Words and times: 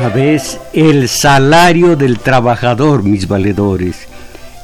Vez 0.00 0.58
el 0.72 1.08
salario 1.08 1.96
del 1.96 2.18
trabajador, 2.18 3.04
mis 3.04 3.28
valedores. 3.28 4.08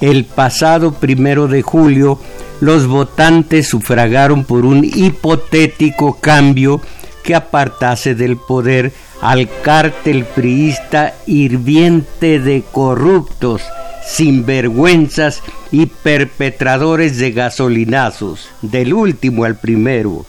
El 0.01 0.25
pasado 0.25 0.93
primero 0.93 1.47
de 1.47 1.62
julio, 1.62 2.19
los 2.61 2.87
votantes 2.87 3.69
sufragaron 3.69 4.45
por 4.45 4.65
un 4.65 4.85
hipotético 4.85 6.19
cambio 6.21 6.80
que 7.23 7.35
apartase 7.35 8.15
del 8.15 8.37
poder 8.37 8.93
al 9.21 9.48
cártel 9.62 10.24
priista 10.24 11.15
hirviente 11.27 12.41
de 12.41 12.62
corruptos, 12.73 13.62
sinvergüenzas 14.07 15.43
y 15.71 15.87
perpetradores 15.87 17.19
de 17.19 17.33
gasolinazos, 17.33 18.49
del 18.62 18.95
último 18.95 19.45
al 19.45 19.57
primero. 19.57 20.27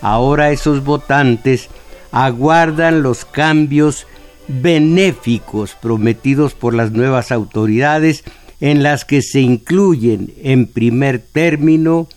Ahora 0.00 0.50
esos 0.52 0.84
votantes 0.84 1.68
aguardan 2.12 3.02
los 3.02 3.24
cambios 3.24 4.06
benéficos 4.48 5.76
prometidos 5.80 6.54
por 6.54 6.74
las 6.74 6.92
nuevas 6.92 7.30
autoridades 7.30 8.24
en 8.60 8.82
las 8.82 9.04
que 9.04 9.22
se 9.22 9.40
incluyen 9.40 10.32
en 10.42 10.66
primer 10.66 11.20
término 11.20 12.08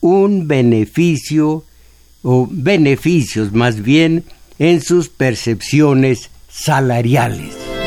un 0.00 0.46
beneficio 0.46 1.64
o 2.22 2.48
beneficios 2.50 3.52
más 3.52 3.82
bien 3.82 4.24
en 4.58 4.80
sus 4.82 5.08
percepciones 5.08 6.30
salariales. 6.48 7.77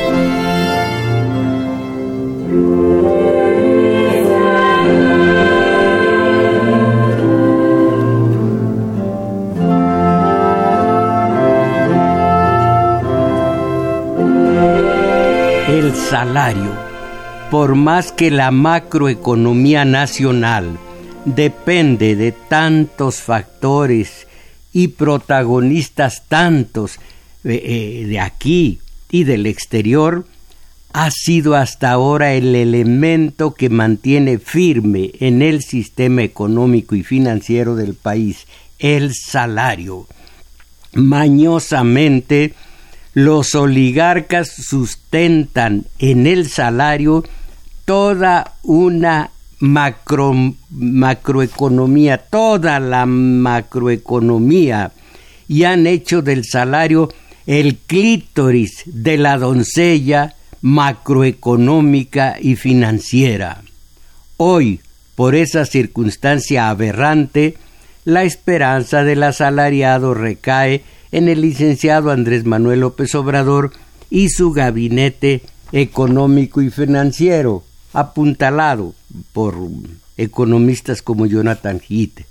Salario, 15.95 16.71
por 17.49 17.75
más 17.75 18.11
que 18.11 18.31
la 18.31 18.51
macroeconomía 18.51 19.85
nacional 19.85 20.77
depende 21.25 22.15
de 22.15 22.31
tantos 22.31 23.17
factores 23.17 24.27
y 24.73 24.89
protagonistas 24.89 26.23
tantos 26.27 26.97
eh, 27.43 27.61
eh, 27.63 28.05
de 28.07 28.19
aquí 28.19 28.79
y 29.09 29.23
del 29.23 29.45
exterior, 29.45 30.25
ha 30.93 31.09
sido 31.11 31.55
hasta 31.55 31.91
ahora 31.91 32.33
el 32.33 32.55
elemento 32.55 33.53
que 33.53 33.69
mantiene 33.69 34.39
firme 34.39 35.11
en 35.19 35.41
el 35.41 35.61
sistema 35.61 36.23
económico 36.23 36.95
y 36.95 37.03
financiero 37.03 37.75
del 37.75 37.93
país 37.93 38.45
el 38.79 39.13
salario. 39.13 40.07
Mañosamente, 40.93 42.53
los 43.13 43.55
oligarcas 43.55 44.49
sustentan 44.49 45.85
en 45.99 46.27
el 46.27 46.49
salario 46.49 47.23
toda 47.85 48.53
una 48.63 49.31
macro, 49.59 50.33
macroeconomía, 50.69 52.17
toda 52.17 52.79
la 52.79 53.05
macroeconomía, 53.05 54.91
y 55.47 55.63
han 55.65 55.87
hecho 55.87 56.21
del 56.21 56.45
salario 56.45 57.09
el 57.45 57.77
clítoris 57.77 58.83
de 58.85 59.17
la 59.17 59.37
doncella 59.37 60.35
macroeconómica 60.61 62.37
y 62.39 62.55
financiera. 62.55 63.61
Hoy, 64.37 64.79
por 65.15 65.35
esa 65.35 65.65
circunstancia 65.65 66.69
aberrante, 66.69 67.57
la 68.05 68.23
esperanza 68.23 69.03
del 69.03 69.23
asalariado 69.23 70.13
recae 70.13 70.83
en 71.11 71.27
el 71.27 71.41
licenciado 71.41 72.11
Andrés 72.11 72.45
Manuel 72.45 72.81
López 72.81 73.13
Obrador 73.15 73.71
y 74.09 74.29
su 74.29 74.51
gabinete 74.51 75.41
económico 75.71 76.61
y 76.61 76.69
financiero, 76.69 77.63
apuntalado 77.93 78.93
por 79.33 79.57
economistas 80.17 81.01
como 81.01 81.25
Jonathan 81.25 81.81
Heath. 81.87 82.25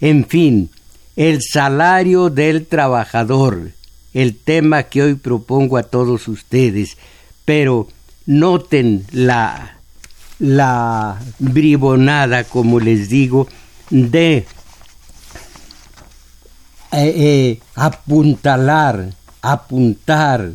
En 0.00 0.26
fin, 0.26 0.70
el 1.16 1.40
salario 1.42 2.30
del 2.30 2.66
trabajador, 2.66 3.72
el 4.14 4.36
tema 4.36 4.84
que 4.84 5.02
hoy 5.02 5.14
propongo 5.14 5.76
a 5.76 5.82
todos 5.82 6.28
ustedes, 6.28 6.96
pero 7.44 7.88
noten 8.26 9.04
la, 9.10 9.78
la 10.38 11.20
bribonada, 11.38 12.44
como 12.44 12.78
les 12.78 13.08
digo, 13.08 13.48
de 13.90 14.46
eh, 16.92 17.12
eh, 17.16 17.60
apuntalar, 17.74 19.10
apuntar, 19.42 20.52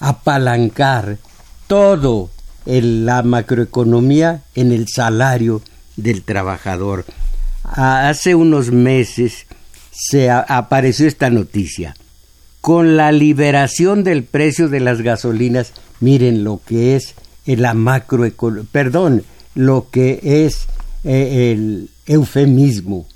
apalancar 0.00 1.18
todo 1.66 2.30
en 2.66 3.06
la 3.06 3.22
macroeconomía 3.22 4.42
en 4.54 4.72
el 4.72 4.88
salario 4.88 5.62
del 5.96 6.22
trabajador. 6.22 7.04
Hace 7.62 8.34
unos 8.34 8.70
meses 8.70 9.46
se 9.92 10.30
apareció 10.30 11.06
esta 11.06 11.30
noticia. 11.30 11.94
Con 12.60 12.96
la 12.96 13.12
liberación 13.12 14.04
del 14.04 14.24
precio 14.24 14.68
de 14.68 14.80
las 14.80 15.00
gasolinas, 15.02 15.72
miren 16.00 16.44
lo 16.44 16.60
que 16.66 16.96
es 16.96 17.14
la 17.46 17.74
macroeconomía, 17.74 18.68
perdón, 18.70 19.24
lo 19.54 19.88
que 19.90 20.20
es 20.22 20.66
eh, 21.04 21.52
el 21.52 21.90
eufemismo 22.06 23.06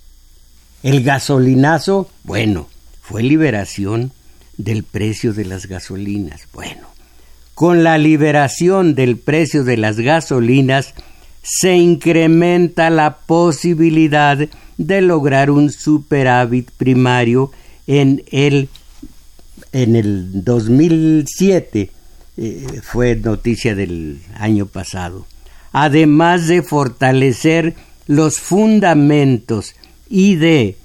el 0.85 1.03
gasolinazo, 1.03 2.11
bueno, 2.25 2.69
fue 3.01 3.23
liberación 3.23 4.13
del 4.59 4.85
precio 4.85 5.33
de 5.33 5.47
las 5.47 5.65
gasolinas. 5.65 6.47
Bueno, 6.53 6.89
con 7.55 7.83
la 7.83 7.97
liberación 7.97 8.95
del 8.95 9.17
precio 9.17 9.65
de 9.65 9.79
las 9.79 9.99
gasolinas 9.99 10.93
se 11.43 11.77
incrementa 11.77 12.91
la 12.91 13.17
posibilidad 13.17 14.47
de 14.77 15.01
lograr 15.01 15.51
un 15.51 15.73
superávit 15.73 16.71
primario 16.73 17.51
en 17.87 18.23
el 18.31 18.69
en 19.73 19.97
el 19.97 20.45
2007 20.45 21.91
eh, 22.37 22.67
fue 22.83 23.17
noticia 23.17 23.75
del 23.75 24.21
año 24.35 24.67
pasado 24.67 25.27
además 25.73 26.49
de 26.49 26.63
fortalecer 26.63 27.75
los 28.07 28.41
fundamentos 28.41 29.75
y 30.09 30.37
de 30.37 30.77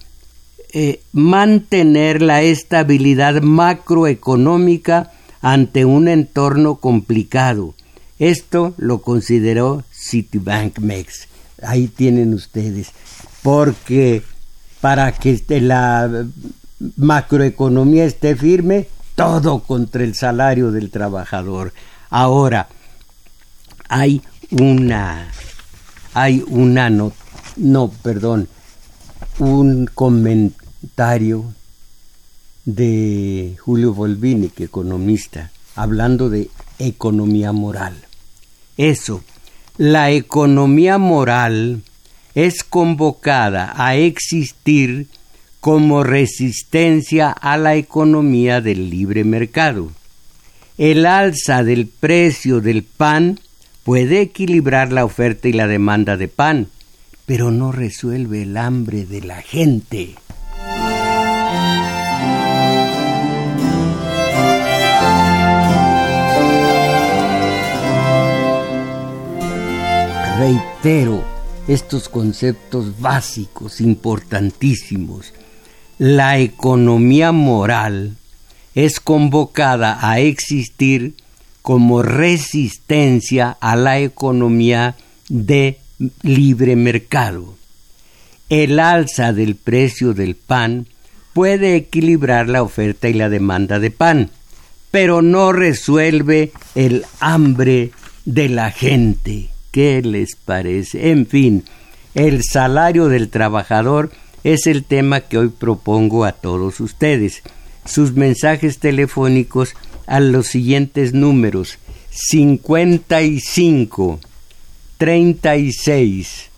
eh, 0.72 1.02
mantener 1.14 2.22
la 2.22 2.42
estabilidad 2.42 3.42
macroeconómica 3.42 5.12
ante 5.42 5.86
un 5.86 6.08
entorno 6.08 6.76
complicado. 6.76 7.76
Esto 8.20 8.74
lo 8.78 9.02
consideró 9.02 9.84
Citibank 9.92 10.80
Mex. 10.80 11.28
Ahí 11.62 11.88
tienen 11.88 12.34
ustedes. 12.34 12.92
Porque 13.42 14.24
para 14.82 15.12
que 15.12 15.42
la 15.62 16.26
macroeconomía 16.98 18.06
esté 18.06 18.36
firme, 18.36 18.88
todo 19.16 19.60
contra 19.60 20.04
el 20.04 20.16
salario 20.16 20.72
del 20.72 20.92
trabajador. 20.92 21.74
Ahora, 22.10 22.68
hay 23.88 24.22
una, 24.52 25.28
hay 26.14 26.44
una, 26.48 26.90
no, 26.90 27.12
no, 27.58 27.90
perdón, 28.02 28.48
un 29.40 29.88
comentario 29.88 31.54
de 32.66 33.56
Julio 33.58 33.94
Volvinic, 33.94 34.60
economista, 34.60 35.52
hablando 35.76 36.30
de 36.30 36.50
economía 36.78 37.54
moral. 37.54 37.96
Eso, 38.78 39.24
la 39.78 40.12
economía 40.12 40.98
moral 40.98 41.82
es 42.36 42.64
convocada 42.64 43.74
a 43.78 43.96
existir 43.96 45.08
como 45.62 46.04
resistencia 46.04 47.32
a 47.32 47.58
la 47.58 47.76
economía 47.76 48.60
del 48.60 48.90
libre 48.90 49.24
mercado. 49.24 49.92
El 50.78 51.06
alza 51.06 51.64
del 51.64 51.88
precio 51.88 52.60
del 52.60 52.84
pan 52.84 53.40
puede 53.84 54.22
equilibrar 54.22 54.92
la 54.92 55.06
oferta 55.06 55.48
y 55.48 55.54
la 55.54 55.68
demanda 55.68 56.18
de 56.18 56.28
pan, 56.28 56.68
pero 57.30 57.52
no 57.52 57.72
resuelve 57.72 58.42
el 58.42 58.58
hambre 58.58 59.06
de 59.06 59.22
la 59.22 59.40
gente. 59.44 60.16
Reitero 70.40 71.24
estos 71.68 72.10
conceptos 72.10 73.00
básicos, 73.00 73.80
importantísimos. 73.80 75.32
La 76.00 76.40
economía 76.40 77.32
moral 77.32 78.18
es 78.74 79.00
convocada 79.00 80.00
a 80.02 80.20
existir 80.20 81.14
como 81.62 82.02
resistencia 82.02 83.56
a 83.62 83.76
la 83.76 84.00
economía 84.00 84.96
de 85.28 85.78
libre 86.22 86.76
mercado. 86.76 87.56
El 88.50 88.80
alza 88.80 89.34
del 89.34 89.56
precio 89.56 90.14
del 90.14 90.36
pan 90.36 90.88
puede 91.34 91.76
equilibrar 91.76 92.50
la 92.50 92.64
oferta 92.64 93.10
y 93.10 93.14
la 93.14 93.30
demanda 93.30 93.80
de 93.80 93.92
pan, 93.92 94.32
pero 94.92 95.22
no 95.22 95.52
resuelve 95.52 96.52
el 96.76 97.06
hambre 97.20 97.92
de 98.26 98.50
la 98.50 98.72
gente. 98.72 99.50
¿Qué 99.72 100.02
les 100.02 100.36
parece? 100.36 101.12
En 101.12 101.28
fin, 101.28 101.64
el 102.16 102.44
salario 102.44 103.08
del 103.08 103.30
trabajador 103.30 104.12
es 104.44 104.66
el 104.66 104.84
tema 104.84 105.22
que 105.22 105.38
hoy 105.38 105.50
propongo 105.50 106.26
a 106.26 106.32
todos 106.32 106.80
ustedes. 106.80 107.44
Sus 107.86 108.14
mensajes 108.14 108.80
telefónicos 108.80 109.76
a 110.08 110.20
los 110.20 110.48
siguientes 110.48 111.14
números 111.14 111.78
55 112.10 114.20
36 115.00 116.50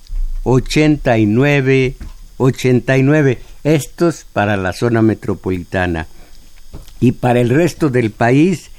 89 0.44 1.96
89 2.38 3.40
estos 3.64 4.26
para 4.34 4.58
la 4.58 4.74
zona 4.74 5.04
metropolitana. 5.04 6.08
Y 7.00 7.12
para 7.14 7.40
el 7.40 7.50
resto 7.50 7.90
del 7.90 8.10
país 8.10 8.72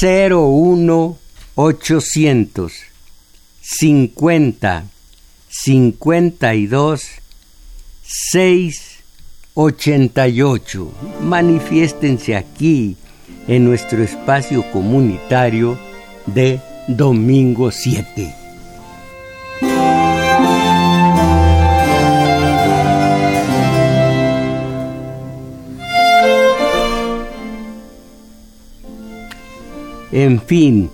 01 0.00 1.18
800 1.56 2.72
50 3.60 4.84
52 5.48 7.02
6 8.04 8.82
88 9.54 10.92
manifiéstense 11.22 12.36
aquí 12.36 12.96
en 13.48 13.64
nuestro 13.64 14.02
espacio 14.04 14.64
comunitario 14.70 15.76
de 16.26 16.60
domingo 16.86 17.72
7 17.72 18.45
En 30.16 30.40
fin, 30.40 30.88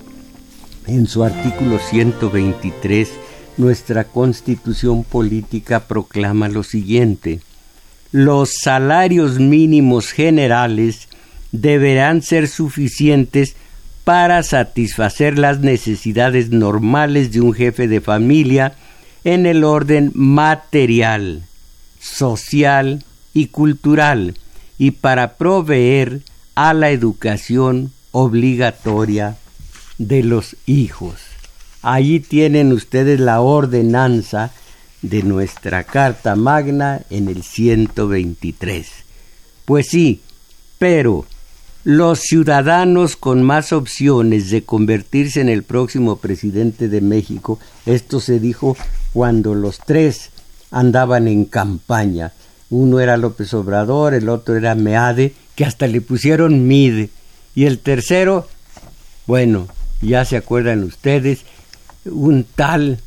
en 0.88 1.06
su 1.06 1.22
artículo 1.22 1.78
123, 1.78 3.08
nuestra 3.56 4.02
constitución 4.02 5.04
política 5.04 5.86
proclama 5.86 6.48
lo 6.48 6.64
siguiente. 6.64 7.38
Los 8.10 8.54
salarios 8.64 9.38
mínimos 9.38 10.10
generales 10.10 11.08
deberán 11.52 12.22
ser 12.22 12.48
suficientes 12.48 13.54
para 14.02 14.42
satisfacer 14.42 15.38
las 15.38 15.60
necesidades 15.60 16.50
normales 16.50 17.30
de 17.30 17.42
un 17.42 17.54
jefe 17.54 17.86
de 17.86 18.00
familia 18.00 18.74
en 19.22 19.46
el 19.46 19.62
orden 19.62 20.10
material, 20.14 21.44
social 22.00 23.04
y 23.32 23.46
cultural 23.46 24.34
y 24.78 24.90
para 24.90 25.34
proveer 25.34 26.22
a 26.56 26.74
la 26.74 26.90
educación 26.90 27.92
obligatoria 28.12 29.36
de 29.98 30.22
los 30.22 30.56
hijos. 30.66 31.14
Allí 31.82 32.20
tienen 32.20 32.72
ustedes 32.72 33.18
la 33.18 33.40
ordenanza 33.40 34.52
de 35.00 35.22
nuestra 35.24 35.82
Carta 35.82 36.36
Magna 36.36 37.00
en 37.10 37.28
el 37.28 37.42
123. 37.42 38.88
Pues 39.64 39.88
sí, 39.88 40.20
pero 40.78 41.26
los 41.84 42.20
ciudadanos 42.20 43.16
con 43.16 43.42
más 43.42 43.72
opciones 43.72 44.50
de 44.50 44.62
convertirse 44.62 45.40
en 45.40 45.48
el 45.48 45.64
próximo 45.64 46.16
presidente 46.16 46.88
de 46.88 47.00
México, 47.00 47.58
esto 47.86 48.20
se 48.20 48.38
dijo 48.38 48.76
cuando 49.12 49.54
los 49.54 49.78
tres 49.78 50.30
andaban 50.70 51.26
en 51.26 51.44
campaña. 51.44 52.32
Uno 52.70 53.00
era 53.00 53.16
López 53.16 53.52
Obrador, 53.54 54.14
el 54.14 54.28
otro 54.28 54.56
era 54.56 54.74
Meade, 54.76 55.34
que 55.56 55.64
hasta 55.64 55.88
le 55.88 56.00
pusieron 56.00 56.68
Mide 56.68 57.10
y 57.54 57.66
el 57.66 57.78
tercero, 57.78 58.48
bueno, 59.26 59.68
ya 60.00 60.24
se 60.24 60.36
acuerdan 60.36 60.82
ustedes, 60.84 61.40
un 62.04 62.44
tal, 62.44 63.00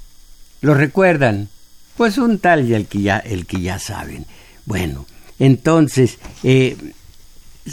¿lo 0.62 0.74
recuerdan? 0.74 1.50
Pues 1.98 2.18
un 2.18 2.40
tal 2.40 2.68
y 2.68 2.74
el 2.74 2.88
que 2.88 3.02
ya, 3.02 3.18
el 3.20 3.46
que 3.46 3.62
ya 3.62 3.80
saben. 3.80 4.26
Bueno, 4.66 5.06
entonces, 5.40 6.18
eh, 6.44 6.78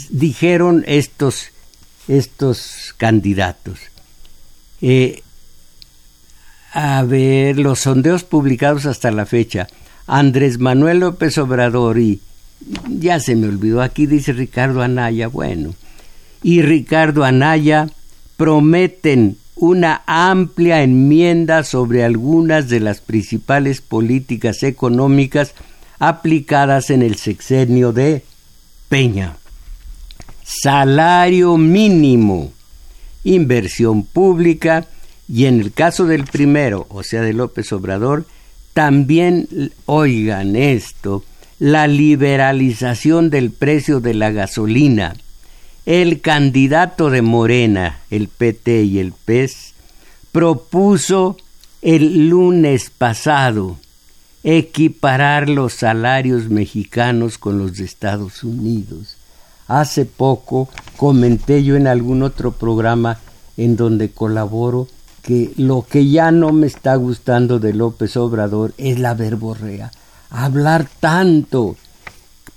dijeron 0.09 0.83
estos, 0.87 1.49
estos 2.07 2.93
candidatos. 2.97 3.79
Eh, 4.81 5.23
a 6.73 7.03
ver, 7.03 7.59
los 7.59 7.81
sondeos 7.81 8.23
publicados 8.23 8.85
hasta 8.85 9.11
la 9.11 9.25
fecha. 9.25 9.67
Andrés 10.07 10.59
Manuel 10.59 10.99
López 10.99 11.37
Obrador 11.37 11.99
y 11.99 12.19
ya 12.87 13.19
se 13.19 13.35
me 13.35 13.47
olvidó, 13.47 13.81
aquí 13.81 14.05
dice 14.05 14.33
Ricardo 14.33 14.81
Anaya, 14.81 15.27
bueno, 15.27 15.75
y 16.43 16.61
Ricardo 16.61 17.23
Anaya 17.23 17.87
prometen 18.37 19.37
una 19.55 20.03
amplia 20.05 20.83
enmienda 20.83 21.63
sobre 21.63 22.03
algunas 22.03 22.69
de 22.69 22.79
las 22.79 23.01
principales 23.01 23.81
políticas 23.81 24.61
económicas 24.63 25.53
aplicadas 25.99 26.89
en 26.89 27.01
el 27.01 27.15
sexenio 27.15 27.93
de 27.93 28.23
Peña. 28.89 29.37
Salario 30.43 31.57
mínimo, 31.57 32.51
inversión 33.23 34.03
pública 34.03 34.85
y 35.29 35.45
en 35.45 35.61
el 35.61 35.71
caso 35.71 36.05
del 36.05 36.25
primero, 36.25 36.85
o 36.89 37.03
sea, 37.03 37.21
de 37.21 37.33
López 37.33 37.71
Obrador, 37.71 38.25
también, 38.73 39.71
oigan 39.85 40.55
esto, 40.55 41.23
la 41.59 41.87
liberalización 41.87 43.29
del 43.29 43.51
precio 43.51 44.01
de 44.01 44.15
la 44.15 44.31
gasolina, 44.31 45.13
el 45.85 46.21
candidato 46.21 47.09
de 47.09 47.21
Morena, 47.21 47.99
el 48.09 48.27
PT 48.27 48.83
y 48.83 48.99
el 48.99 49.11
PES, 49.11 49.73
propuso 50.31 51.37
el 51.81 52.29
lunes 52.29 52.89
pasado 52.89 53.77
equiparar 54.43 55.49
los 55.49 55.73
salarios 55.73 56.49
mexicanos 56.49 57.37
con 57.37 57.57
los 57.57 57.77
de 57.77 57.85
Estados 57.85 58.43
Unidos. 58.43 59.17
Hace 59.67 60.05
poco 60.05 60.69
comenté 60.97 61.63
yo 61.63 61.75
en 61.75 61.87
algún 61.87 62.23
otro 62.23 62.51
programa 62.51 63.19
en 63.55 63.77
donde 63.77 64.11
colaboro 64.11 64.87
que 65.21 65.53
lo 65.55 65.85
que 65.89 66.09
ya 66.09 66.31
no 66.31 66.51
me 66.51 66.67
está 66.67 66.95
gustando 66.95 67.59
de 67.59 67.73
López 67.73 68.17
Obrador 68.17 68.73
es 68.77 68.99
la 68.99 69.13
verborrea. 69.13 69.91
Hablar 70.29 70.87
tanto. 70.99 71.77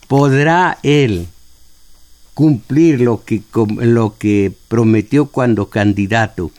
¿Podrá 0.08 0.78
él 0.82 1.28
cumplir 2.36 3.00
lo 3.00 3.24
que, 3.24 3.40
lo 3.78 4.18
que 4.18 4.52
prometió 4.68 5.24
cuando 5.24 5.70
candidato 5.70 6.50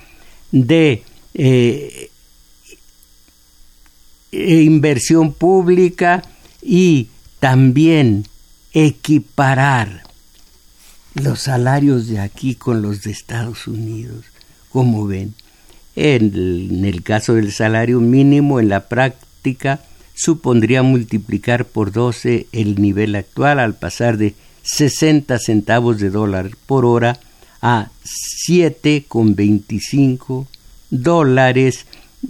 de 0.52 1.04
eh, 1.36 2.10
e 4.32 4.62
inversión 4.64 5.34
pública 5.34 6.24
y 6.64 7.10
también 7.40 8.26
equiparar 8.74 10.02
los 11.14 11.42
salarios 11.42 12.08
de 12.08 12.22
aquí 12.22 12.56
con 12.56 12.82
los 12.82 13.04
de 13.04 13.12
Estados 13.12 13.68
Unidos. 13.68 14.26
Como 14.70 15.06
ven, 15.06 15.36
en 15.96 16.34
el, 16.34 16.70
en 16.72 16.86
el 16.86 17.04
caso 17.04 17.36
del 17.36 17.52
salario 17.52 18.00
mínimo, 18.00 18.60
en 18.60 18.70
la 18.70 18.90
práctica, 18.90 19.82
supondría 20.16 20.82
multiplicar 20.82 21.66
por 21.66 21.92
12 21.92 22.48
el 22.52 22.82
nivel 22.82 23.16
actual 23.16 23.60
al 23.60 23.76
pasar 23.76 24.18
de 24.18 24.34
60 24.68 25.40
centavos 25.40 25.98
de 26.00 26.10
dólar 26.10 26.52
por 26.66 26.86
hora 26.86 27.18
a 27.62 27.90
7,25 28.50 30.46
dólares 30.90 31.86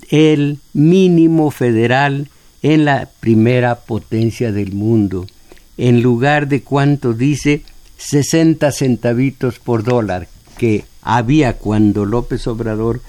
el 0.09 0.59
mínimo 0.73 1.49
federal 1.51 2.29
en 2.61 2.85
la 2.85 3.09
primera 3.19 3.75
potencia 3.75 4.51
del 4.51 4.73
mundo, 4.73 5.25
en 5.77 6.01
lugar 6.01 6.47
de 6.47 6.61
cuánto 6.61 7.13
dice 7.13 7.63
60 7.97 8.71
centavitos 8.71 9.59
por 9.59 9.83
dólar 9.83 10.27
que 10.57 10.85
había 11.01 11.53
cuando 11.53 12.05
López 12.05 12.47
Obrador 12.47 13.01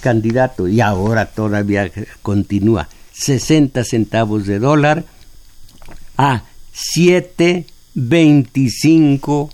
candidato 0.00 0.68
y 0.68 0.80
ahora 0.80 1.26
todavía 1.26 1.90
continúa 2.22 2.88
60 3.12 3.84
centavos 3.84 4.46
de 4.46 4.58
dólar 4.58 5.04
a 6.16 6.44
7 6.72 7.66
25 7.94 9.50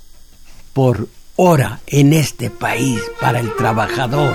por 0.72 1.08
hora 1.36 1.80
en 1.86 2.12
este 2.12 2.50
país 2.50 3.00
para 3.20 3.40
el 3.40 3.54
trabajador. 3.56 4.34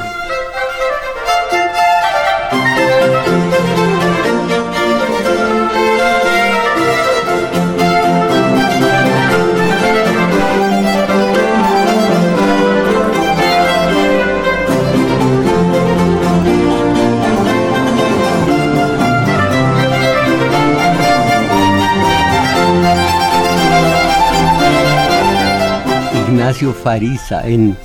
Ignacio 26.46 26.76
Fariza 26.76 27.48
en, 27.48 27.76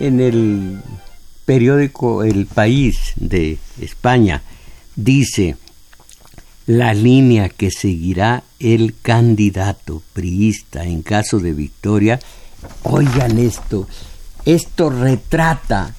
en 0.00 0.18
el 0.18 0.80
periódico 1.44 2.24
El 2.24 2.46
País 2.46 3.12
de 3.14 3.58
España. 3.80 4.42
Dice, 4.96 5.56
la 6.66 6.94
línea 6.94 7.48
que 7.48 7.70
seguirá 7.70 8.42
el 8.58 8.96
candidato 9.00 10.02
priista 10.14 10.82
en 10.82 11.02
caso 11.02 11.38
de 11.38 11.52
victoria, 11.52 12.18
oigan 12.82 13.38
esto, 13.38 13.86
esto 14.44 14.90
retrata 14.90 15.94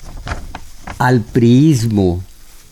al 0.98 1.22
priismo, 1.22 2.22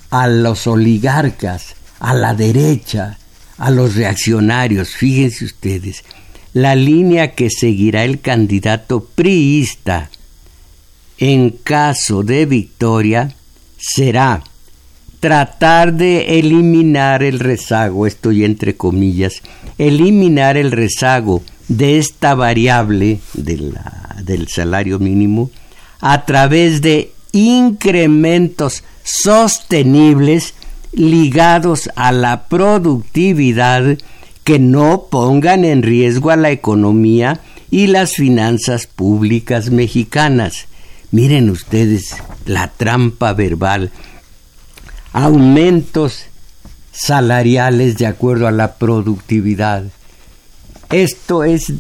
a 0.10 0.28
los 0.28 0.68
oligarcas, 0.68 1.76
a 2.02 2.14
la 2.14 2.34
derecha, 2.34 3.18
a 3.58 3.72
los 3.72 3.96
reaccionarios. 3.96 4.90
Fíjense 4.90 5.46
ustedes, 5.46 6.04
la 6.54 6.76
línea 6.76 7.34
que 7.34 7.50
seguirá 7.50 8.04
el 8.04 8.20
candidato 8.20 9.06
priista 9.16 10.10
en 11.18 11.52
caso 11.52 12.24
de 12.24 12.46
victoria 12.46 13.34
será 13.78 14.44
tratar 15.20 15.94
de 15.94 16.40
eliminar 16.40 17.22
el 17.22 17.40
rezago, 17.40 18.08
estoy 18.08 18.44
entre 18.44 18.76
comillas, 18.76 19.42
eliminar 19.78 20.58
el 20.58 20.72
rezago 20.72 21.44
de 21.68 22.00
esta 22.00 22.34
variable 22.34 23.20
del 23.34 24.48
salario 24.48 24.98
mínimo 24.98 25.52
a 26.00 26.26
través 26.26 26.82
de 26.82 27.14
incrementos 27.32 28.84
sostenibles 29.04 30.56
ligados 30.92 31.90
a 31.96 32.12
la 32.12 32.48
productividad 32.48 33.98
que 34.52 34.60
no 34.60 35.08
pongan 35.10 35.64
en 35.64 35.82
riesgo 35.82 36.30
a 36.30 36.36
la 36.36 36.52
economía 36.52 37.40
y 37.70 37.88
las 37.88 38.16
finanzas 38.16 38.86
públicas 38.86 39.70
mexicanas. 39.70 40.66
Miren 41.10 41.50
ustedes 41.50 42.18
la 42.46 42.68
trampa 42.68 43.32
verbal. 43.32 43.92
Aumentos 45.14 46.26
salariales 46.92 47.98
de 47.98 48.08
acuerdo 48.08 48.46
a 48.46 48.52
la 48.52 48.76
productividad. 48.76 49.86
Esto 50.90 51.46
es, 51.46 51.72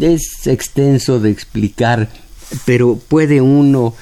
es 0.00 0.48
extenso 0.48 1.20
de 1.20 1.30
explicar, 1.30 2.08
pero 2.64 2.96
puede 2.96 3.40
uno 3.40 3.94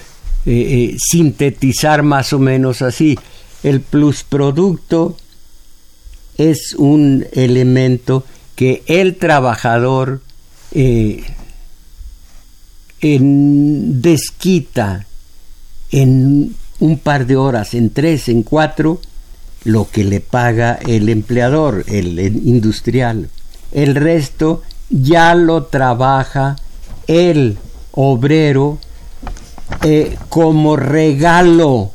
eh, 0.47 0.95
eh, 0.95 0.97
sintetizar 0.99 2.03
más 2.03 2.33
o 2.33 2.39
menos 2.39 2.81
así. 2.81 3.19
El 3.63 3.83
plusproducto 3.83 5.15
es 6.39 6.75
un 6.77 7.27
elemento 7.33 8.25
que 8.55 8.83
el 8.87 9.17
trabajador 9.17 10.21
eh, 10.73 11.25
desquita 13.01 15.07
en 15.91 16.55
un 16.81 16.99
par 16.99 17.27
de 17.27 17.37
horas, 17.37 17.75
en 17.75 17.91
tres, 17.91 18.29
en 18.29 18.43
cuatro, 18.43 19.01
lo 19.65 19.91
que 19.91 20.05
le 20.05 20.21
paga 20.21 20.79
el 20.87 21.09
empleador, 21.09 21.85
el, 21.89 22.19
industrial. 22.19 23.29
El 23.73 23.95
resto 23.95 24.63
ya 24.91 25.35
lo 25.35 25.65
trabaja 25.65 26.57
el 27.07 27.59
obrero 27.93 28.79
eh, 29.83 30.17
como 30.29 30.77
regalo 30.77 31.93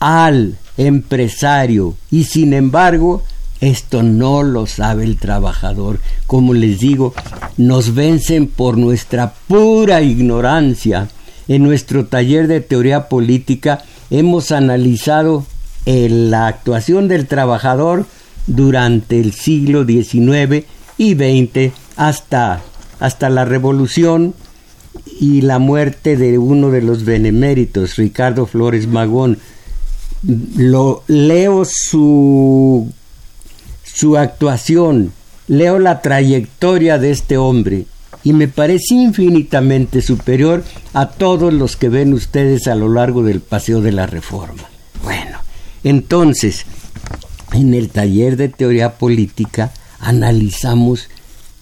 al 0.00 0.58
empresario 0.76 1.96
y 2.10 2.24
sin 2.24 2.52
embargo 2.52 3.22
esto 3.60 4.02
no 4.02 4.42
lo 4.42 4.66
sabe 4.66 5.04
el 5.04 5.18
trabajador. 5.18 6.00
Como 6.26 6.54
les 6.54 6.78
digo, 6.78 7.14
nos 7.56 7.94
vencen 7.94 8.46
por 8.46 8.78
nuestra 8.78 9.34
pura 9.48 10.02
ignorancia. 10.02 11.08
En 11.48 11.62
nuestro 11.62 12.06
taller 12.06 12.46
de 12.46 12.60
teoría 12.60 13.08
política 13.08 13.82
hemos 14.10 14.52
analizado 14.52 15.44
la 15.86 16.48
actuación 16.48 17.08
del 17.08 17.26
trabajador 17.26 18.06
durante 18.46 19.20
el 19.20 19.32
siglo 19.32 19.84
XIX 19.86 20.66
y 20.98 21.14
XX 21.14 21.72
hasta, 21.96 22.60
hasta 23.00 23.30
la 23.30 23.44
revolución 23.44 24.34
y 25.20 25.40
la 25.40 25.58
muerte 25.58 26.16
de 26.16 26.38
uno 26.38 26.70
de 26.70 26.82
los 26.82 27.04
beneméritos, 27.04 27.96
Ricardo 27.96 28.46
Flores 28.46 28.86
Magón, 28.86 29.38
lo 30.56 31.02
leo 31.06 31.64
su, 31.64 32.92
su 33.98 34.16
actuación, 34.16 35.12
leo 35.48 35.80
la 35.80 36.02
trayectoria 36.02 36.98
de 36.98 37.10
este 37.10 37.36
hombre 37.36 37.86
y 38.22 38.32
me 38.32 38.46
parece 38.46 38.94
infinitamente 38.94 40.02
superior 40.02 40.62
a 40.94 41.08
todos 41.08 41.52
los 41.52 41.76
que 41.76 41.88
ven 41.88 42.14
ustedes 42.14 42.68
a 42.68 42.76
lo 42.76 42.88
largo 42.88 43.24
del 43.24 43.40
Paseo 43.40 43.80
de 43.80 43.90
la 43.90 44.06
Reforma. 44.06 44.62
Bueno, 45.02 45.38
entonces, 45.82 46.64
en 47.52 47.74
el 47.74 47.88
taller 47.88 48.36
de 48.36 48.48
teoría 48.48 48.98
política 48.98 49.72
analizamos 49.98 51.08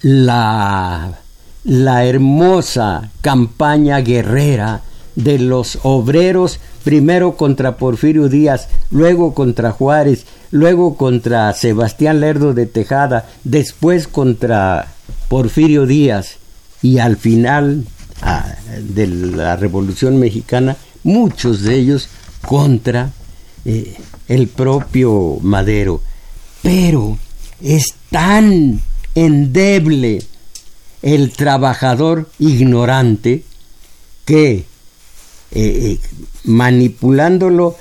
la, 0.03 1.19
la 1.65 2.05
hermosa 2.05 3.13
campaña 3.23 4.01
guerrera 4.01 4.83
de 5.15 5.39
los 5.39 5.79
obreros 5.85 6.61
primero 6.85 7.39
contra 7.39 7.79
Porfirio 7.79 8.29
Díaz, 8.29 8.69
luego 8.91 9.33
contra 9.33 9.73
Juárez, 9.73 10.27
luego 10.57 10.97
contra 10.97 11.53
Sebastián 11.53 12.21
Lerdo 12.21 12.55
de 12.55 12.67
Tejada, 12.67 13.29
después 13.45 14.09
contra 14.09 14.89
Porfirio 15.29 15.87
Díaz 15.87 16.39
y 16.83 16.99
al 16.99 17.17
final 17.17 17.85
ah, 18.23 18.55
de 18.81 19.07
la 19.07 19.57
Revolución 19.57 20.19
Mexicana, 20.19 20.77
muchos 21.03 21.63
de 21.63 21.77
ellos 21.77 22.09
contra 22.47 23.11
eh, 23.65 23.97
el 24.29 24.49
propio 24.49 25.39
Madero. 25.43 26.01
Pero 26.63 27.19
es 27.63 27.95
tan 28.11 28.81
endeble 29.15 30.23
el 31.03 31.33
trabajador 31.33 32.29
ignorante 32.39 33.45
que 34.25 34.53
eh, 34.53 34.65
eh, 35.53 36.01
manipulándolo 36.45 37.77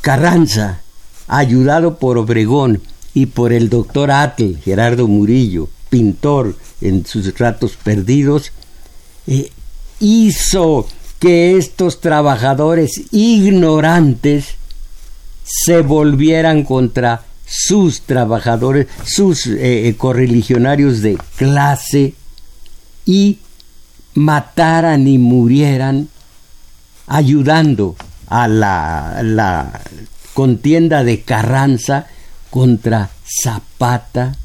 Carranza, 0.00 0.80
ayudado 1.28 1.98
por 1.98 2.18
Obregón 2.18 2.82
y 3.14 3.26
por 3.26 3.52
el 3.52 3.68
doctor 3.68 4.10
Atle, 4.10 4.56
Gerardo 4.64 5.06
Murillo, 5.06 5.68
pintor 5.90 6.56
en 6.80 7.06
sus 7.06 7.38
ratos 7.38 7.76
perdidos, 7.82 8.52
hizo 10.00 10.86
que 11.18 11.56
estos 11.56 12.00
trabajadores 12.00 13.02
ignorantes 13.10 14.54
se 15.44 15.82
volvieran 15.82 16.64
contra 16.64 17.24
sus 17.46 18.02
trabajadores, 18.02 18.86
sus 19.04 19.48
correligionarios 19.96 21.00
de 21.00 21.18
clase 21.36 22.14
y 23.06 23.38
mataran 24.14 25.06
y 25.08 25.18
murieran 25.18 26.08
ayudando 27.06 27.96
a 28.26 28.46
la, 28.46 29.80
contienda 30.38 31.02
de 31.02 31.22
Carranza 31.22 32.06
contra 32.48 33.10
Zapata 33.42 34.36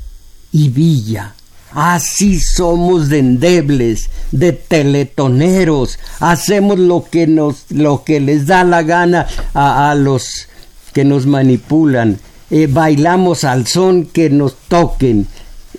y 0.52 0.70
Villa. 0.70 1.36
Así 1.72 2.40
somos 2.40 3.10
de 3.10 3.20
endebles, 3.20 4.10
de 4.32 4.54
teletoneros, 4.54 6.00
hacemos 6.20 6.80
lo 6.80 7.06
que 7.12 7.28
nos, 7.28 7.66
lo 7.70 8.04
que 8.04 8.20
les 8.20 8.48
da 8.48 8.64
la 8.64 8.82
gana 8.82 9.28
a, 9.54 9.94
los 9.94 10.48
que 10.94 11.06
nos 11.06 11.28
manipulan, 11.28 12.18
eh, 12.50 12.66
bailamos 12.66 13.44
al 13.44 13.68
son 13.68 14.08
que 14.08 14.32
nos 14.32 14.56
toquen 14.68 15.28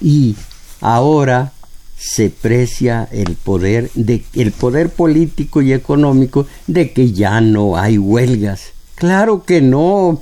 y 0.00 0.36
ahora 0.80 1.54
se 1.98 2.30
precia 2.30 3.08
el 3.10 3.34
poder 3.34 3.90
de 3.94 4.22
el 4.34 4.52
poder 4.52 4.90
político 4.90 5.60
y 5.60 5.72
económico 5.72 6.46
de 6.68 6.92
que 6.92 7.10
ya 7.10 7.40
no 7.40 7.76
hay 7.76 7.98
huelgas. 7.98 8.73
Claro 8.94 9.44
que 9.44 9.60
no. 9.60 10.20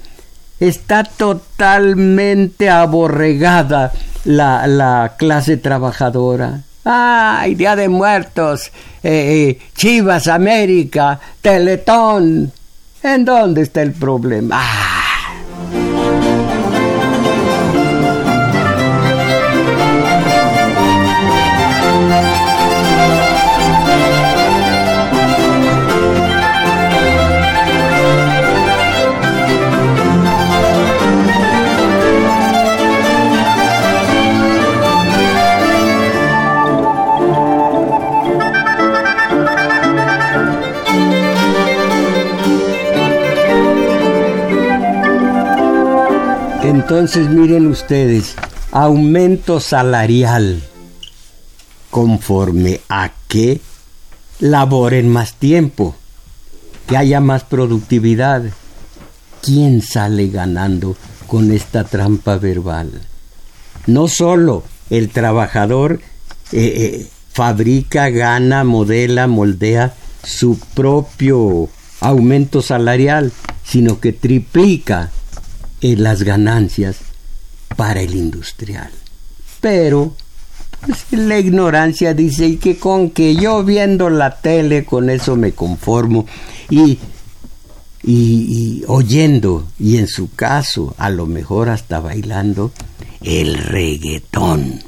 Está 0.60 1.02
totalmente 1.02 2.70
aborregada 2.70 3.92
la, 4.24 4.66
la 4.66 5.14
clase 5.18 5.56
trabajadora. 5.56 6.62
¡Ay, 6.84 7.54
Día 7.56 7.74
de 7.74 7.88
Muertos! 7.88 8.70
Eh, 9.02 9.58
eh, 9.58 9.58
Chivas 9.76 10.28
América, 10.28 11.18
Teletón. 11.40 12.52
¿En 13.02 13.24
dónde 13.24 13.62
está 13.62 13.82
el 13.82 13.92
problema? 13.92 14.60
¡Ah! 14.60 15.11
Entonces 47.02 47.30
miren 47.30 47.66
ustedes, 47.66 48.36
aumento 48.70 49.58
salarial 49.58 50.62
conforme 51.90 52.80
a 52.88 53.10
que 53.26 53.60
laboren 54.38 55.08
más 55.08 55.34
tiempo, 55.34 55.96
que 56.86 56.96
haya 56.96 57.20
más 57.20 57.42
productividad. 57.42 58.44
¿Quién 59.40 59.82
sale 59.82 60.28
ganando 60.28 60.94
con 61.26 61.50
esta 61.50 61.82
trampa 61.82 62.36
verbal? 62.38 62.92
No 63.88 64.06
solo 64.06 64.62
el 64.88 65.08
trabajador 65.08 65.94
eh, 66.52 66.60
eh, 67.02 67.08
fabrica, 67.32 68.10
gana, 68.10 68.62
modela, 68.62 69.26
moldea 69.26 69.92
su 70.22 70.56
propio 70.72 71.68
aumento 71.98 72.62
salarial, 72.62 73.32
sino 73.64 73.98
que 73.98 74.12
triplica 74.12 75.10
las 75.82 76.22
ganancias 76.22 76.96
para 77.76 78.00
el 78.00 78.14
industrial. 78.14 78.90
Pero 79.60 80.14
pues, 80.80 81.04
la 81.10 81.38
ignorancia 81.38 82.14
dice 82.14 82.46
y 82.46 82.56
que 82.56 82.78
con 82.78 83.10
que 83.10 83.34
yo 83.34 83.64
viendo 83.64 84.10
la 84.10 84.40
tele 84.40 84.84
con 84.84 85.10
eso 85.10 85.36
me 85.36 85.52
conformo 85.52 86.26
y, 86.70 86.98
y 88.02 88.82
oyendo 88.86 89.68
y 89.78 89.98
en 89.98 90.08
su 90.08 90.32
caso 90.32 90.94
a 90.98 91.10
lo 91.10 91.26
mejor 91.26 91.68
hasta 91.68 92.00
bailando 92.00 92.72
el 93.22 93.58
reggaetón. 93.58 94.82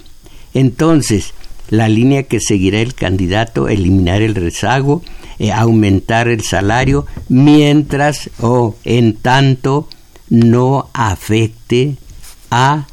Entonces, 0.52 1.34
la 1.70 1.88
línea 1.88 2.24
que 2.24 2.40
seguirá 2.40 2.80
el 2.80 2.94
candidato, 2.94 3.68
eliminar 3.68 4.22
el 4.22 4.34
rezago, 4.34 5.02
eh, 5.38 5.52
aumentar 5.52 6.28
el 6.28 6.42
salario, 6.42 7.06
mientras 7.28 8.30
o 8.40 8.76
en 8.84 9.16
tanto 9.16 9.88
no 10.28 10.88
afecte 10.92 11.96
a 12.50 12.86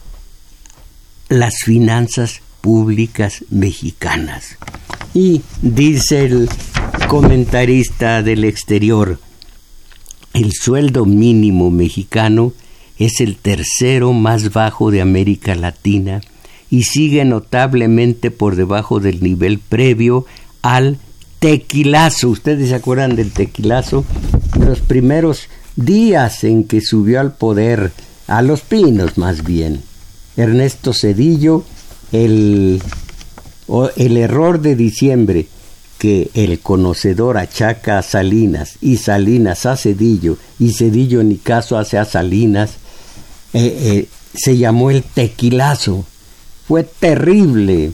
las 1.29 1.53
finanzas 1.63 2.41
públicas 2.61 3.43
mexicanas. 3.49 4.57
Y 5.13 5.41
dice 5.61 6.25
el 6.25 6.49
comentarista 7.07 8.21
del 8.21 8.43
exterior, 8.43 9.19
el 10.33 10.53
sueldo 10.53 11.05
mínimo 11.05 11.69
mexicano 11.69 12.53
es 12.97 13.19
el 13.19 13.37
tercero 13.37 14.13
más 14.13 14.53
bajo 14.53 14.91
de 14.91 15.01
América 15.01 15.55
Latina 15.55 16.21
y 16.69 16.83
sigue 16.83 17.25
notablemente 17.25 18.31
por 18.31 18.55
debajo 18.55 18.99
del 18.99 19.21
nivel 19.21 19.59
previo 19.59 20.25
al 20.61 20.99
tequilazo. 21.39 22.29
Ustedes 22.29 22.69
se 22.69 22.75
acuerdan 22.75 23.15
del 23.15 23.31
tequilazo, 23.31 24.05
los 24.59 24.79
primeros 24.79 25.49
días 25.75 26.43
en 26.43 26.65
que 26.65 26.81
subió 26.81 27.19
al 27.19 27.33
poder, 27.33 27.91
a 28.27 28.41
los 28.41 28.61
pinos 28.61 29.17
más 29.17 29.43
bien. 29.43 29.81
Ernesto 30.37 30.93
Cedillo, 30.93 31.63
el, 32.11 32.81
el 33.95 34.17
error 34.17 34.61
de 34.61 34.75
diciembre 34.75 35.47
que 35.97 36.31
el 36.33 36.59
conocedor 36.59 37.37
achaca 37.37 37.99
a 37.99 38.01
Salinas 38.03 38.77
y 38.81 38.97
Salinas 38.97 39.65
a 39.65 39.77
Cedillo 39.77 40.37
y 40.57 40.73
Cedillo 40.73 41.23
ni 41.23 41.37
caso 41.37 41.77
hace 41.77 41.97
a 41.97 42.05
Salinas, 42.05 42.71
eh, 43.53 43.77
eh, 43.81 44.07
se 44.33 44.57
llamó 44.57 44.89
el 44.89 45.03
tequilazo 45.03 46.05
fue 46.71 46.83
terrible. 46.85 47.91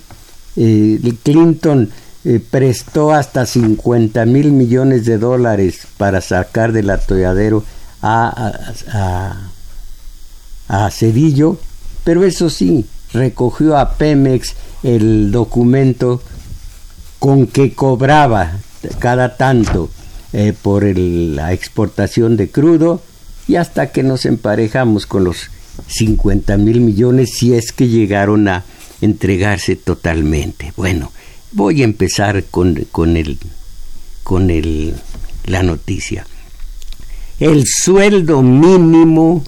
Eh, 0.56 1.13
Clinton 1.24 1.90
eh, 2.26 2.40
prestó 2.40 3.12
hasta 3.14 3.46
50 3.46 4.26
mil 4.26 4.52
millones 4.52 5.06
de 5.06 5.18
dólares 5.18 5.88
para 5.98 6.22
sacar 6.22 6.72
del 6.72 6.90
atolladero 6.90 7.64
a, 8.02 8.54
a, 8.92 10.86
a, 10.86 10.92
Cedillo, 10.92 11.58
pero 12.04 12.24
eso 12.24 12.50
sí, 12.50 12.86
recogió 13.14 13.78
a 13.78 13.94
Pemex 13.94 14.56
el 14.84 15.32
documento 15.32 16.22
con 17.20 17.48
que 17.48 17.74
cobraba 17.74 18.60
cada 19.00 19.38
tanto 19.38 19.90
eh, 20.34 20.54
por 20.62 20.84
la 20.84 21.54
exportación 21.54 22.38
de 22.38 22.50
crudo 22.50 23.02
y 23.48 23.56
hasta 23.56 23.92
que 23.92 24.04
nos 24.04 24.26
emparejamos 24.26 25.06
con 25.06 25.24
los 25.24 25.50
50 25.88 26.58
mil 26.58 26.82
millones 26.82 27.32
si 27.38 27.54
es 27.54 27.72
que 27.72 27.88
llegaron 27.88 28.48
a 28.48 28.64
entregarse 29.02 29.76
totalmente. 29.76 30.74
Bueno, 30.76 31.12
voy 31.52 31.82
a 31.82 31.86
empezar 31.86 32.44
con, 32.46 32.76
con, 32.92 33.18
el, 33.18 33.38
con 34.24 34.50
el, 34.50 34.96
la 35.46 35.64
noticia. 35.64 36.26
El 37.40 37.66
sueldo 37.66 38.42
mínimo 38.42 39.44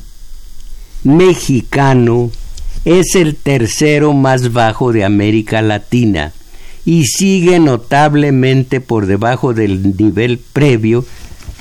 mexicano 1.04 2.32
es 2.86 3.16
el 3.16 3.36
tercero 3.36 4.14
más 4.14 4.54
bajo 4.54 4.94
de 4.94 5.04
América 5.04 5.62
Latina 5.62 6.34
y 6.86 7.06
sigue 7.06 7.60
notablemente 7.60 8.82
por 8.82 9.06
debajo 9.06 9.54
del 9.54 9.96
nivel 9.98 10.40
previo 10.40 11.06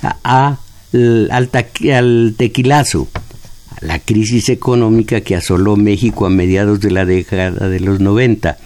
a, 0.03 0.59
al, 0.93 1.49
tequilazo 2.37 3.09
la 3.81 3.99
crisis 3.99 4.49
económica 4.49 5.21
que 5.21 5.37
asoló 5.37 5.77
México 5.77 6.27
a 6.27 6.31
mediados 6.31 6.81
de 6.81 6.91
la 6.91 7.05
década 7.05 7.69
de 7.69 7.81
los 7.81 8.01
90. 8.01 8.57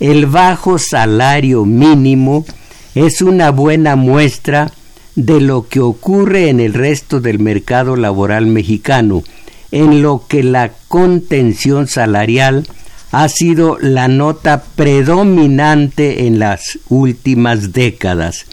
El 0.00 0.24
bajo 0.24 0.78
salario 0.78 1.66
mínimo 1.66 2.46
es 2.94 3.20
una 3.20 3.50
buena 3.50 3.96
muestra 3.96 4.72
de 5.14 5.42
lo 5.42 5.68
que 5.68 5.80
ocurre 5.80 6.48
en 6.48 6.58
el 6.58 6.72
resto 6.72 7.20
del 7.20 7.38
mercado 7.38 7.96
laboral 7.96 8.46
mexicano, 8.46 9.22
en 9.70 10.00
lo 10.00 10.24
que 10.26 10.42
la 10.42 10.72
contención 10.88 11.86
salarial 11.86 12.66
ha 13.12 13.28
sido 13.28 13.78
la 13.78 14.08
nota 14.08 14.62
predominante 14.74 16.26
en 16.26 16.38
las 16.38 16.78
últimas 16.88 17.74
décadas. 17.74 18.46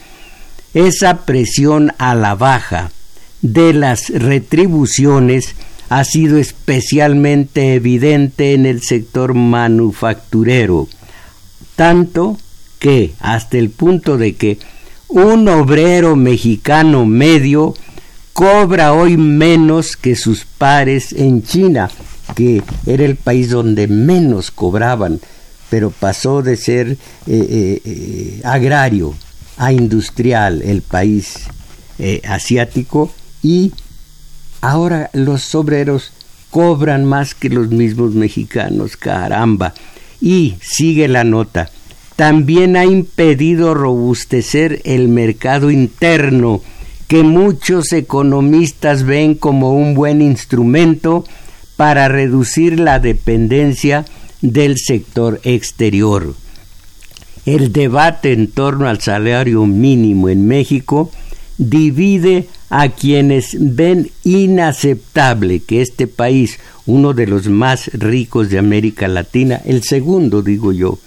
Esa 0.74 1.26
presión 1.26 1.94
a 1.98 2.14
la 2.14 2.36
baja 2.36 2.92
de 3.42 3.72
las 3.74 4.10
retribuciones 4.10 5.56
ha 5.90 6.04
sido 6.04 6.38
especialmente 6.38 7.76
evidente 7.76 8.54
en 8.54 8.66
el 8.66 8.82
sector 8.82 9.34
manufacturero, 9.34 10.90
tanto 11.78 12.38
que 12.80 13.14
hasta 13.22 13.58
el 13.58 13.70
punto 13.70 14.18
de 14.18 14.36
que 14.36 14.60
un 15.08 15.48
obrero 15.48 16.18
mexicano 16.18 17.06
medio 17.06 17.74
cobra 18.34 18.94
hoy 18.94 19.16
menos 19.16 19.96
que 19.96 20.18
sus 20.18 20.44
pares 20.44 21.14
en 21.14 21.44
China, 21.44 21.90
que 22.36 22.62
era 22.86 23.06
el 23.06 23.16
país 23.16 23.52
donde 23.52 23.88
menos 23.88 24.52
cobraban, 24.52 25.22
pero 25.70 25.90
pasó 25.92 26.42
de 26.42 26.58
ser 26.58 26.90
eh, 26.92 26.98
eh, 27.28 27.82
eh, 27.86 28.42
agrario 28.44 29.16
a 29.56 29.72
industrial 29.72 30.62
el 30.62 30.82
país 30.82 31.46
asiático 32.28 33.12
y 33.42 33.72
Ahora 34.62 35.10
los 35.14 35.54
obreros 35.54 36.12
cobran 36.50 37.06
más 37.06 37.36
que 37.36 37.50
los 37.50 37.70
mismos 37.70 38.14
mexicanos, 38.14 38.98
caramba. 38.98 39.74
Y 40.22 40.56
sigue 40.62 41.08
la 41.08 41.24
nota. 41.24 41.70
También 42.16 42.76
ha 42.76 42.86
impedido 42.86 43.74
robustecer 43.74 44.82
el 44.86 45.08
mercado 45.08 45.70
interno, 45.70 46.62
que 47.08 47.24
muchos 47.24 47.94
economistas 47.94 49.04
ven 49.04 49.36
como 49.36 49.74
un 49.74 49.94
buen 49.94 50.22
instrumento 50.22 51.24
para 51.76 52.08
reducir 52.08 52.80
la 52.80 53.00
dependencia 53.00 54.06
del 54.42 54.78
sector 54.78 55.40
exterior. 55.44 56.36
El 57.46 57.72
debate 57.72 58.34
en 58.34 58.52
torno 58.52 58.90
al 58.90 59.00
salario 59.00 59.66
mínimo 59.66 60.28
en 60.28 60.48
México 60.48 61.12
divide 61.58 62.50
a 62.70 62.90
quienes 62.90 63.56
ven 63.60 64.12
inaceptable 64.24 65.62
que 65.62 65.82
este 65.82 66.08
país, 66.08 66.60
uno 66.86 67.14
de 67.14 67.28
los 67.28 67.48
más 67.48 67.90
ricos 67.94 68.50
de 68.50 68.60
América 68.60 69.08
Latina, 69.08 69.62
el 69.66 69.84
segundo 69.84 70.42
digo 70.42 70.72
yo, 70.72 71.00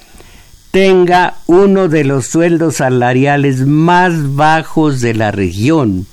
tenga 0.70 1.36
uno 1.46 1.88
de 1.88 2.04
los 2.04 2.26
sueldos 2.26 2.76
salariales 2.76 3.66
más 3.66 4.34
bajos 4.34 5.00
de 5.00 5.14
la 5.14 5.30
región 5.32 6.06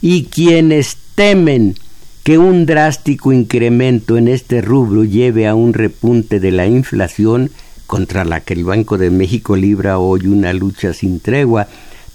y 0.00 0.24
quienes 0.24 0.96
temen 1.14 1.76
que 2.24 2.38
un 2.38 2.66
drástico 2.66 3.32
incremento 3.32 4.18
en 4.18 4.28
este 4.28 4.60
rubro 4.60 5.04
lleve 5.04 5.46
a 5.46 5.54
un 5.54 5.72
repunte 5.72 6.40
de 6.40 6.50
la 6.50 6.66
inflación 6.66 7.50
contra 7.86 8.24
la 8.24 8.40
que 8.40 8.52
el 8.54 8.64
Banco 8.64 8.98
de 8.98 9.10
México 9.10 9.56
libra 9.56 9.98
hoy 9.98 10.26
una 10.26 10.52
lucha 10.52 10.92
sin 10.92 11.20
tregua, 11.20 11.68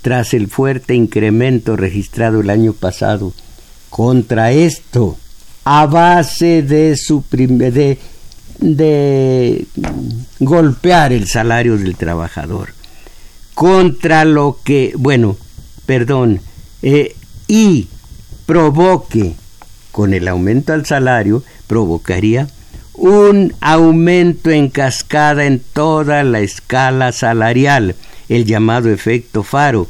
tras 0.03 0.33
el 0.33 0.49
fuerte 0.49 0.93
incremento 0.93 1.75
registrado 1.75 2.41
el 2.41 2.51
año 2.51 2.73
pasado. 2.73 3.33
Contra 3.89 4.51
esto, 4.51 5.17
a 5.63 5.85
base 5.87 6.61
de, 6.61 6.95
de, 7.31 7.99
de 8.59 9.65
golpear 10.39 11.13
el 11.13 11.27
salario 11.27 11.77
del 11.77 11.95
trabajador, 11.95 12.73
contra 13.53 14.25
lo 14.25 14.59
que, 14.63 14.93
bueno, 14.97 15.37
perdón, 15.85 16.41
eh, 16.81 17.15
y 17.47 17.87
provoque 18.45 19.35
con 19.91 20.13
el 20.13 20.27
aumento 20.27 20.73
al 20.73 20.85
salario, 20.85 21.43
provocaría 21.67 22.49
un 22.93 23.53
aumento 23.61 24.49
en 24.49 24.69
cascada 24.69 25.45
en 25.45 25.59
toda 25.59 26.23
la 26.23 26.41
escala 26.41 27.13
salarial, 27.13 27.95
el 28.29 28.45
llamado 28.45 28.89
efecto 28.89 29.43
faro, 29.43 29.87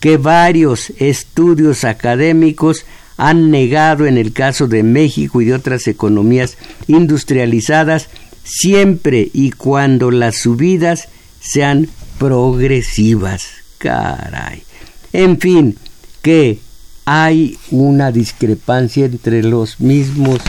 que 0.00 0.16
varios 0.16 0.90
estudios 0.98 1.84
académicos 1.84 2.84
han 3.16 3.50
negado 3.50 4.06
en 4.06 4.18
el 4.18 4.32
caso 4.32 4.66
de 4.66 4.82
México 4.82 5.40
y 5.40 5.46
de 5.46 5.54
otras 5.54 5.86
economías 5.86 6.56
industrializadas, 6.88 8.08
siempre 8.42 9.30
y 9.32 9.52
cuando 9.52 10.10
las 10.10 10.36
subidas 10.36 11.08
sean 11.40 11.88
progresivas. 12.18 13.46
Caray. 13.78 14.62
En 15.12 15.38
fin, 15.38 15.76
que 16.22 16.58
hay 17.04 17.58
una 17.70 18.10
discrepancia 18.10 19.04
entre 19.06 19.42
los 19.42 19.80
mismos, 19.80 20.40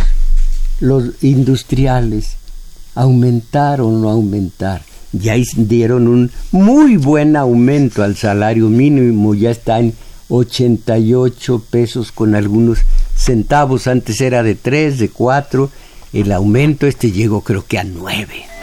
los 0.80 1.22
industriales, 1.22 2.38
aumentar 2.96 3.82
o 3.82 3.92
no 3.92 4.10
aumentar. 4.10 4.82
Ya 5.14 5.36
dieron 5.56 6.08
un 6.08 6.32
muy 6.52 6.98
buen 6.98 7.36
aumento 7.36 8.04
al 8.04 8.16
salario 8.16 8.68
mínimo, 8.70 9.34
ya 9.34 9.52
está 9.52 9.80
en 9.80 9.94
88 10.30 11.64
pesos 11.70 12.12
con 12.12 12.36
algunos 12.36 12.80
centavos, 13.16 13.88
antes 13.88 14.20
era 14.22 14.44
de 14.44 14.56
3, 14.56 15.00
de 15.00 15.10
4, 15.10 15.70
el 16.14 16.32
aumento 16.32 16.88
este 16.88 17.12
llegó 17.12 17.42
creo 17.42 17.66
que 17.66 17.78
a 17.78 17.84
9. 17.84 18.55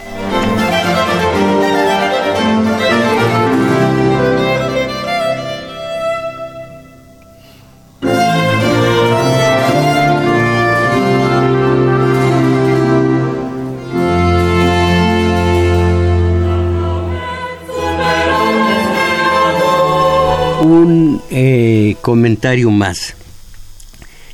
Un 20.82 21.22
eh, 21.30 21.96
comentario 22.00 22.70
más. 22.70 23.14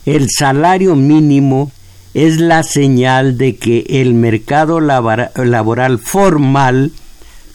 El 0.06 0.30
salario 0.30 0.96
mínimo 0.96 1.70
es 2.14 2.40
la 2.40 2.62
señal 2.62 3.37
de 3.37 3.56
que 3.56 3.84
el 3.88 4.14
mercado 4.14 4.80
laboral 4.80 5.98
formal 5.98 6.92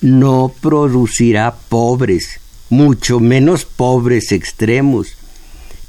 no 0.01 0.53
producirá 0.61 1.55
pobres, 1.69 2.39
mucho 2.69 3.19
menos 3.19 3.65
pobres 3.65 4.31
extremos, 4.31 5.17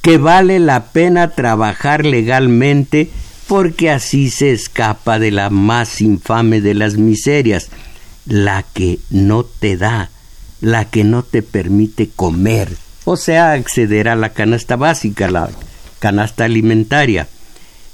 que 0.00 0.18
vale 0.18 0.58
la 0.58 0.86
pena 0.86 1.30
trabajar 1.30 2.06
legalmente 2.06 3.10
porque 3.46 3.90
así 3.90 4.30
se 4.30 4.52
escapa 4.52 5.18
de 5.18 5.30
la 5.30 5.50
más 5.50 6.00
infame 6.00 6.60
de 6.60 6.74
las 6.74 6.96
miserias, 6.96 7.68
la 8.24 8.62
que 8.62 8.98
no 9.10 9.44
te 9.44 9.76
da 9.76 10.10
la 10.64 10.86
que 10.86 11.04
no 11.04 11.22
te 11.22 11.42
permite 11.42 12.08
comer, 12.08 12.74
o 13.04 13.16
sea, 13.16 13.52
acceder 13.52 14.08
a 14.08 14.16
la 14.16 14.30
canasta 14.30 14.76
básica, 14.76 15.30
la 15.30 15.50
canasta 15.98 16.44
alimentaria. 16.44 17.28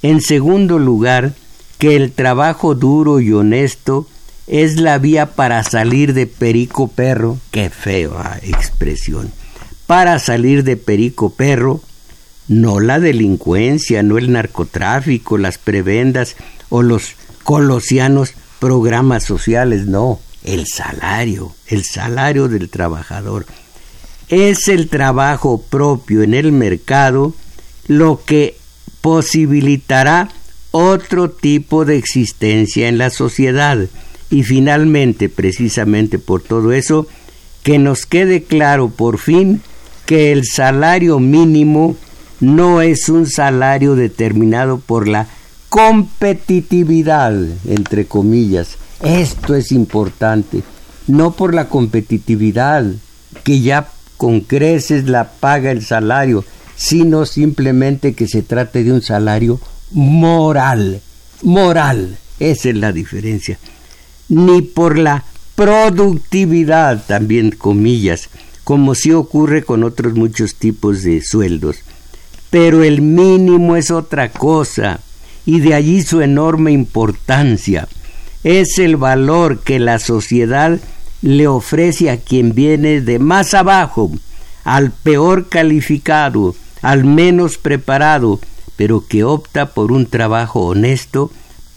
En 0.02 0.20
segundo 0.20 0.78
lugar, 0.78 1.32
que 1.78 1.96
el 1.96 2.12
trabajo 2.12 2.74
duro 2.74 3.20
y 3.20 3.32
honesto 3.32 4.06
es 4.46 4.76
la 4.76 4.98
vía 4.98 5.34
para 5.34 5.62
salir 5.62 6.12
de 6.12 6.26
perico 6.26 6.88
perro, 6.88 7.38
qué 7.50 7.70
fea 7.70 8.40
expresión, 8.42 9.32
para 9.86 10.18
salir 10.18 10.64
de 10.64 10.76
perico 10.76 11.30
perro, 11.30 11.80
no 12.48 12.80
la 12.80 12.98
delincuencia, 12.98 14.02
no 14.02 14.18
el 14.18 14.32
narcotráfico, 14.32 15.38
las 15.38 15.58
prebendas 15.58 16.36
o 16.68 16.82
los 16.82 17.14
colosianos 17.44 18.34
programas 18.58 19.24
sociales, 19.24 19.86
no, 19.86 20.20
el 20.44 20.66
salario, 20.66 21.54
el 21.66 21.84
salario 21.84 22.48
del 22.48 22.68
trabajador. 22.68 23.46
Es 24.30 24.68
el 24.68 24.88
trabajo 24.88 25.60
propio 25.60 26.22
en 26.22 26.34
el 26.34 26.52
mercado 26.52 27.34
lo 27.88 28.22
que 28.24 28.56
posibilitará 29.00 30.28
otro 30.70 31.30
tipo 31.30 31.84
de 31.84 31.96
existencia 31.96 32.88
en 32.88 32.96
la 32.96 33.10
sociedad. 33.10 33.78
Y 34.30 34.44
finalmente, 34.44 35.28
precisamente 35.28 36.20
por 36.20 36.42
todo 36.42 36.72
eso, 36.72 37.08
que 37.64 37.80
nos 37.80 38.06
quede 38.06 38.44
claro 38.44 38.88
por 38.88 39.18
fin 39.18 39.62
que 40.06 40.30
el 40.30 40.44
salario 40.44 41.18
mínimo 41.18 41.96
no 42.38 42.82
es 42.82 43.08
un 43.08 43.26
salario 43.26 43.96
determinado 43.96 44.78
por 44.78 45.08
la 45.08 45.26
competitividad, 45.68 47.34
entre 47.66 48.06
comillas, 48.06 48.76
esto 49.02 49.56
es 49.56 49.72
importante, 49.72 50.62
no 51.08 51.32
por 51.32 51.52
la 51.52 51.68
competitividad, 51.68 52.84
que 53.44 53.60
ya 53.60 53.88
con 54.20 54.40
creces 54.40 55.09
la 55.09 55.30
paga 55.30 55.70
el 55.70 55.83
salario, 55.83 56.44
sino 56.76 57.24
simplemente 57.24 58.12
que 58.12 58.28
se 58.28 58.42
trate 58.42 58.85
de 58.85 58.92
un 58.92 59.00
salario 59.00 59.59
moral, 59.92 61.00
moral, 61.40 62.18
esa 62.38 62.68
es 62.68 62.76
la 62.76 62.92
diferencia, 62.92 63.59
ni 64.28 64.61
por 64.61 64.98
la 64.98 65.24
productividad, 65.54 67.02
también 67.06 67.50
comillas, 67.50 68.28
como 68.62 68.94
si 68.94 69.11
ocurre 69.11 69.62
con 69.62 69.85
otros 69.85 70.12
muchos 70.12 70.54
tipos 70.54 71.02
de 71.02 71.22
sueldos. 71.22 71.76
Pero 72.50 72.85
el 72.85 73.00
mínimo 73.00 73.74
es 73.74 73.90
otra 73.90 74.30
cosa, 74.30 75.00
y 75.46 75.61
de 75.61 75.72
allí 75.72 76.02
su 76.02 76.20
enorme 76.20 76.72
importancia. 76.72 77.88
Es 78.44 78.76
el 78.76 78.98
valor 78.98 79.61
que 79.61 79.78
la 79.78 79.98
sociedad 79.98 80.78
le 81.22 81.46
ofrece 81.46 82.11
a 82.11 82.18
quien 82.18 82.54
viene 82.54 83.00
de 83.00 83.18
más 83.18 83.54
abajo, 83.54 84.11
al 84.64 84.90
peor 84.90 85.48
calificado, 85.48 86.54
al 86.83 87.04
menos 87.04 87.59
preparado, 87.59 88.40
pero 88.76 89.06
que 89.06 89.24
opta 89.24 89.66
por 89.66 89.92
un 89.92 90.06
trabajo 90.06 90.66
honesto 90.66 91.30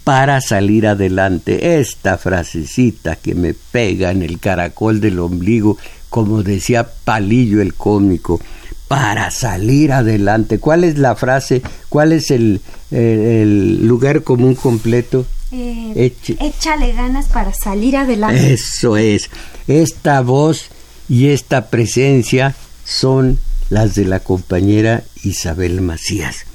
para 0.03 0.41
salir 0.41 0.87
adelante. 0.87 1.79
Esta 1.79 2.17
frasecita 2.17 3.15
que 3.15 3.35
me 3.35 3.53
pega 3.53 4.11
en 4.11 4.21
el 4.21 4.39
caracol 4.39 5.01
del 5.01 5.19
ombligo, 5.19 5.77
como 6.09 6.43
decía 6.43 6.89
Palillo 7.03 7.61
el 7.61 7.73
cómico, 7.73 8.39
para 8.87 9.31
salir 9.31 9.91
adelante. 9.91 10.59
¿Cuál 10.59 10.83
es 10.83 10.97
la 10.97 11.15
frase? 11.15 11.61
¿Cuál 11.89 12.13
es 12.13 12.31
el, 12.31 12.61
el 12.91 13.85
lugar 13.87 14.23
común 14.23 14.55
completo? 14.55 15.25
Eh, 15.55 16.11
échale 16.39 16.93
ganas 16.93 17.27
para 17.27 17.53
salir 17.53 17.95
adelante. 17.95 18.53
Eso 18.53 18.97
es. 18.97 19.29
Esta 19.67 20.21
voz 20.21 20.69
y 21.07 21.27
esta 21.27 21.69
presencia 21.69 22.55
son 22.83 23.37
las 23.69 23.93
de 23.93 24.05
la 24.05 24.19
compañera 24.19 25.03
Isabel 25.23 25.81
Macías. 25.81 26.45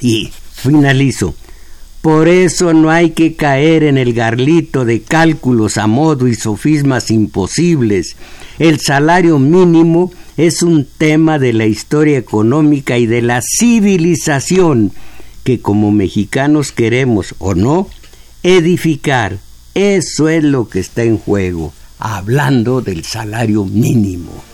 Y 0.00 0.30
finalizo. 0.52 1.34
Por 2.02 2.28
eso 2.28 2.72
no 2.72 2.90
hay 2.90 3.10
que 3.10 3.34
caer 3.34 3.82
en 3.82 3.98
el 3.98 4.12
garlito 4.12 4.84
de 4.84 5.02
cálculos 5.02 5.76
a 5.76 5.88
modo 5.88 6.28
y 6.28 6.36
sofismas 6.36 7.10
imposibles. 7.10 8.14
El 8.60 8.78
salario 8.78 9.40
mínimo 9.40 10.12
es 10.36 10.62
un 10.62 10.86
tema 10.86 11.40
de 11.40 11.52
la 11.52 11.66
historia 11.66 12.18
económica 12.18 12.96
y 12.96 13.06
de 13.06 13.22
la 13.22 13.40
civilización 13.42 14.92
que 15.44 15.60
como 15.60 15.90
mexicanos 15.90 16.72
queremos 16.72 17.34
o 17.38 17.54
no, 17.54 17.88
edificar. 18.44 19.38
Eso 19.74 20.28
es 20.28 20.44
lo 20.44 20.68
que 20.68 20.78
está 20.78 21.02
en 21.02 21.18
juego, 21.18 21.72
hablando 21.98 22.82
del 22.82 23.02
salario 23.02 23.64
mínimo. 23.64 24.53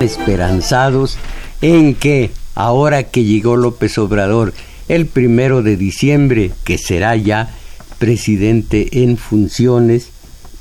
Esperanzados 0.00 1.18
en 1.60 1.94
que 1.94 2.30
ahora 2.54 3.04
que 3.04 3.24
llegó 3.24 3.56
López 3.56 3.98
Obrador 3.98 4.52
el 4.88 5.06
primero 5.06 5.62
de 5.62 5.76
diciembre, 5.76 6.50
que 6.64 6.78
será 6.78 7.14
ya 7.14 7.54
presidente 7.98 9.02
en 9.04 9.16
funciones, 9.16 10.08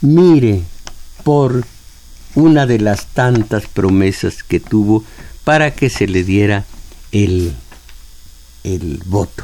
mire 0.02 0.62
por 1.24 1.64
una 2.36 2.68
de 2.68 2.80
las 2.80 3.08
tantas 3.08 3.66
promesas 3.66 4.44
que 4.44 4.60
tuvo 4.60 5.04
para 5.44 5.72
que 5.72 5.90
se 5.90 6.08
le 6.08 6.24
diera 6.24 6.66
el, 7.12 7.54
el 8.64 9.02
voto. 9.06 9.44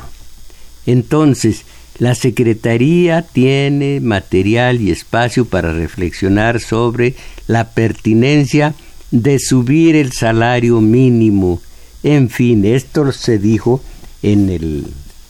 Entonces, 0.86 1.64
la 1.98 2.14
Secretaría 2.14 3.24
tiene 3.24 4.02
material 4.02 4.82
y 4.82 4.92
espacio 4.92 5.46
para 5.46 5.72
reflexionar 5.72 6.60
sobre 6.60 7.16
la 7.48 7.70
pertinencia 7.72 8.76
de 9.12 9.40
subir 9.40 9.96
el 9.96 10.12
salario 10.12 10.82
mínimo. 10.82 11.62
En 12.04 12.30
fin, 12.30 12.66
esto 12.66 13.12
se 13.12 13.38
dijo 13.40 13.82
en 14.22 14.50
el, 14.50 14.88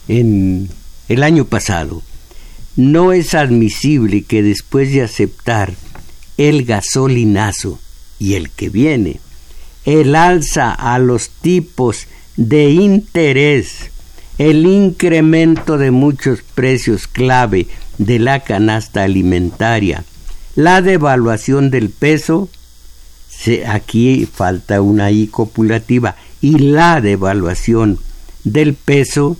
en 0.08 0.68
el 1.08 1.22
año 1.22 1.44
pasado. 1.44 2.02
No 2.76 3.12
es 3.12 3.34
admisible 3.34 4.22
que 4.22 4.42
después 4.42 4.92
de 4.92 5.02
aceptar 5.02 5.74
el 6.36 6.64
gasolinazo 6.64 7.78
y 8.18 8.34
el 8.34 8.50
que 8.50 8.68
viene, 8.68 9.20
el 9.84 10.14
alza 10.14 10.72
a 10.72 10.98
los 10.98 11.30
tipos 11.30 12.06
de 12.36 12.70
interés 12.70 13.90
el 14.38 14.66
incremento 14.66 15.78
de 15.78 15.90
muchos 15.90 16.42
precios 16.42 17.06
clave 17.06 17.68
de 17.98 18.18
la 18.18 18.40
canasta 18.40 19.02
alimentaria, 19.02 20.04
la 20.54 20.82
devaluación 20.82 21.70
del 21.70 21.90
peso, 21.90 22.48
aquí 23.66 24.28
falta 24.32 24.80
una 24.80 25.10
I 25.10 25.28
copulativa, 25.28 26.16
y 26.40 26.58
la 26.58 27.00
devaluación 27.00 27.98
del 28.44 28.74
peso, 28.74 29.36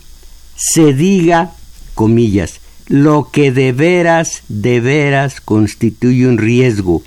se 0.57 0.93
diga, 0.93 1.53
comillas, 1.95 2.61
lo 2.89 3.31
que 3.31 3.53
de 3.53 3.73
veras, 3.73 4.43
de 4.49 4.81
veras 4.81 5.41
constituye 5.41 6.27
un 6.27 6.39
riesgo, 6.39 7.03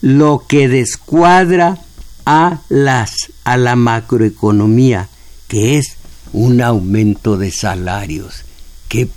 lo 0.00 0.44
que 0.48 0.68
descuadra 0.68 1.78
a 2.26 2.60
las 2.68 3.32
a 3.44 3.56
la 3.56 3.76
macroeconomía, 3.76 5.08
que 5.48 5.78
es 5.78 5.96
un 6.32 6.60
aumento 6.60 7.36
de 7.36 7.50
salarios. 7.50 8.44
Que 8.88 9.08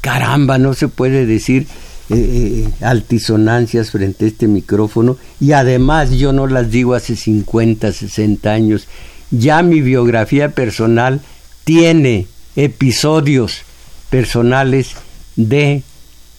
caramba, 0.00 0.58
no 0.58 0.74
se 0.74 0.88
puede 0.88 1.26
decir 1.26 1.66
eh, 2.10 2.14
eh, 2.14 2.84
altisonancias 2.84 3.92
frente 3.92 4.24
a 4.24 4.28
este 4.28 4.48
micrófono 4.48 5.16
y 5.38 5.52
además 5.52 6.10
yo 6.10 6.32
no 6.32 6.46
las 6.48 6.70
digo 6.70 6.94
hace 6.94 7.14
50, 7.14 7.92
60 7.92 8.50
años. 8.50 8.88
Ya 9.30 9.62
mi 9.62 9.80
biografía 9.80 10.50
personal 10.50 11.20
tiene 11.64 12.26
episodios 12.56 13.62
personales 14.10 14.96
de 15.36 15.84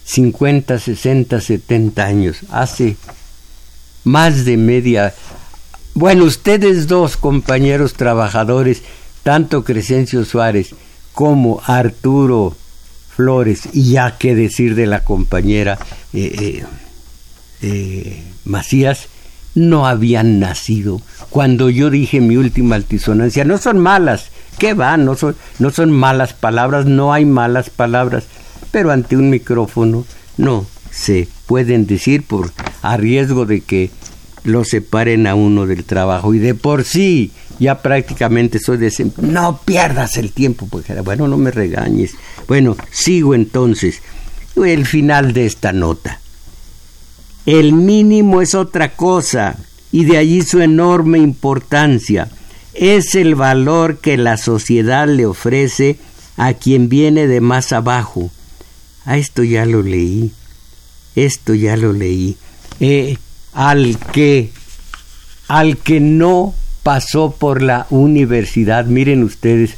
50, 0.03 0.77
60, 0.77 1.39
70 1.39 2.05
años. 2.05 2.37
Hace 2.51 2.97
más 4.03 4.45
de 4.45 4.57
media... 4.57 5.13
Bueno, 5.93 6.25
ustedes 6.25 6.87
dos 6.87 7.17
compañeros 7.17 7.93
trabajadores 7.93 8.81
tanto 9.23 9.63
Crescencio 9.63 10.25
Suárez 10.25 10.75
como 11.13 11.61
Arturo 11.65 12.55
Flores, 13.15 13.69
y 13.73 13.91
ya 13.91 14.17
que 14.17 14.35
decir 14.35 14.75
de 14.75 14.87
la 14.87 15.03
compañera 15.03 15.77
eh, 16.13 16.35
eh, 16.39 16.63
eh, 17.61 18.23
Macías, 18.45 19.07
no 19.53 19.85
habían 19.85 20.39
nacido. 20.39 21.01
Cuando 21.29 21.69
yo 21.69 21.89
dije 21.89 22.21
mi 22.21 22.37
última 22.37 22.75
altisonancia, 22.75 23.43
no 23.43 23.57
son 23.57 23.79
malas, 23.79 24.29
¿qué 24.57 24.73
va? 24.73 24.97
No 24.97 25.15
son, 25.15 25.35
no 25.59 25.71
son 25.71 25.91
malas 25.91 26.33
palabras, 26.33 26.85
no 26.85 27.13
hay 27.13 27.25
malas 27.25 27.69
palabras, 27.69 28.25
pero 28.71 28.91
ante 28.91 29.17
un 29.17 29.29
micrófono 29.29 30.05
no 30.37 30.65
se 30.89 31.27
pueden 31.47 31.87
decir 31.87 32.23
por 32.23 32.51
a 32.81 32.97
riesgo 32.97 33.45
de 33.45 33.61
que 33.61 33.91
lo 34.43 34.63
separen 34.63 35.27
a 35.27 35.35
uno 35.35 35.67
del 35.67 35.83
trabajo 35.83 36.33
y 36.33 36.39
de 36.39 36.55
por 36.55 36.83
sí 36.83 37.31
ya 37.61 37.83
prácticamente 37.83 38.59
soy 38.59 38.77
de 38.77 39.11
no 39.17 39.59
pierdas 39.63 40.17
el 40.17 40.31
tiempo, 40.31 40.67
porque 40.67 40.99
bueno, 41.01 41.27
no 41.27 41.37
me 41.37 41.51
regañes. 41.51 42.15
Bueno, 42.47 42.75
sigo 42.89 43.35
entonces. 43.35 44.01
El 44.55 44.87
final 44.87 45.33
de 45.33 45.45
esta 45.45 45.71
nota. 45.71 46.19
El 47.45 47.73
mínimo 47.73 48.41
es 48.41 48.55
otra 48.55 48.95
cosa, 48.95 49.57
y 49.91 50.05
de 50.05 50.17
allí 50.17 50.41
su 50.41 50.59
enorme 50.59 51.19
importancia. 51.19 52.29
Es 52.73 53.13
el 53.13 53.35
valor 53.35 53.99
que 53.99 54.17
la 54.17 54.37
sociedad 54.37 55.07
le 55.07 55.27
ofrece 55.27 55.97
a 56.37 56.53
quien 56.53 56.89
viene 56.89 57.27
de 57.27 57.41
más 57.41 57.73
abajo. 57.73 58.31
A 59.05 59.17
esto 59.17 59.43
ya 59.43 59.67
lo 59.67 59.83
leí. 59.83 60.31
Esto 61.15 61.53
ya 61.53 61.77
lo 61.77 61.93
leí. 61.93 62.37
Eh, 62.79 63.17
al 63.53 63.97
que 64.13 64.51
al 65.47 65.77
que 65.77 65.99
no 65.99 66.53
pasó 66.83 67.31
por 67.31 67.61
la 67.61 67.85
universidad. 67.89 68.85
Miren 68.85 69.23
ustedes, 69.23 69.75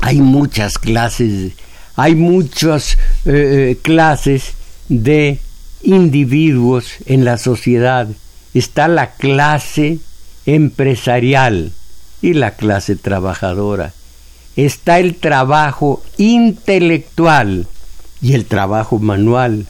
hay 0.00 0.20
muchas 0.20 0.78
clases, 0.78 1.52
hay 1.94 2.14
muchas 2.14 2.94
eh, 3.24 3.70
eh, 3.70 3.78
clases 3.80 4.54
de 4.88 5.38
individuos 5.82 6.94
en 7.06 7.24
la 7.24 7.38
sociedad. 7.38 8.08
Está 8.54 8.88
la 8.88 9.12
clase 9.12 9.98
empresarial 10.46 11.72
y 12.22 12.34
la 12.34 12.52
clase 12.52 12.96
trabajadora. 12.96 13.92
Está 14.56 14.98
el 14.98 15.16
trabajo 15.16 16.02
intelectual 16.16 17.66
y 18.22 18.32
el 18.32 18.46
trabajo 18.46 18.98
manual. 18.98 19.66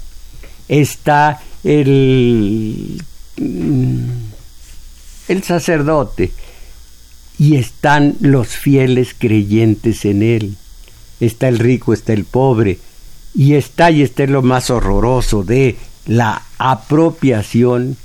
Está 0.69 1.41
el 1.67 3.03
mm, 3.39 4.27
el 5.29 5.43
sacerdote, 5.43 6.31
y 7.39 7.57
están 7.57 8.17
los 8.21 8.49
fieles 8.49 9.15
creyentes 9.19 10.05
en 10.05 10.23
él. 10.23 10.57
Está 11.21 11.49
el 11.49 11.59
rico, 11.59 11.93
está 11.93 12.13
el 12.13 12.25
pobre, 12.25 12.79
y 13.35 13.55
está, 13.55 13.91
y 13.91 14.03
está 14.03 14.27
lo 14.27 14.43
más 14.43 14.71
horroroso 14.71 15.43
de 15.43 15.77
la 16.07 16.43
apropiación, 16.59 17.97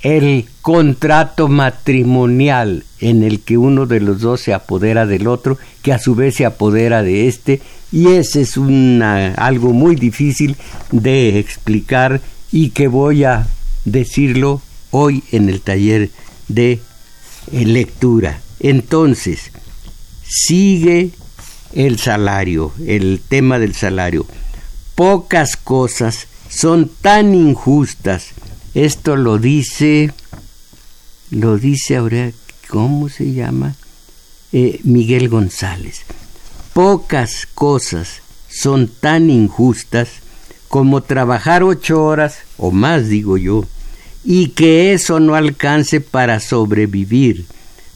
el 0.00 0.46
contrato 0.62 1.48
matrimonial 1.48 2.84
en 3.00 3.24
el 3.24 3.40
que 3.40 3.58
uno 3.58 3.86
de 3.86 4.00
los 4.00 4.20
dos 4.20 4.40
se 4.40 4.54
apodera 4.54 5.06
del 5.06 5.26
otro, 5.26 5.58
que 5.82 5.92
a 5.92 5.98
su 5.98 6.14
vez 6.14 6.36
se 6.36 6.46
apodera 6.46 7.02
de 7.02 7.28
este, 7.28 7.60
y 7.92 8.08
ese 8.08 8.42
es 8.42 8.56
una, 8.56 9.34
algo 9.34 9.72
muy 9.72 9.96
difícil 9.96 10.56
de 10.92 11.38
explicar 11.38 12.20
y 12.52 12.70
que 12.70 12.88
voy 12.88 13.24
a 13.24 13.46
decirlo 13.84 14.62
hoy 14.90 15.22
en 15.32 15.48
el 15.48 15.60
taller 15.60 16.10
de 16.48 16.80
eh, 17.52 17.64
lectura. 17.64 18.40
Entonces, 18.60 19.50
sigue 20.24 21.10
el 21.72 21.98
salario, 21.98 22.72
el 22.86 23.20
tema 23.26 23.58
del 23.58 23.74
salario. 23.74 24.26
Pocas 24.94 25.56
cosas 25.56 26.26
son 26.48 26.90
tan 27.00 27.34
injustas. 27.34 28.28
Esto 28.74 29.16
lo 29.16 29.38
dice, 29.38 30.12
lo 31.30 31.58
dice 31.58 31.96
ahora, 31.96 32.32
¿cómo 32.68 33.08
se 33.08 33.32
llama? 33.32 33.76
Eh, 34.52 34.80
Miguel 34.84 35.28
González. 35.28 36.02
Pocas 36.72 37.46
cosas 37.54 38.22
son 38.48 38.88
tan 38.88 39.30
injustas 39.30 40.08
como 40.68 41.02
trabajar 41.02 41.62
ocho 41.62 42.04
horas, 42.04 42.38
o 42.56 42.70
más 42.70 43.08
digo 43.08 43.36
yo, 43.36 43.64
y 44.24 44.48
que 44.48 44.92
eso 44.92 45.20
no 45.20 45.34
alcance 45.34 46.00
para 46.00 46.40
sobrevivir. 46.40 47.46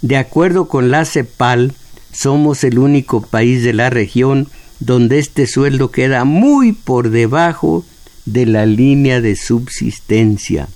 De 0.00 0.16
acuerdo 0.16 0.66
con 0.68 0.90
la 0.90 1.04
CEPAL, 1.04 1.74
somos 2.12 2.64
el 2.64 2.78
único 2.78 3.22
país 3.22 3.62
de 3.62 3.72
la 3.72 3.90
región 3.90 4.48
donde 4.80 5.18
este 5.18 5.46
sueldo 5.46 5.90
queda 5.90 6.24
muy 6.24 6.72
por 6.72 7.10
debajo 7.10 7.84
de 8.24 8.46
la 8.46 8.66
línea 8.66 9.20
de 9.20 9.36
subsistencia. 9.36 10.68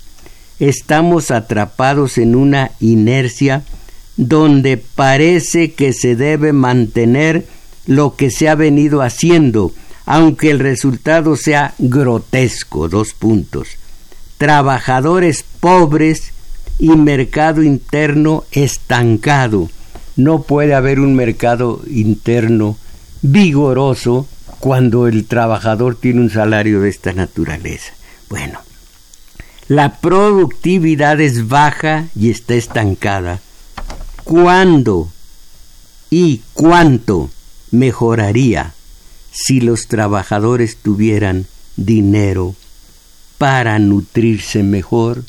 Estamos 0.59 1.31
atrapados 1.31 2.17
en 2.17 2.35
una 2.35 2.71
inercia 2.79 3.63
donde 4.15 4.77
parece 4.77 5.73
que 5.73 5.93
se 5.93 6.15
debe 6.15 6.53
mantener 6.53 7.45
lo 7.85 8.15
que 8.15 8.31
se 8.31 8.49
ha 8.49 8.55
venido 8.55 9.01
haciendo, 9.01 9.71
aunque 10.07 10.49
el 10.49 10.57
resultado 10.57 11.35
sea 11.35 11.75
grotesco. 11.77 12.89
Dos 12.89 13.13
puntos 13.13 13.77
trabajadores 14.37 15.43
pobres 15.59 16.31
y 16.79 16.89
mercado 16.89 17.63
interno 17.63 18.43
estancado. 18.51 19.69
No 20.15 20.43
puede 20.43 20.73
haber 20.73 20.99
un 20.99 21.15
mercado 21.15 21.81
interno 21.89 22.77
vigoroso 23.21 24.27
cuando 24.59 25.07
el 25.07 25.25
trabajador 25.25 25.95
tiene 25.95 26.21
un 26.21 26.29
salario 26.29 26.81
de 26.81 26.89
esta 26.89 27.13
naturaleza. 27.13 27.93
Bueno, 28.29 28.59
la 29.67 29.97
productividad 29.97 31.19
es 31.19 31.47
baja 31.47 32.07
y 32.15 32.29
está 32.29 32.55
estancada. 32.55 33.39
¿Cuándo 34.23 35.09
y 36.09 36.41
cuánto 36.53 37.29
mejoraría 37.71 38.73
si 39.39 39.61
los 39.61 39.87
trabajadores 39.87 40.77
tuvieran 40.77 41.45
dinero 41.75 42.55
para 43.37 43.77
nutrirse 43.77 44.63
mejor. 44.63 45.23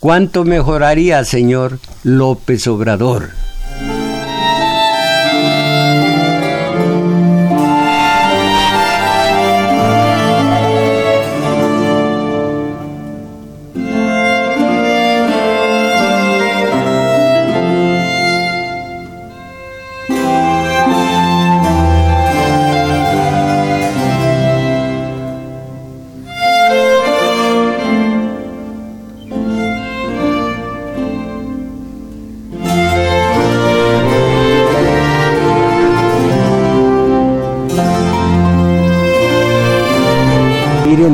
¿Cuánto 0.00 0.44
mejoraría, 0.44 1.24
señor 1.24 1.78
López 2.04 2.66
Obrador? 2.66 3.30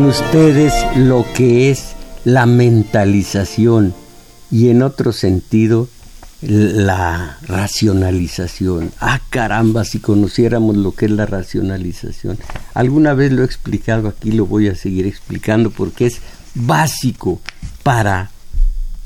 Ustedes 0.02 0.72
lo 0.96 1.24
que 1.34 1.70
es 1.70 1.94
la 2.24 2.46
mentalización 2.46 3.94
y 4.50 4.68
en 4.70 4.82
otro 4.82 5.12
sentido 5.12 5.88
la 6.42 7.38
racionalización. 7.46 8.92
Ah, 8.98 9.20
caramba, 9.30 9.84
si 9.84 10.00
conociéramos 10.00 10.76
lo 10.76 10.92
que 10.92 11.06
es 11.06 11.12
la 11.12 11.26
racionalización. 11.26 12.38
Alguna 12.74 13.14
vez 13.14 13.32
lo 13.32 13.42
he 13.42 13.44
explicado 13.44 14.08
aquí, 14.08 14.32
lo 14.32 14.46
voy 14.46 14.68
a 14.68 14.74
seguir 14.74 15.06
explicando 15.06 15.70
porque 15.70 16.06
es 16.06 16.20
básico 16.54 17.40
para 17.82 18.30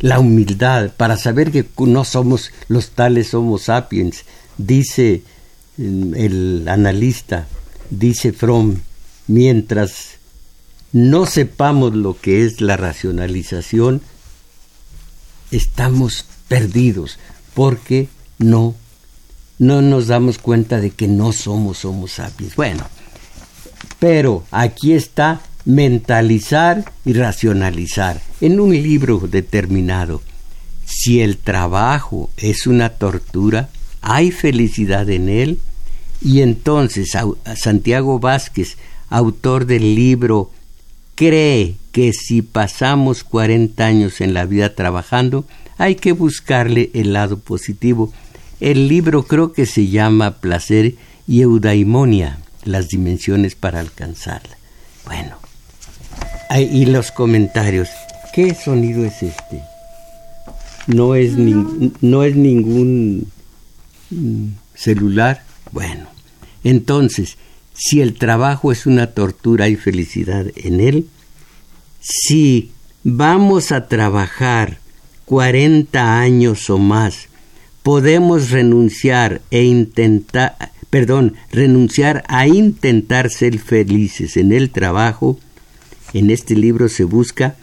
la 0.00 0.18
humildad, 0.18 0.90
para 0.96 1.16
saber 1.16 1.50
que 1.50 1.66
no 1.78 2.04
somos 2.04 2.50
los 2.68 2.90
tales 2.90 3.34
Homo 3.34 3.58
sapiens. 3.58 4.24
Dice 4.56 5.22
mm, 5.76 6.14
el 6.14 6.68
analista, 6.68 7.46
dice 7.90 8.32
Fromm, 8.32 8.76
mientras 9.26 10.17
no 10.92 11.26
sepamos 11.26 11.94
lo 11.94 12.18
que 12.18 12.44
es 12.44 12.60
la 12.60 12.76
racionalización, 12.76 14.02
estamos 15.50 16.26
perdidos 16.48 17.18
porque 17.54 18.08
no 18.38 18.74
no 19.58 19.82
nos 19.82 20.06
damos 20.06 20.38
cuenta 20.38 20.80
de 20.80 20.90
que 20.90 21.08
no 21.08 21.32
somos 21.32 21.84
Homo 21.84 22.06
sapiens. 22.06 22.54
Bueno, 22.54 22.86
pero 23.98 24.44
aquí 24.52 24.92
está 24.92 25.40
mentalizar 25.64 26.90
y 27.04 27.12
racionalizar 27.12 28.22
en 28.40 28.60
un 28.60 28.70
libro 28.70 29.18
determinado. 29.18 30.22
Si 30.86 31.20
el 31.20 31.36
trabajo 31.36 32.30
es 32.36 32.66
una 32.66 32.90
tortura, 32.90 33.68
hay 34.00 34.30
felicidad 34.30 35.10
en 35.10 35.28
él. 35.28 35.60
Y 36.22 36.40
entonces 36.40 37.10
Santiago 37.56 38.18
Vázquez, 38.18 38.76
autor 39.10 39.66
del 39.66 39.94
libro 39.94 40.50
cree 41.18 41.74
que 41.90 42.12
si 42.12 42.42
pasamos 42.42 43.24
40 43.24 43.84
años 43.84 44.20
en 44.20 44.34
la 44.34 44.44
vida 44.44 44.76
trabajando, 44.76 45.44
hay 45.76 45.96
que 45.96 46.12
buscarle 46.12 46.92
el 46.94 47.12
lado 47.12 47.40
positivo. 47.40 48.12
El 48.60 48.86
libro 48.86 49.24
creo 49.24 49.52
que 49.52 49.66
se 49.66 49.88
llama 49.88 50.36
Placer 50.36 50.94
y 51.26 51.40
Eudaimonia, 51.40 52.38
las 52.62 52.86
dimensiones 52.86 53.56
para 53.56 53.80
alcanzarla. 53.80 54.56
Bueno, 55.06 55.38
y 56.56 56.86
los 56.86 57.10
comentarios. 57.10 57.88
¿Qué 58.32 58.54
sonido 58.54 59.04
es 59.04 59.20
este? 59.24 59.60
No 60.86 61.16
es, 61.16 61.32
no 61.36 62.22
es 62.22 62.36
ningún 62.36 63.26
mm, 64.10 64.50
celular. 64.72 65.42
Bueno, 65.72 66.06
entonces, 66.62 67.38
si 67.78 68.00
el 68.00 68.14
trabajo 68.14 68.72
es 68.72 68.86
una 68.86 69.12
tortura 69.12 69.68
y 69.68 69.76
felicidad 69.76 70.46
en 70.56 70.80
él, 70.80 71.06
si 72.00 72.72
vamos 73.04 73.70
a 73.70 73.86
trabajar 73.86 74.78
40 75.26 76.20
años 76.20 76.68
o 76.70 76.78
más, 76.78 77.28
podemos 77.84 78.50
renunciar 78.50 79.42
e 79.52 79.62
intentar, 79.62 80.56
perdón, 80.90 81.34
renunciar 81.52 82.24
a 82.26 82.48
intentar 82.48 83.30
ser 83.30 83.60
felices 83.60 84.36
en 84.36 84.52
el 84.52 84.70
trabajo. 84.70 85.38
En 86.12 86.30
este 86.30 86.56
libro 86.56 86.88
se 86.88 87.04
busca 87.04 87.54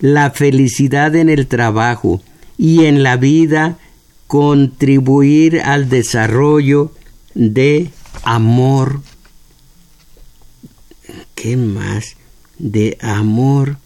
la 0.00 0.32
felicidad 0.32 1.16
en 1.16 1.30
el 1.30 1.46
trabajo 1.46 2.20
y 2.58 2.84
en 2.84 3.02
la 3.02 3.16
vida 3.16 3.78
contribuir 4.26 5.60
al 5.62 5.88
desarrollo 5.88 6.92
de 7.34 7.90
amor 8.22 9.00
¿qué 11.34 11.56
más? 11.56 12.16
De 12.58 12.96
amor 13.00 13.78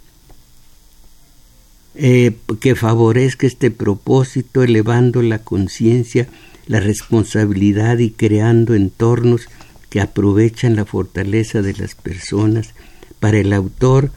eh, 1.95 2.37
que 2.61 2.75
favorezca 2.75 3.47
este 3.47 3.71
propósito, 3.71 4.63
elevando 4.63 5.23
la 5.23 5.39
conciencia, 5.39 6.29
la 6.67 6.81
responsabilidad 6.81 7.99
y 7.99 8.11
creando 8.11 8.75
entornos 8.75 9.49
que 9.89 10.01
aprovechan 10.01 10.77
la 10.77 10.85
fortaleza 10.85 11.63
de 11.63 11.73
las 11.75 11.95
personas. 11.95 12.75
Para 13.19 13.39
el 13.39 13.53
autor, 13.53 14.11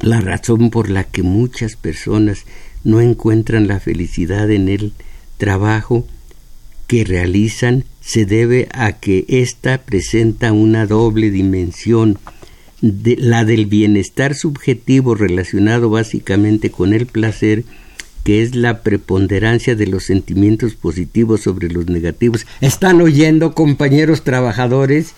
la 0.00 0.20
razón 0.20 0.70
por 0.70 0.90
la 0.90 1.04
que 1.04 1.22
muchas 1.22 1.76
personas 1.76 2.44
no 2.82 3.00
encuentran 3.00 3.66
la 3.66 3.80
felicidad 3.80 4.50
en 4.50 4.68
el 4.68 4.92
trabajo 5.38 6.06
que 6.86 7.04
realizan 7.04 7.84
se 8.00 8.26
debe 8.26 8.68
a 8.72 8.92
que 8.92 9.24
ésta 9.28 9.78
presenta 9.78 10.52
una 10.52 10.86
doble 10.86 11.30
dimensión, 11.30 12.18
de, 12.82 13.16
la 13.18 13.44
del 13.44 13.64
bienestar 13.66 14.34
subjetivo 14.34 15.14
relacionado 15.14 15.88
básicamente 15.88 16.70
con 16.70 16.92
el 16.92 17.06
placer, 17.06 17.64
que 18.24 18.42
es 18.42 18.54
la 18.54 18.82
preponderancia 18.82 19.74
de 19.74 19.86
los 19.86 20.04
sentimientos 20.04 20.74
positivos 20.74 21.40
sobre 21.40 21.68
los 21.70 21.86
negativos. 21.86 22.46
¿Están 22.60 23.00
oyendo, 23.00 23.54
compañeros 23.54 24.22
trabajadores? 24.22 25.14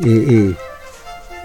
Eh, 0.00 0.26
eh, 0.28 0.54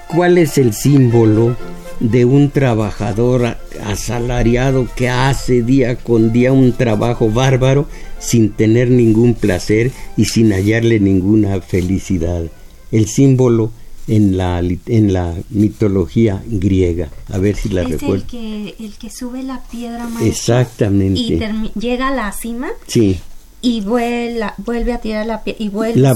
¿Cuál 0.10 0.38
es 0.38 0.57
el 0.57 0.73
símbolo 0.73 1.55
de 1.99 2.25
un 2.25 2.51
trabajador 2.51 3.57
asalariado 3.83 4.88
que 4.95 5.10
hace 5.10 5.62
día 5.63 5.95
con 5.95 6.31
día 6.31 6.51
un 6.51 6.73
trabajo 6.73 7.29
bárbaro 7.29 7.88
sin 8.19 8.51
tener 8.51 8.89
ningún 8.89 9.34
placer 9.34 9.91
y 10.15 10.26
sin 10.26 10.51
hallarle 10.51 10.99
ninguna 10.99 11.59
felicidad. 11.61 12.43
El 12.91 13.07
símbolo 13.07 13.72
en 14.07 14.38
la, 14.38 14.59
en 14.59 15.13
la 15.13 15.36
mitología 15.49 16.41
griega. 16.45 17.09
A 17.30 17.38
ver 17.38 17.55
si 17.55 17.69
la 17.69 17.84
recuerdo. 17.84 18.15
El 18.15 18.24
que, 18.24 18.76
el 18.80 18.97
que 18.97 19.09
sube 19.09 19.43
la 19.43 19.63
piedra 19.69 20.07
Exactamente. 20.22 21.19
Y 21.19 21.39
llega 21.80 22.07
a 22.09 22.15
la 22.15 22.32
cima. 22.32 22.69
Sí. 22.88 23.19
Y 23.61 23.82
vuela, 23.82 24.53
vuelve 24.57 24.93
a 24.93 24.99
tirar 24.99 25.26
la 25.26 25.43
piedra. 25.43 25.63
Y 25.63 25.69
vuelve 25.69 25.99
la, 25.99 26.13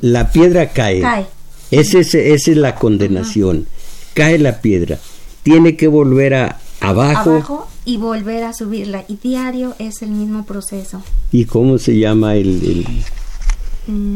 la, 0.00 0.32
piedra 0.32 0.70
cae. 0.70 1.00
cae. 1.00 1.26
Esa 1.70 1.98
es, 1.98 2.46
la 2.48 2.74
condenación. 2.76 3.66
Cae 4.14 4.38
la 4.38 4.60
piedra. 4.60 4.98
Tiene 5.42 5.76
que 5.76 5.88
volver 5.88 6.34
a 6.34 6.58
abajo. 6.80 7.30
Abajo 7.30 7.68
y 7.84 7.96
volver 7.96 8.44
a 8.44 8.52
subirla. 8.52 9.04
Y 9.08 9.16
diario 9.16 9.74
es 9.78 10.02
el 10.02 10.10
mismo 10.10 10.44
proceso. 10.44 11.02
¿Y 11.32 11.44
cómo 11.44 11.78
se 11.78 11.98
llama 11.98 12.36
el...? 12.36 12.86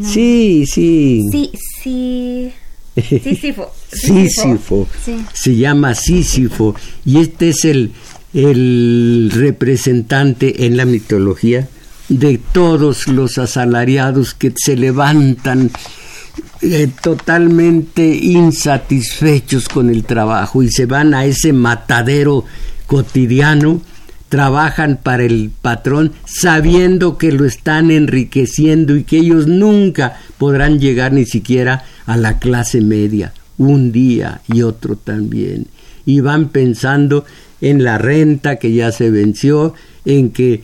Sí, 0.03 0.65
sí. 0.65 1.23
Sí, 1.31 1.51
sí. 1.83 2.51
Sísifo. 3.21 3.71
Sísifo. 3.91 4.87
Se 5.33 5.55
llama 5.55 5.93
Sísifo. 5.93 6.75
Y 7.05 7.19
este 7.19 7.49
es 7.49 7.65
el, 7.65 7.91
el 8.33 9.31
representante 9.33 10.65
en 10.65 10.75
la 10.75 10.85
mitología 10.85 11.67
de 12.09 12.39
todos 12.39 13.07
los 13.07 13.37
asalariados 13.37 14.33
que 14.33 14.51
se 14.55 14.75
levantan 14.75 15.71
eh, 16.61 16.89
totalmente 17.01 18.05
insatisfechos 18.05 19.69
con 19.69 19.89
el 19.89 20.03
trabajo 20.03 20.61
y 20.61 20.69
se 20.69 20.85
van 20.85 21.13
a 21.13 21.23
ese 21.23 21.53
matadero 21.53 22.43
cotidiano, 22.85 23.81
trabajan 24.27 24.99
para 25.01 25.23
el 25.23 25.51
patrón 25.61 26.11
sabiendo 26.25 27.17
que 27.17 27.31
lo 27.31 27.45
están 27.45 27.91
enriqueciendo 27.91 28.97
y 28.97 29.05
que 29.05 29.19
ellos 29.19 29.47
nunca 29.47 30.19
podrán 30.37 30.79
llegar 30.79 31.13
ni 31.13 31.25
siquiera 31.25 31.85
a 32.05 32.17
la 32.17 32.39
clase 32.39 32.81
media, 32.81 33.33
un 33.57 33.91
día 33.93 34.41
y 34.47 34.61
otro 34.61 34.97
también. 34.97 35.67
Y 36.05 36.19
van 36.19 36.49
pensando 36.49 37.25
en 37.61 37.83
la 37.83 37.97
renta 37.97 38.57
que 38.57 38.73
ya 38.73 38.91
se 38.91 39.09
venció, 39.09 39.73
en 40.03 40.31
que 40.31 40.63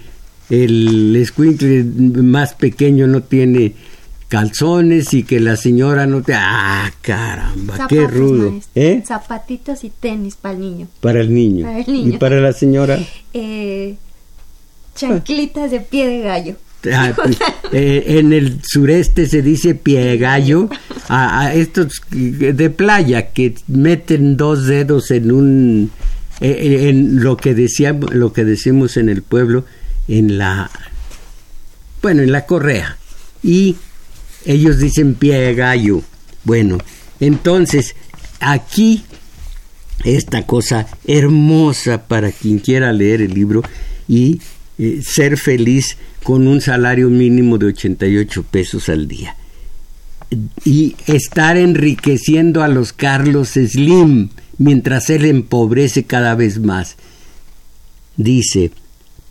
el 0.50 1.16
escuincle 1.16 1.84
más 1.84 2.54
pequeño 2.54 3.08
no 3.08 3.22
tiene 3.24 3.74
calzones 4.36 5.14
y 5.14 5.24
que 5.24 5.40
la 5.40 5.56
señora 5.56 6.06
no 6.06 6.22
te... 6.22 6.34
¡Ah, 6.36 6.92
caramba! 7.00 7.88
¡Qué 7.88 8.06
rudo! 8.06 8.60
¿Eh? 8.76 9.02
Zapatitos 9.08 9.86
y 9.86 9.90
tenis 9.90 10.36
para 10.36 10.56
el 10.56 10.60
niño. 10.60 10.88
Para 11.00 11.22
el 11.22 11.32
niño. 11.32 11.70
¿Y 11.88 12.18
para 12.18 12.42
la 12.42 12.52
señora? 12.52 13.00
Eh, 13.38 13.96
chanclitas 14.96 15.70
de 15.70 15.82
pie 15.82 16.08
de 16.08 16.20
gallo. 16.22 16.56
Ah, 16.94 17.14
eh, 17.74 18.04
en 18.08 18.32
el 18.32 18.62
sureste 18.64 19.28
se 19.28 19.42
dice 19.42 19.76
pie 19.76 20.06
de 20.06 20.18
gallo 20.18 20.70
a, 21.10 21.54
estos 21.54 22.02
de 22.12 22.70
playa 22.70 23.32
que 23.32 23.56
meten 23.68 24.38
dos 24.38 24.68
dedos 24.68 25.12
en 25.12 25.32
un 25.32 25.92
eh, 26.40 26.88
en 26.90 27.22
lo 27.22 27.36
que 27.36 27.54
decíamos 27.54 28.14
lo 28.14 28.32
que 28.32 28.46
decimos 28.46 28.96
en 28.96 29.10
el 29.10 29.22
pueblo 29.22 29.66
en 30.08 30.38
la 30.38 30.72
bueno 32.02 32.22
en 32.22 32.32
la 32.32 32.46
correa 32.46 32.98
y 33.44 33.76
ellos 34.46 34.80
dicen 34.80 35.16
pie 35.16 35.40
de 35.40 35.56
gallo. 35.56 36.02
Bueno, 36.44 36.78
entonces 37.20 37.96
aquí 38.40 39.04
esta 40.04 40.46
cosa 40.46 40.88
hermosa 41.06 42.08
para 42.08 42.32
quien 42.32 42.60
quiera 42.60 42.94
leer 42.94 43.22
el 43.22 43.34
libro 43.34 43.64
y 44.08 44.40
eh, 44.78 45.02
ser 45.04 45.38
feliz 45.38 45.98
con 46.24 46.48
un 46.48 46.62
salario 46.62 47.10
mínimo 47.10 47.58
de 47.58 47.68
88 47.68 48.46
pesos 48.50 48.90
al 48.90 49.08
día. 49.08 49.36
Y 50.64 50.96
estar 51.06 51.56
enriqueciendo 51.56 52.64
a 52.64 52.68
los 52.68 52.94
Carlos 52.94 53.50
Slim 53.50 54.30
mientras 54.58 55.10
él 55.10 55.26
empobrece 55.26 56.04
cada 56.04 56.36
vez 56.36 56.60
más. 56.60 56.98
Dice, 58.18 58.72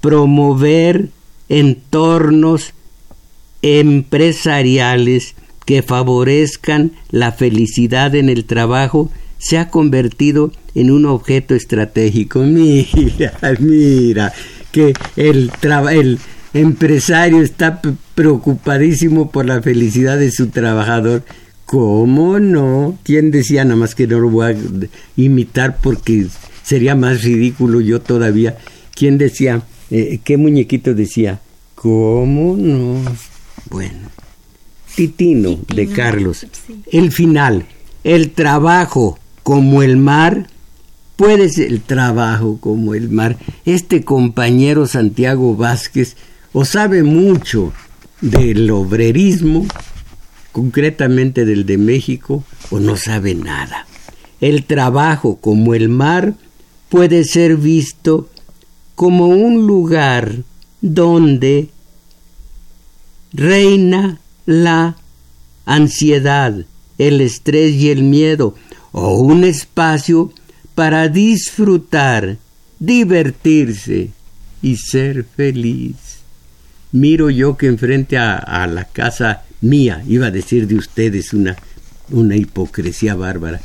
promover 0.00 1.08
entornos 1.48 2.73
empresariales 3.64 5.36
que 5.64 5.82
favorezcan 5.82 6.92
la 7.10 7.32
felicidad 7.32 8.14
en 8.14 8.28
el 8.28 8.44
trabajo 8.44 9.10
se 9.38 9.56
ha 9.56 9.70
convertido 9.70 10.52
en 10.74 10.90
un 10.90 11.06
objeto 11.06 11.54
estratégico. 11.54 12.40
Mira, 12.42 13.32
mira, 13.58 14.32
que 14.70 14.92
el, 15.16 15.50
el 15.90 16.18
empresario 16.52 17.40
está 17.40 17.80
preocupadísimo 18.14 19.30
por 19.30 19.46
la 19.46 19.62
felicidad 19.62 20.18
de 20.18 20.30
su 20.30 20.48
trabajador. 20.48 21.22
¿Cómo 21.64 22.38
no? 22.40 22.98
¿Quién 23.02 23.30
decía 23.30 23.64
nada 23.64 23.76
más 23.76 23.94
que 23.94 24.06
no 24.06 24.20
lo 24.20 24.28
voy 24.28 24.52
a 24.52 24.56
imitar 25.16 25.78
porque 25.80 26.26
sería 26.62 26.94
más 26.94 27.22
ridículo 27.22 27.80
yo 27.80 28.02
todavía? 28.02 28.58
¿Quién 28.94 29.16
decía? 29.16 29.62
Eh, 29.90 30.20
¿Qué 30.22 30.36
muñequito 30.36 30.92
decía? 30.92 31.40
¿Cómo 31.74 32.56
no? 32.58 33.00
Bueno, 33.74 34.08
Titino, 34.94 35.58
de 35.74 35.88
Carlos. 35.88 36.46
El 36.92 37.10
final, 37.10 37.66
el 38.04 38.30
trabajo 38.30 39.18
como 39.42 39.82
el 39.82 39.96
mar, 39.96 40.46
puede 41.16 41.48
ser 41.48 41.72
el 41.72 41.80
trabajo 41.80 42.58
como 42.60 42.94
el 42.94 43.08
mar. 43.08 43.36
Este 43.64 44.04
compañero 44.04 44.86
Santiago 44.86 45.56
Vázquez 45.56 46.14
o 46.52 46.64
sabe 46.64 47.02
mucho 47.02 47.72
del 48.20 48.70
obrerismo, 48.70 49.66
concretamente 50.52 51.44
del 51.44 51.66
de 51.66 51.76
México, 51.76 52.44
o 52.70 52.78
no 52.78 52.96
sabe 52.96 53.34
nada. 53.34 53.88
El 54.40 54.66
trabajo 54.66 55.38
como 55.40 55.74
el 55.74 55.88
mar 55.88 56.34
puede 56.90 57.24
ser 57.24 57.56
visto 57.56 58.28
como 58.94 59.26
un 59.26 59.66
lugar 59.66 60.44
donde 60.80 61.73
reina 63.34 64.20
la 64.46 64.96
ansiedad, 65.66 66.64
el 66.98 67.20
estrés 67.20 67.74
y 67.74 67.90
el 67.90 68.02
miedo, 68.04 68.54
o 68.92 69.18
un 69.18 69.44
espacio 69.44 70.32
para 70.74 71.08
disfrutar, 71.08 72.38
divertirse 72.78 74.10
y 74.62 74.76
ser 74.76 75.24
feliz. 75.24 75.96
Miro 76.92 77.28
yo 77.28 77.56
que 77.56 77.66
enfrente 77.66 78.16
a, 78.18 78.66
la 78.68 78.84
casa 78.84 79.42
mía, 79.60 80.04
iba 80.06 80.28
a 80.28 80.30
decir 80.30 80.68
de 80.68 80.76
ustedes 80.76 81.32
una, 81.32 81.56
una 82.10 82.36
hipocresía 82.36 83.16
bárbara, 83.16 83.60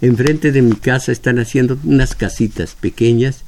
enfrente 0.00 0.50
de 0.50 0.62
mi 0.62 0.74
casa 0.74 1.12
están 1.12 1.38
haciendo 1.38 1.78
unas 1.84 2.16
casitas 2.16 2.74
pequeñas 2.74 3.44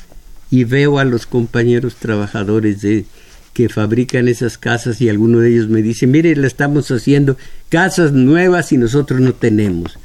y 0.52 0.62
veo 0.62 1.00
a 1.00 1.04
los 1.04 1.26
compañeros 1.26 1.96
trabajadores 1.96 2.80
de, 2.82 3.06
que 3.54 3.68
fabrican 3.68 4.28
esas 4.28 4.58
casas 4.58 5.00
y 5.00 5.08
alguno 5.08 5.38
de 5.38 5.52
ellos 5.52 5.68
me 5.68 5.80
dice, 5.80 6.06
mire, 6.06 6.36
le 6.36 6.46
estamos 6.46 6.90
haciendo 6.90 7.38
casas 7.70 8.12
nuevas 8.12 8.72
y 8.72 8.76
nosotros 8.76 9.20
no 9.20 9.32
tenemos. 9.32 9.96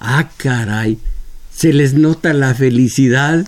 Ah, 0.00 0.30
caray, 0.36 0.98
se 1.54 1.72
les 1.72 1.94
nota 1.94 2.32
la 2.32 2.54
felicidad 2.54 3.46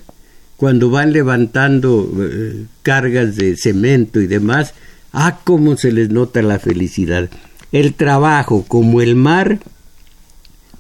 cuando 0.57 0.91
van 0.91 1.13
levantando 1.13 2.13
eh, 2.21 2.67
cargas 2.83 3.35
de 3.37 3.57
cemento 3.57 4.21
y 4.21 4.27
demás. 4.27 4.75
Ah, 5.13 5.41
cómo 5.43 5.77
se 5.79 5.91
les 5.91 6.11
nota 6.11 6.43
la 6.43 6.59
felicidad. 6.59 7.31
El 7.73 7.95
trabajo, 7.95 8.65
como 8.69 9.01
el 9.01 9.17
mar, 9.17 9.59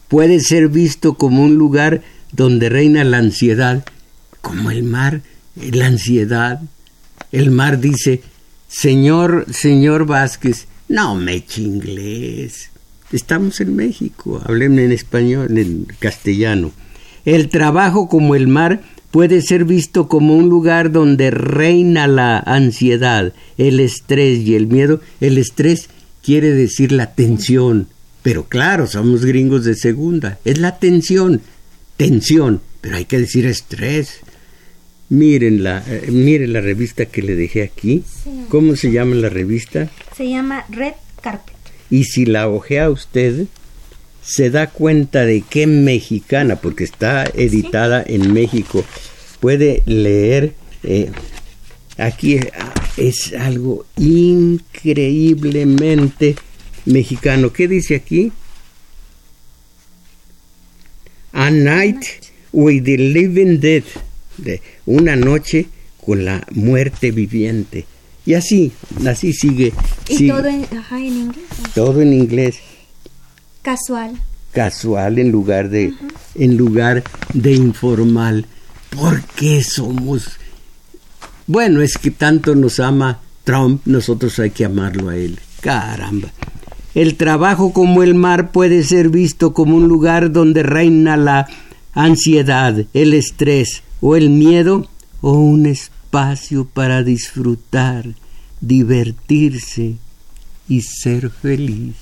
puede 0.09 0.41
ser 0.41 0.69
visto 0.69 1.15
como 1.15 1.43
un 1.43 1.55
lugar 1.55 2.03
donde 2.33 2.69
reina 2.69 3.05
la 3.05 3.19
ansiedad, 3.19 3.85
como 4.43 4.71
el 4.71 4.83
mar, 4.83 5.23
la 5.57 5.87
ansiedad. 5.87 6.61
El 7.33 7.51
mar 7.51 7.81
dice, 7.81 8.23
Señor, 8.71 9.47
señor 9.51 10.07
Vázquez, 10.07 10.69
no 10.89 11.17
me 11.17 11.45
inglés. 11.57 12.71
Estamos 13.11 13.61
en 13.61 13.75
México, 13.75 14.41
háblenme 14.45 14.85
en 14.85 14.93
español, 14.93 15.59
en 15.59 15.89
castellano. 15.99 16.71
El 17.25 17.49
trabajo 17.49 18.09
como 18.09 18.37
el 18.37 18.47
mar 18.47 18.81
puede 19.11 19.43
ser 19.43 19.65
visto 19.65 20.07
como 20.07 20.37
un 20.37 20.49
lugar 20.49 20.93
donde 20.93 21.33
reina 21.33 22.07
la 22.07 22.39
ansiedad, 22.39 23.35
el 23.59 23.81
estrés 23.81 24.39
y 24.39 24.55
el 24.55 24.69
miedo. 24.69 25.01
El 25.21 25.37
estrés 25.37 25.89
quiere 26.23 26.53
decir 26.53 26.93
la 26.93 27.13
tensión, 27.13 27.89
pero 28.23 28.45
claro, 28.45 28.87
somos 28.87 29.25
gringos 29.25 29.65
de 29.65 29.75
segunda. 29.75 30.39
Es 30.45 30.59
la 30.59 30.79
tensión, 30.79 31.41
tensión, 31.97 32.61
pero 32.81 32.97
hay 32.97 33.05
que 33.05 33.19
decir 33.19 33.47
estrés. 33.47 34.21
Miren 35.11 35.63
la, 35.65 35.83
eh, 35.89 36.11
miren 36.13 36.53
la 36.53 36.61
revista 36.61 37.07
que 37.07 37.21
le 37.21 37.35
dejé 37.35 37.65
aquí. 37.65 38.05
¿Cómo 38.49 38.77
se 38.77 38.93
llama 38.93 39.17
la 39.17 39.29
revista? 39.29 39.91
Se 40.17 40.29
llama 40.29 40.65
Red 40.69 40.93
Carpet. 41.21 41.57
Y 41.91 42.05
si 42.05 42.27
la 42.27 42.49
ojea 42.49 42.89
usted, 42.91 43.47
se 44.23 44.51
da 44.51 44.69
cuenta 44.69 45.25
de 45.25 45.43
que 45.43 45.67
mexicana, 45.67 46.55
porque 46.57 46.85
está 46.85 47.25
editada 47.25 48.05
en 48.07 48.33
México, 48.33 48.85
puede 49.41 49.83
leer. 49.85 50.55
Eh, 50.85 51.11
aquí 51.99 52.39
es 52.97 53.35
algo 53.35 53.87
increíblemente 53.97 56.37
mexicano. 56.85 57.53
¿Qué 57.53 57.67
dice 57.67 57.97
aquí? 57.97 58.31
A 61.33 61.51
night 61.51 62.05
with 62.53 62.85
the 62.85 62.97
living 62.97 63.59
dead 63.59 63.83
de 64.41 64.63
una 64.87 65.17
noche 65.17 65.67
con 66.05 66.25
la 66.25 66.47
muerte 66.53 67.11
viviente. 67.11 67.87
Y 68.27 68.35
así, 68.35 68.73
así 69.07 69.33
sigue. 69.33 69.73
¿Y 70.09 70.29
todo 70.29 70.47
en, 70.47 70.67
inglés? 71.05 71.47
Todo 71.75 72.01
en 72.03 72.13
inglés. 72.13 72.57
Casual. 73.63 74.13
Casual 74.53 75.19
en 75.19 75.31
lugar 75.31 75.69
de, 75.71 75.93
en 76.35 76.57
lugar 76.57 77.03
de 77.33 77.53
informal. 77.53 78.47
¿Por 78.91 79.23
qué 79.37 79.63
somos? 79.63 80.29
Bueno, 81.47 81.83
es 81.83 81.99
que 81.99 82.11
tanto 82.11 82.55
nos 82.55 82.81
ama 82.81 83.21
Trump, 83.45 83.83
nosotros 83.87 84.39
hay 84.39 84.51
que 84.51 84.65
amarlo 84.65 85.09
a 85.09 85.17
él. 85.17 85.39
Caramba. 85.61 86.29
El 86.95 87.17
trabajo 87.17 87.73
como 87.73 88.03
el 88.03 88.15
mar 88.15 88.51
puede 88.53 88.83
ser 88.83 89.11
visto 89.11 89.53
como 89.53 89.77
un 89.77 89.87
lugar 89.89 90.33
donde 90.33 90.63
reina 90.63 91.17
la 91.17 91.47
ansiedad, 91.93 92.85
el 92.93 93.15
estrés, 93.15 93.83
o 94.01 94.17
el 94.17 94.31
miedo 94.31 94.87
o 95.21 95.33
un 95.33 95.67
espacio 95.67 96.65
para 96.65 97.03
disfrutar, 97.03 98.07
divertirse 98.61 99.97
y 100.69 100.83
ser 100.83 101.31
feliz. 101.31 101.97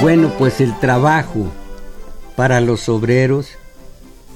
Bueno, 0.00 0.32
pues 0.36 0.60
el 0.60 0.78
trabajo 0.80 1.52
para 2.36 2.60
los 2.60 2.88
obreros 2.88 3.50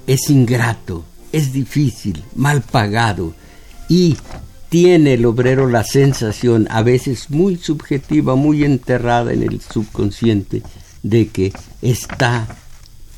es 0.07 0.31
ingrato, 0.31 1.05
es 1.33 1.53
difícil, 1.53 2.23
mal 2.35 2.63
pagado, 2.63 3.35
y 3.89 4.17
tiene 4.69 5.15
el 5.15 5.25
obrero 5.27 5.69
la 5.69 5.85
sensación, 5.85 6.67
a 6.71 6.83
veces 6.83 7.31
muy 7.31 7.57
subjetiva, 7.57 8.35
muy 8.35 8.65
enterrada 8.65 9.33
en 9.33 9.43
el 9.43 9.61
subconsciente, 9.61 10.63
de 11.03 11.29
que 11.29 11.53
está 11.83 12.49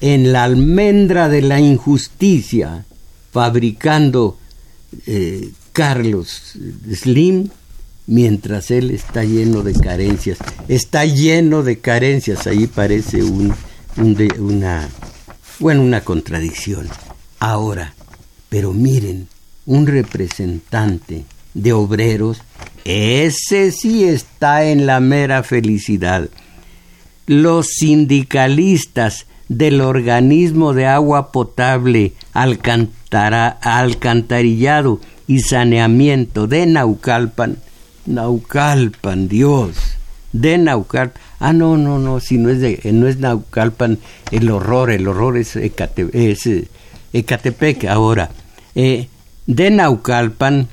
en 0.01 0.33
la 0.33 0.45
almendra 0.45 1.29
de 1.29 1.43
la 1.43 1.61
injusticia 1.61 2.85
fabricando 3.33 4.39
eh, 5.07 5.51
Carlos 5.73 6.55
Slim 6.93 7.49
mientras 8.07 8.71
él 8.71 8.91
está 8.91 9.23
lleno 9.23 9.63
de 9.63 9.75
carencias. 9.75 10.39
Está 10.67 11.05
lleno 11.05 11.63
de 11.63 11.79
carencias, 11.79 12.47
ahí 12.47 12.67
parece 12.67 13.23
un, 13.23 13.55
una, 14.39 14.89
bueno, 15.61 15.83
una 15.83 16.01
contradicción. 16.03 16.89
Ahora, 17.39 17.95
pero 18.49 18.73
miren, 18.73 19.29
un 19.69 19.87
representante 19.87 21.25
de 21.53 21.75
obreros, 21.75 22.41
ese 22.87 23.71
sí 23.71 24.05
está 24.05 24.65
en 24.65 24.87
la 24.87 24.99
mera 24.99 25.43
felicidad. 25.43 26.31
Los 27.27 27.67
sindicalistas 27.67 29.27
del 29.49 29.83
organismo 29.83 30.73
de 30.73 30.87
agua 30.87 31.33
potable, 31.33 32.15
alcantarillado 32.33 35.01
y 35.27 35.41
saneamiento 35.41 36.47
de 36.47 36.65
Naucalpan, 36.65 37.59
Naucalpan, 38.07 39.29
Dios, 39.29 39.77
de 40.33 40.57
Naucalpan. 40.57 41.21
Ah, 41.41 41.53
no, 41.53 41.77
no, 41.77 41.99
no, 41.99 42.21
si 42.21 42.39
no 42.39 42.49
es, 42.49 42.61
de, 42.61 42.81
no 42.95 43.07
es 43.07 43.19
Naucalpan, 43.19 43.99
el 44.31 44.51
horror, 44.51 44.91
el 44.91 45.07
horror 45.07 45.37
es, 45.37 45.57
Ecatepec. 47.13 47.85
Ahora, 47.85 48.31
eh, 48.75 49.09
de 49.49 49.71
Naucalpan, 49.71 50.69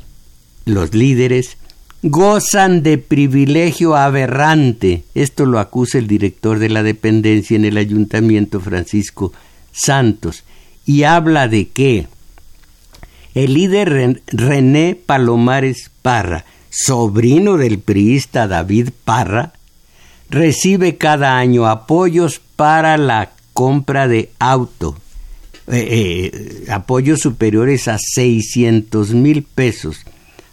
los 0.65 0.93
líderes 0.93 1.57
gozan 2.03 2.83
de 2.83 2.97
privilegio 2.97 3.95
aberrante. 3.95 5.05
Esto 5.15 5.45
lo 5.45 5.59
acusa 5.59 5.97
el 5.97 6.07
director 6.07 6.59
de 6.59 6.67
la 6.69 6.83
dependencia 6.83 7.55
en 7.55 7.63
el 7.63 7.77
ayuntamiento, 7.77 8.59
Francisco 8.59 9.31
Santos, 9.71 10.43
y 10.85 11.03
habla 11.03 11.47
de 11.47 11.69
que 11.69 12.07
el 13.33 13.53
líder 13.53 14.21
René 14.27 14.95
Palomares 14.95 15.89
Parra, 16.01 16.43
sobrino 16.69 17.55
del 17.55 17.79
priista 17.79 18.45
David 18.45 18.89
Parra, 19.05 19.53
recibe 20.29 20.97
cada 20.97 21.37
año 21.37 21.65
apoyos 21.65 22.41
para 22.57 22.97
la 22.97 23.31
compra 23.53 24.09
de 24.09 24.31
auto, 24.37 24.97
eh, 25.67 26.63
eh, 26.67 26.69
apoyos 26.69 27.21
superiores 27.21 27.87
a 27.87 27.97
600 27.97 29.15
mil 29.15 29.41
pesos, 29.41 30.01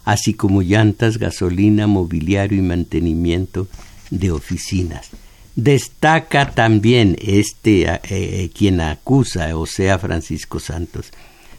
así 0.05 0.33
como 0.33 0.63
llantas, 0.63 1.19
gasolina, 1.19 1.85
mobiliario 1.85 2.57
y 2.57 2.61
mantenimiento 2.61 3.67
de 4.09 4.31
oficinas. 4.31 5.11
Destaca 5.55 6.49
también 6.51 7.15
este 7.21 7.85
eh, 8.09 8.49
quien 8.57 8.81
acusa, 8.81 9.55
o 9.55 9.67
sea, 9.67 9.99
Francisco 9.99 10.59
Santos, 10.59 11.11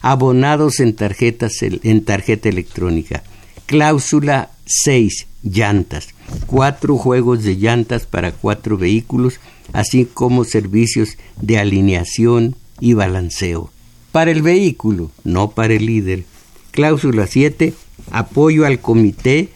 abonados 0.00 0.80
en, 0.80 0.94
tarjetas, 0.94 1.62
en 1.62 2.04
tarjeta 2.04 2.48
electrónica, 2.48 3.22
cláusula 3.66 4.50
6, 4.66 5.26
llantas, 5.42 6.08
cuatro 6.46 6.96
juegos 6.96 7.42
de 7.42 7.56
llantas 7.56 8.06
para 8.06 8.32
cuatro 8.32 8.78
vehículos, 8.78 9.40
así 9.72 10.06
como 10.06 10.44
servicios 10.44 11.18
de 11.40 11.58
alineación 11.58 12.56
y 12.80 12.94
balanceo 12.94 13.70
para 14.12 14.30
el 14.30 14.42
vehículo, 14.42 15.10
no 15.24 15.50
para 15.50 15.74
el 15.74 15.86
líder. 15.86 16.22
Cláusula 16.72 17.26
7. 17.26 17.72
Apoyo 18.10 18.66
al 18.66 18.80
comité, 18.80 19.48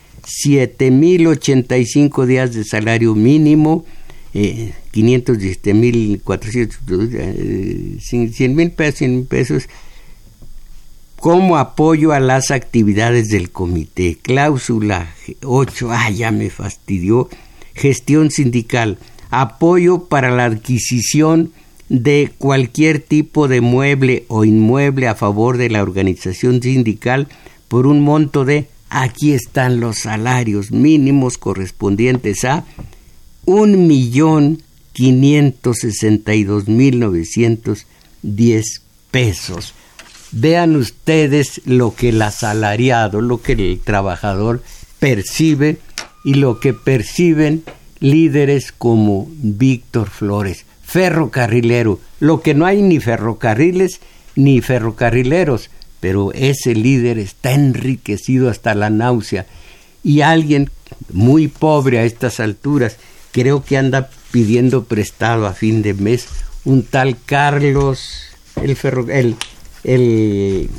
7.085 0.44 2.24
días 2.26 2.54
de 2.54 2.64
salario 2.64 3.14
mínimo, 3.14 3.84
eh, 4.32 4.72
517.400, 4.92 7.10
eh, 7.12 7.98
100 8.00 8.54
mil 8.54 8.70
pesos, 8.72 8.98
100 8.98 9.16
mil 9.16 9.26
pesos, 9.26 9.68
como 11.24 11.56
apoyo 11.56 12.12
a 12.12 12.20
las 12.20 12.50
actividades 12.50 13.30
del 13.30 13.50
comité. 13.50 14.18
Cláusula 14.20 15.14
8. 15.42 15.88
Ah, 15.90 16.10
ya 16.10 16.30
me 16.30 16.50
fastidió. 16.50 17.30
Gestión 17.72 18.30
sindical. 18.30 18.98
Apoyo 19.30 20.04
para 20.04 20.30
la 20.30 20.44
adquisición 20.44 21.52
de 21.88 22.30
cualquier 22.36 22.98
tipo 23.00 23.48
de 23.48 23.62
mueble 23.62 24.26
o 24.28 24.44
inmueble 24.44 25.08
a 25.08 25.14
favor 25.14 25.56
de 25.56 25.70
la 25.70 25.82
organización 25.82 26.60
sindical 26.60 27.28
por 27.68 27.86
un 27.86 28.02
monto 28.02 28.44
de 28.44 28.68
aquí 28.90 29.32
están 29.32 29.80
los 29.80 30.00
salarios 30.00 30.72
mínimos 30.72 31.38
correspondientes 31.38 32.44
a 32.44 32.66
un 33.46 33.86
millón 33.86 34.62
quinientos 34.92 35.78
sesenta 35.78 36.34
y 36.34 36.44
dos 36.44 36.68
mil 36.68 37.00
novecientos 37.00 37.86
diez 38.20 38.82
pesos. 39.10 39.72
Vean 40.34 40.76
ustedes 40.76 41.60
lo 41.64 41.94
que 41.94 42.10
el 42.10 42.20
asalariado, 42.22 43.20
lo 43.20 43.40
que 43.40 43.52
el 43.52 43.80
trabajador 43.80 44.62
percibe 44.98 45.78
y 46.24 46.34
lo 46.34 46.60
que 46.60 46.74
perciben 46.74 47.62
líderes 48.00 48.72
como 48.72 49.28
Víctor 49.30 50.10
Flores 50.10 50.66
ferrocarrilero. 50.84 51.98
Lo 52.20 52.40
que 52.40 52.54
no 52.54 52.66
hay 52.66 52.82
ni 52.82 53.00
ferrocarriles 53.00 54.00
ni 54.36 54.60
ferrocarrileros, 54.60 55.70
pero 56.00 56.32
ese 56.32 56.74
líder 56.74 57.18
está 57.18 57.52
enriquecido 57.52 58.48
hasta 58.48 58.74
la 58.74 58.90
náusea. 58.90 59.46
Y 60.02 60.20
alguien 60.20 60.70
muy 61.12 61.48
pobre 61.48 61.98
a 61.98 62.04
estas 62.04 62.40
alturas, 62.40 62.96
creo 63.32 63.64
que 63.64 63.78
anda 63.78 64.10
pidiendo 64.30 64.84
prestado 64.84 65.46
a 65.46 65.52
fin 65.52 65.82
de 65.82 65.94
mes, 65.94 66.26
un 66.64 66.82
tal 66.82 67.16
Carlos, 67.24 68.22
el 68.62 68.76
ferro, 68.76 69.06
el, 69.10 69.36
el, 69.84 70.70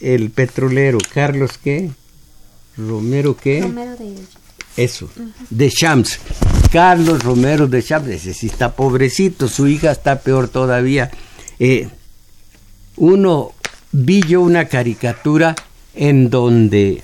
el 0.00 0.30
petrolero, 0.30 0.98
Carlos 1.12 1.58
qué? 1.62 1.90
Romero 2.76 3.36
qué? 3.36 3.62
Romero 3.62 3.96
de 3.96 4.14
eso, 4.76 5.10
de 5.50 5.70
Shams. 5.70 6.20
Carlos 6.70 7.24
Romero 7.24 7.66
de 7.66 7.80
Shams, 7.80 8.08
ese 8.08 8.34
sí 8.34 8.46
está 8.46 8.76
pobrecito, 8.76 9.48
su 9.48 9.66
hija 9.66 9.90
está 9.90 10.20
peor 10.20 10.48
todavía. 10.48 11.10
Eh, 11.58 11.88
uno 12.96 13.52
vi 13.90 14.22
yo 14.22 14.42
una 14.42 14.66
caricatura 14.66 15.56
en 15.94 16.30
donde 16.30 17.02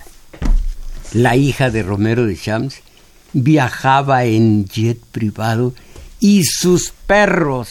la 1.12 1.36
hija 1.36 1.70
de 1.70 1.82
Romero 1.82 2.26
de 2.26 2.36
Champs 2.36 2.82
viajaba 3.32 4.24
en 4.24 4.66
jet 4.66 5.01
privado 5.11 5.74
y 6.20 6.45
sus 6.45 6.92
perros 7.07 7.68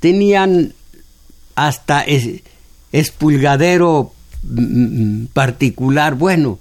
tenían 0.00 0.74
hasta 1.66 2.04
espulgadero 2.90 4.14
mm, 4.42 4.60
mm, 4.62 5.26
particular. 5.26 6.14
Bueno, 6.14 6.58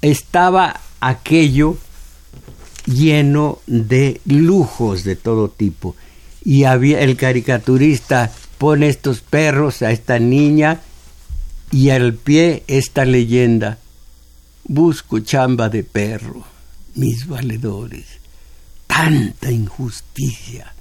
estaba 0.00 0.80
aquello 1.00 1.76
lleno 2.84 3.60
de 3.68 4.20
lujos 4.24 5.04
de 5.04 5.14
todo 5.14 5.48
tipo. 5.48 5.94
Y 6.44 6.64
había 6.64 7.00
el 7.00 7.16
caricaturista 7.16 8.32
pone 8.58 8.88
estos 8.88 9.20
perros 9.20 9.82
a 9.82 9.92
esta 9.92 10.18
niña 10.18 10.80
y 11.70 11.90
al 11.90 12.14
pie 12.14 12.64
esta 12.66 13.04
leyenda. 13.04 13.78
Busco 14.64 15.20
chamba 15.20 15.68
de 15.68 15.84
perro, 15.84 16.44
mis 16.96 17.28
valedores. 17.28 18.06
Tanta 18.88 19.52
injusticia. 19.52 20.74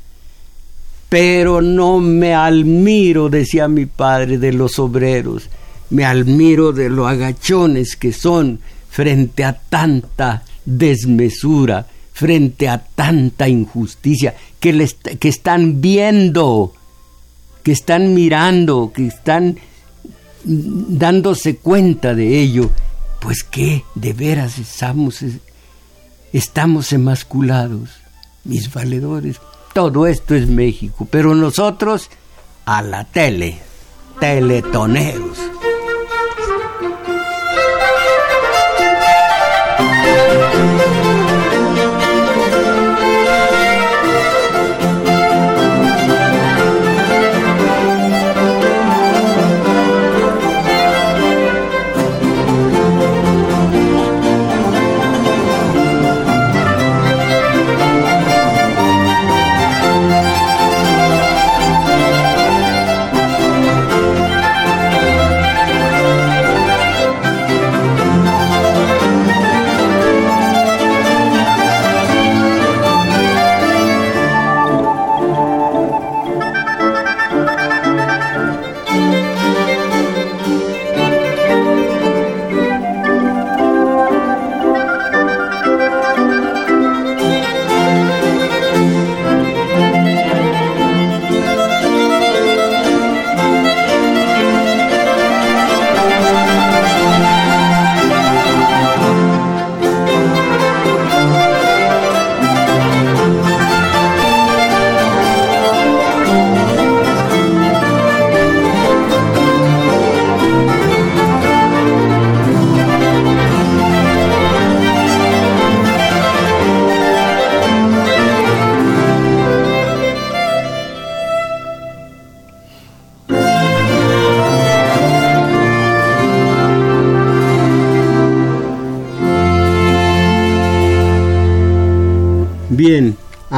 Pero 1.11 1.61
no 1.61 1.99
me 1.99 2.33
admiro, 2.33 3.27
decía 3.27 3.67
mi 3.67 3.85
padre, 3.85 4.37
de 4.37 4.53
los 4.53 4.79
obreros. 4.79 5.49
Me 5.89 6.05
admiro 6.05 6.71
de 6.71 6.89
los 6.89 7.05
agachones 7.05 7.97
que 7.97 8.13
son 8.13 8.61
frente 8.89 9.43
a 9.43 9.51
tanta 9.51 10.43
desmesura, 10.63 11.85
frente 12.13 12.69
a 12.69 12.77
tanta 12.77 13.49
injusticia, 13.49 14.35
que, 14.57 14.89
que 15.19 15.27
están 15.27 15.81
viendo, 15.81 16.71
que 17.61 17.73
están 17.73 18.13
mirando, 18.13 18.93
que 18.95 19.07
están 19.07 19.57
dándose 20.45 21.57
cuenta 21.57 22.15
de 22.15 22.39
ello, 22.39 22.69
pues 23.19 23.43
que 23.43 23.83
de 23.95 24.13
veras 24.13 24.57
estamos, 24.59 25.25
estamos 26.31 26.93
emasculados, 26.93 27.89
mis 28.45 28.71
valedores. 28.73 29.41
Todo 29.73 30.05
esto 30.05 30.35
es 30.35 30.47
México, 30.47 31.07
pero 31.09 31.33
nosotros 31.33 32.09
a 32.65 32.81
la 32.81 33.05
tele, 33.05 33.59
teletoneros. 34.19 35.37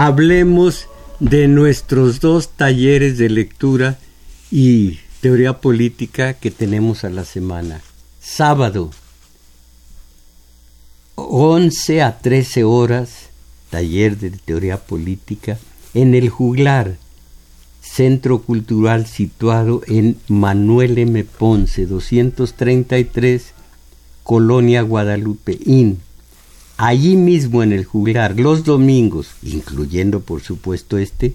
Hablemos 0.05 0.89
de 1.21 1.47
nuestros 1.47 2.19
dos 2.19 2.49
talleres 2.49 3.17
de 3.17 3.29
lectura 3.29 3.97
y 4.51 4.99
teoría 5.21 5.61
política 5.61 6.33
que 6.33 6.51
tenemos 6.51 7.05
a 7.05 7.09
la 7.09 7.23
semana. 7.23 7.79
Sábado, 8.19 8.91
11 11.15 12.01
a 12.01 12.17
13 12.19 12.65
horas, 12.65 13.29
taller 13.69 14.17
de 14.17 14.31
teoría 14.31 14.75
política, 14.75 15.57
en 15.93 16.15
el 16.15 16.27
Juglar, 16.27 16.97
centro 17.79 18.41
cultural 18.41 19.07
situado 19.07 19.83
en 19.87 20.17
Manuel 20.27 20.97
M. 20.97 21.23
Ponce, 21.23 21.85
233, 21.85 23.53
Colonia 24.23 24.81
Guadalupe, 24.81 25.57
IN 25.65 26.01
allí 26.87 27.15
mismo 27.15 27.63
en 27.63 27.71
el 27.71 27.85
juglar, 27.85 28.37
los 28.39 28.65
domingos, 28.65 29.29
incluyendo 29.41 30.19
por 30.19 30.41
supuesto 30.41 30.97
este, 30.97 31.33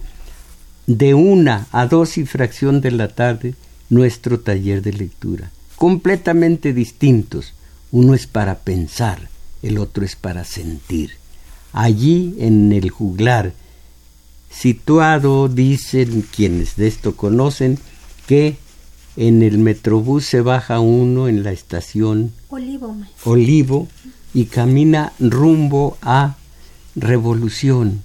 de 0.87 1.15
una 1.15 1.67
a 1.73 1.87
dos 1.87 2.19
y 2.19 2.27
fracción 2.27 2.83
de 2.83 2.91
la 2.91 3.09
tarde, 3.09 3.55
nuestro 3.89 4.41
taller 4.41 4.83
de 4.83 4.93
lectura, 4.93 5.51
completamente 5.77 6.75
distintos. 6.75 7.55
Uno 7.91 8.13
es 8.15 8.27
para 8.27 8.59
pensar, 8.59 9.31
el 9.63 9.79
otro 9.79 10.05
es 10.05 10.17
para 10.17 10.45
sentir. 10.45 11.13
Allí 11.73 12.35
en 12.39 12.71
el 12.73 12.91
juglar, 12.91 13.55
situado, 14.51 15.49
dicen 15.49 16.27
quienes 16.35 16.77
de 16.77 16.89
esto 16.89 17.17
conocen, 17.17 17.79
que 18.27 18.59
en 19.17 19.43
el 19.43 19.57
metrobús 19.57 20.27
se 20.27 20.43
baja 20.43 20.81
uno 20.81 21.27
en 21.27 21.43
la 21.43 21.53
estación 21.53 22.33
Olivo, 22.51 22.97
Olivo 23.25 23.89
y 24.35 24.47
camina 24.47 25.13
rumbo 25.19 25.99
a 26.03 26.37
Revolución. 26.95 28.03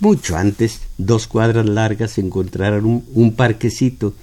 Mucho 0.00 0.36
antes, 0.36 0.80
dos 0.96 1.26
cuadras 1.26 1.66
largas, 1.66 2.18
encontraron 2.18 3.04
un, 3.12 3.32
parquecito 3.34 4.14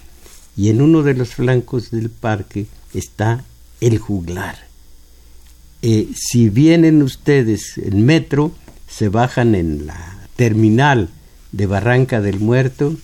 y 0.55 0.69
en 0.69 0.81
uno 0.81 1.03
de 1.03 1.15
los 1.15 1.35
flancos 1.35 1.91
del 1.91 2.09
parque 2.09 2.65
está 2.93 3.43
el 3.81 3.97
juglar. 3.97 4.57
Eh, 5.81 6.07
si 6.15 6.49
vienen 6.49 7.01
ustedes 7.01 7.77
en 7.77 8.05
metro, 8.05 8.53
se 8.87 9.09
bajan 9.09 9.53
en 9.53 9.85
la 9.85 10.27
terminal 10.37 11.09
de 11.51 11.65
Barranca 11.65 12.21
del 12.21 12.39
Muerto 12.39 12.95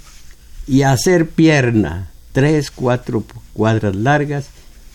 y 0.66 0.84
a 0.84 0.94
hacer 0.94 1.30
pierna, 1.30 2.12
tres, 2.32 2.72
cuatro 2.72 3.26
cuadras 3.54 3.96
largas 3.96 4.48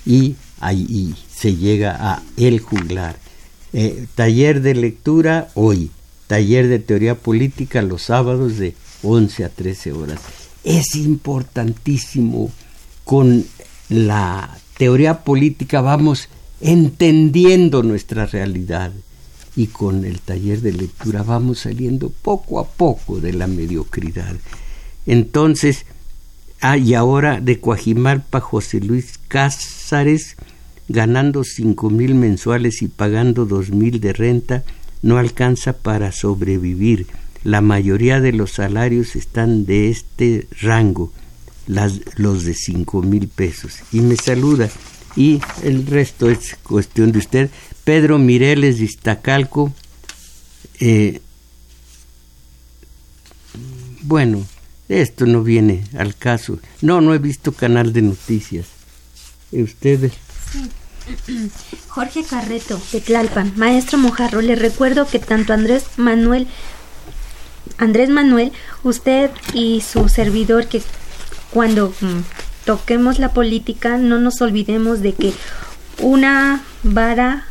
y 0.07 0.37
ahí 0.61 1.15
se 1.31 1.57
llega 1.57 1.95
a 1.99 2.23
el 2.39 2.61
juglar. 2.61 3.26
Eh, 3.79 4.07
taller 4.15 4.63
de 4.63 4.75
lectura 4.75 5.49
hoy, 5.53 5.91
taller 6.29 6.67
de 6.67 6.79
teoría 6.79 7.15
política 7.15 7.83
los 7.83 8.05
sábados 8.05 8.57
de 8.57 8.75
11 9.03 9.45
a 9.45 9.51
13 9.51 9.93
horas. 9.93 10.19
Es 10.65 10.97
importantísimo 10.97 12.51
con 13.05 13.45
la 13.91 14.57
teoría 14.79 15.25
política 15.25 15.83
vamos 15.83 16.31
entendiendo 16.63 17.83
nuestra 17.83 18.25
realidad 18.25 18.93
y 19.57 19.67
con 19.67 20.07
el 20.07 20.21
taller 20.21 20.63
de 20.63 20.73
lectura 20.73 21.23
vamos 21.23 21.59
saliendo 21.59 22.09
poco 22.09 22.61
a 22.61 22.67
poco 22.67 23.21
de 23.21 23.35
la 23.35 23.47
mediocridad. 23.47 24.37
Entonces, 25.05 25.85
ah, 26.63 26.79
y 26.79 26.95
ahora 26.95 27.43
de 27.43 27.61
Coajimalpa 27.61 28.41
José 28.41 28.81
Luis 28.81 29.21
Cázares, 29.29 30.37
ganando 30.89 31.45
cinco 31.45 31.91
mil 31.91 32.15
mensuales 32.15 32.83
y 32.83 32.89
pagando 32.89 33.45
dos 33.45 33.71
mil 33.71 34.01
de 34.01 34.13
renta, 34.13 34.65
no 35.03 35.19
alcanza 35.19 35.73
para 35.75 36.13
sobrevivir. 36.13 37.07
La 37.45 37.61
mayoría 37.61 38.21
de 38.21 38.33
los 38.33 38.53
salarios 38.53 39.15
están 39.15 39.67
de 39.67 39.89
este 39.89 40.49
rango, 40.61 41.13
las, 41.67 42.01
los 42.17 42.45
de 42.45 42.55
cinco 42.55 43.03
mil 43.03 43.29
pesos. 43.29 43.75
Y 43.93 44.01
me 44.01 44.17
saluda 44.17 44.69
y 45.15 45.41
el 45.63 45.87
resto 45.87 46.29
es 46.29 46.57
cuestión 46.63 47.13
de 47.13 47.19
usted. 47.19 47.51
Pedro 47.85 48.19
Mireles 48.19 48.79
de 48.79 48.85
Iztacalco, 48.85 49.73
eh, 50.81 51.21
bueno, 54.03 54.45
esto 54.89 55.27
no 55.27 55.43
viene 55.43 55.85
al 55.97 56.15
caso. 56.17 56.59
No, 56.81 57.01
no 57.01 57.15
he 57.15 57.19
visto 57.19 57.53
canal 57.53 57.93
de 57.93 58.03
noticias. 58.03 58.67
¿Ustedes? 59.53 60.13
Jorge 61.89 62.25
Carreto, 62.25 62.81
de 62.93 63.01
Tlalpan. 63.01 63.53
Maestro 63.57 63.99
Mojarro, 63.99 64.41
le 64.41 64.57
recuerdo 64.57 65.07
que 65.07 65.19
tanto 65.19 65.53
Andrés 65.53 65.85
Manuel, 65.97 66.47
Andrés 67.79 68.11
Manuel, 68.11 68.53
usted 68.83 69.31
y 69.53 69.83
su 69.83 70.09
servidor, 70.09 70.67
que 70.67 70.83
cuando 71.51 71.95
mm, 72.01 72.21
toquemos 72.65 73.19
la 73.19 73.33
política, 73.33 73.99
no 73.99 74.19
nos 74.19 74.41
olvidemos 74.41 75.01
de 75.01 75.13
que 75.13 75.33
una 76.01 76.63
vara... 76.83 77.47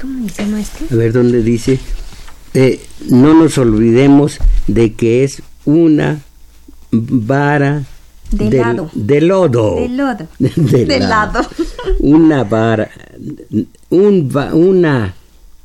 ¿Cómo 0.00 0.22
dice 0.22 0.46
maestro? 0.46 0.86
A 0.90 0.94
ver, 0.94 1.12
¿dónde 1.12 1.42
dice? 1.42 1.80
Eh, 2.54 2.86
no 3.08 3.34
nos 3.34 3.58
olvidemos 3.58 4.38
de 4.66 4.92
que 4.94 5.24
es 5.24 5.42
una 5.64 6.20
vara 6.90 7.82
de, 8.30 8.50
lado. 8.50 8.90
de 8.94 9.20
lodo. 9.20 9.76
De 9.76 9.88
lodo. 9.88 10.28
De, 10.38 11.00
lado. 11.00 11.40
Una 12.00 12.44
vara. 12.44 12.90
Un, 13.90 14.30
una 14.52 15.14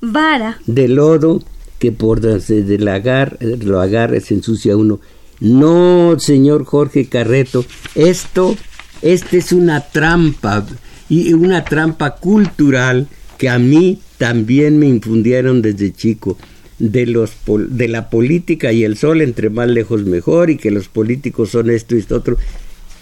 vara. 0.02 0.60
De 0.66 0.88
lodo 0.88 1.42
que 1.80 1.92
por 1.92 2.22
el 2.26 2.88
agar, 2.88 3.38
lo 3.42 3.82
agarra 3.82 4.20
se 4.22 4.36
ensucia 4.36 4.78
uno. 4.78 5.00
No, 5.40 6.16
señor 6.18 6.64
Jorge 6.64 7.10
Carreto, 7.10 7.66
esto, 7.96 8.56
esta 9.02 9.36
es 9.36 9.52
una 9.52 9.82
trampa 9.82 10.66
y 11.10 11.34
una 11.34 11.66
trampa 11.66 12.16
cultural 12.16 13.08
que 13.38 13.50
a 13.50 13.60
mí 13.60 14.00
también 14.18 14.80
me 14.80 14.88
infundieron 14.88 15.62
desde 15.62 15.92
chico 15.92 16.38
de, 16.80 17.06
los, 17.06 17.32
de 17.46 17.88
la 17.88 18.10
política 18.10 18.72
y 18.72 18.84
el 18.84 18.98
sol, 18.98 19.22
entre 19.22 19.50
más 19.50 19.70
lejos 19.70 20.04
mejor, 20.04 20.50
y 20.50 20.58
que 20.58 20.72
los 20.72 20.88
políticos 20.88 21.52
son 21.52 21.70
esto 21.70 21.96
y 21.96 22.00
esto 22.00 22.16
otro. 22.16 22.38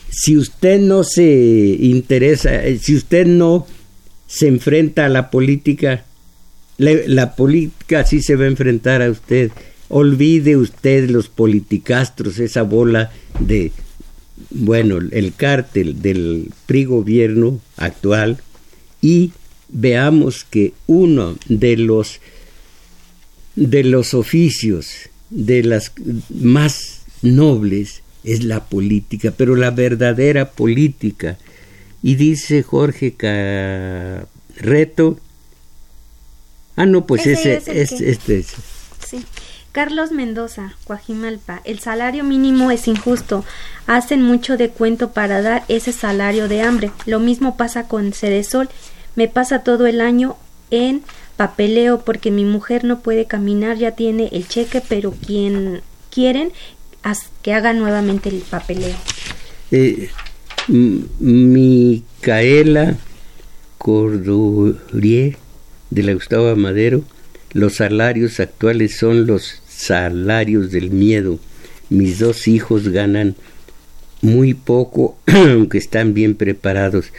Si 0.10 0.38
usted 0.38 0.80
no 0.80 1.04
se 1.04 1.78
interesa, 1.80 2.66
eh, 2.66 2.78
si 2.80 2.96
usted 2.96 3.26
no 3.26 3.66
se 4.28 4.48
enfrenta 4.48 5.06
a 5.06 5.10
la 5.10 5.30
política, 5.30 6.06
la 6.78 7.36
política 7.36 8.06
sí 8.06 8.22
se 8.22 8.36
va 8.36 8.46
a 8.46 8.48
enfrentar 8.48 9.02
a 9.02 9.10
usted. 9.10 9.52
Olvide 9.90 10.58
usted 10.58 11.10
los 11.10 11.28
politicastros, 11.28 12.40
esa 12.40 12.64
bola 12.64 13.12
de, 13.40 13.72
bueno, 14.50 15.00
el 15.12 15.34
cártel 15.36 16.02
del 16.02 16.50
PRI 16.66 16.86
gobierno 16.86 17.60
actual 17.78 18.40
y 19.02 19.32
veamos 19.70 20.46
que 20.50 20.74
uno 20.88 21.38
de 21.48 21.78
los 21.78 22.20
de 23.56 23.84
los 23.84 24.14
oficios, 24.14 25.10
de 25.30 25.64
las 25.64 25.92
más 26.30 27.02
nobles, 27.22 28.02
es 28.24 28.44
la 28.44 28.66
política, 28.66 29.34
pero 29.36 29.56
la 29.56 29.72
verdadera 29.72 30.52
política. 30.52 31.38
Y 32.04 32.16
dice 32.16 32.64
Jorge 32.64 33.14
Carreto, 33.14 34.28
ah, 36.76 36.86
no, 36.86 37.06
pues 37.06 37.28
ese, 37.28 37.58
es 37.58 37.92
este 37.92 38.46
Sí. 39.06 39.26
Carlos 39.72 40.12
Mendoza, 40.12 40.76
Coajimalpa, 40.84 41.62
el 41.64 41.80
salario 41.80 42.26
mínimo 42.26 42.72
es 42.72 42.90
injusto. 42.90 43.46
Hacen 43.88 44.22
mucho 44.22 44.58
de 44.58 44.70
cuento 44.70 45.12
para 45.12 45.42
dar 45.42 45.64
ese 45.70 45.94
salario 45.94 46.50
de 46.50 46.62
hambre. 46.62 46.92
Lo 47.06 47.22
mismo 47.22 47.56
pasa 47.56 47.88
con 47.88 48.12
Cedesol. 48.12 48.68
Me 49.16 49.30
pasa 49.30 49.64
todo 49.64 49.88
el 49.88 50.02
año 50.02 50.36
en 50.72 51.04
papeleo 51.42 52.02
porque 52.06 52.30
mi 52.30 52.46
mujer 52.46 52.84
no 52.84 53.00
puede 53.00 53.26
caminar, 53.26 53.76
ya 53.76 53.94
tiene 53.94 54.30
el 54.32 54.48
cheque, 54.48 54.80
pero 54.88 55.10
quien 55.10 55.82
quieren 56.12 56.52
que 57.42 57.54
haga 57.56 57.74
nuevamente 57.74 58.30
el 58.30 58.42
papeleo. 58.42 58.94
Eh, 59.72 60.12
Micaela 61.20 62.96
Cordurier 63.80 65.36
de 65.90 66.04
la 66.04 66.14
Gustavo 66.14 66.56
Madero, 66.56 67.02
los 67.54 67.78
salarios 67.78 68.40
actuales 68.40 68.96
son 68.98 69.26
los 69.26 69.64
salarios 69.68 70.72
del 70.72 70.92
miedo. 70.92 71.40
Mis 71.90 72.20
dos 72.20 72.48
hijos 72.48 72.90
ganan 72.90 73.36
muy 74.22 74.54
poco, 74.54 75.18
aunque 75.26 75.80
están 75.80 76.14
bien 76.14 76.36
preparados 76.36 77.12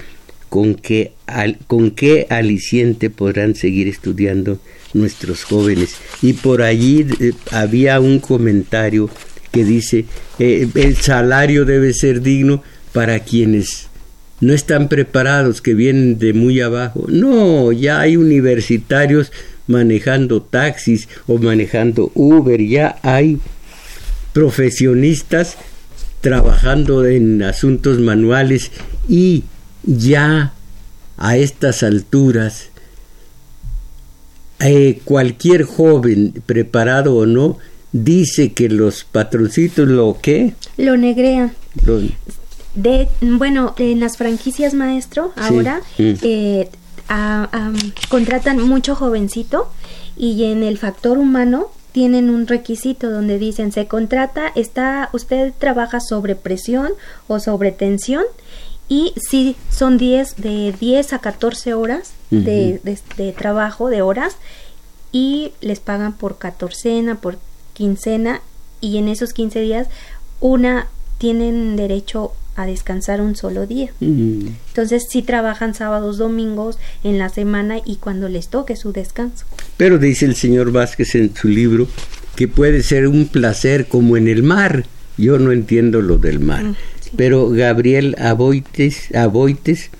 con 0.53 0.75
qué, 0.75 1.13
con 1.67 1.93
qué 1.93 2.27
aliciente 2.29 3.09
podrán 3.09 3.55
seguir 3.55 3.89
estudiando 3.89 4.59
nuestros 4.93 5.45
jóvenes. 5.45 5.95
Y 6.21 6.35
por 6.35 6.61
allí 6.61 7.07
eh, 7.21 7.33
había 7.51 7.99
un 8.01 8.19
comentario 8.19 9.09
que 9.51 9.65
dice, 9.65 10.05
eh, 10.39 10.69
el 10.75 10.97
salario 10.97 11.65
debe 11.65 11.95
ser 11.95 12.21
digno 12.21 12.63
para 12.93 13.21
quienes 13.21 13.89
no 14.43 14.53
están 14.53 14.91
preparados, 14.91 15.63
que 15.63 15.73
vienen 15.73 16.19
de 16.19 16.35
muy 16.35 16.61
abajo. 16.61 17.07
No, 17.09 17.73
ya 17.73 18.01
hay 18.01 18.19
universitarios 18.19 19.33
manejando 19.67 20.43
taxis 20.43 21.09
o 21.27 21.39
manejando 21.39 22.13
Uber, 22.13 22.61
ya 22.61 22.99
hay 23.01 23.39
profesionistas 24.35 25.57
trabajando 26.21 27.07
en 27.07 27.43
asuntos 27.43 28.01
manuales 28.01 28.71
y 29.09 29.45
ya 29.85 30.53
a 31.17 31.37
estas 31.37 31.83
alturas 31.83 32.69
eh, 34.61 35.01
cualquier 35.05 35.65
joven, 35.65 36.43
preparado 36.47 37.17
o 37.17 37.27
no, 37.27 37.59
dice 37.91 38.53
que 38.53 38.69
los 38.69 39.05
patroncitos 39.05 39.89
lo 39.89 40.19
que 40.23 40.55
lo 40.77 40.97
negrean. 40.97 41.53
De, 42.75 43.09
bueno, 43.21 43.75
en 43.77 44.01
las 44.01 44.17
franquicias 44.17 44.73
maestro 44.73 45.33
ahora 45.37 45.81
mm. 45.99 46.13
eh, 46.23 46.71
contratan 48.09 48.61
mucho 48.63 48.95
jovencito 48.95 49.69
y 50.17 50.45
en 50.45 50.63
el 50.63 50.79
factor 50.79 51.19
humano 51.19 51.71
tienen 51.91 52.31
un 52.31 52.47
requisito 52.47 53.11
donde 53.11 53.39
dicen 53.39 53.73
se 53.73 53.87
contrata, 53.87 54.53
está, 54.55 55.11
usted 55.13 55.53
trabaja 55.59 56.01
sobre 56.01 56.35
presión 56.37 56.93
o 57.29 57.41
sobre 57.41 57.73
tensión 57.73 58.25
y 58.89 59.15
sí 59.17 59.57
son 59.71 59.99
10 59.99 60.37
de 60.37 60.75
10 60.79 61.13
a 61.13 61.19
14 61.19 61.75
horas 61.75 62.13
de, 62.31 62.81
de, 63.17 63.33
trabajo 63.33 63.89
de 63.89 64.03
horas 64.03 64.37
y 65.13 65.53
les 65.61 65.81
pagan 65.81 66.15
por 66.15 66.39
catorcena 66.39 67.17
por 67.17 67.39
quincena 67.75 68.41
y 68.81 68.99
en 68.99 69.09
esos 69.09 69.33
15 69.33 69.61
días 69.61 69.89
una 70.41 70.89
tienen 71.19 71.77
derecho 71.77 72.33
a 72.57 72.67
descansar 72.67 73.23
un 73.23 73.35
solo 73.35 73.67
día. 73.67 73.93
Entonces 74.01 75.05
sí 75.09 75.23
trabajan 75.23 75.75
sábados, 75.75 76.19
domingos 76.19 76.79
en 77.03 77.17
la 77.17 77.31
semana 77.31 77.79
y 77.85 77.97
cuando 77.97 78.29
les 78.29 78.49
toque 78.49 78.77
su 78.77 78.93
descanso. 78.93 79.47
Pero 79.79 79.99
dice 79.99 80.27
el 80.27 80.37
señor 80.37 80.71
Vázquez 80.71 81.15
en 81.15 81.35
su 81.35 81.49
libro 81.49 81.89
que 82.37 82.49
puede 82.49 82.83
ser 82.83 83.09
un 83.09 83.29
placer 83.29 83.87
como 83.87 84.17
en 84.17 84.29
el 84.29 84.43
mar. 84.43 84.85
Yo 85.17 85.39
no 85.39 85.53
entiendo 85.53 86.03
lo 86.03 86.19
del 86.19 86.41
mar 86.41 86.75
pero 87.17 87.51
Gabriel 87.51 88.17
Aboites, 88.19 89.15
Aboites 89.15 89.91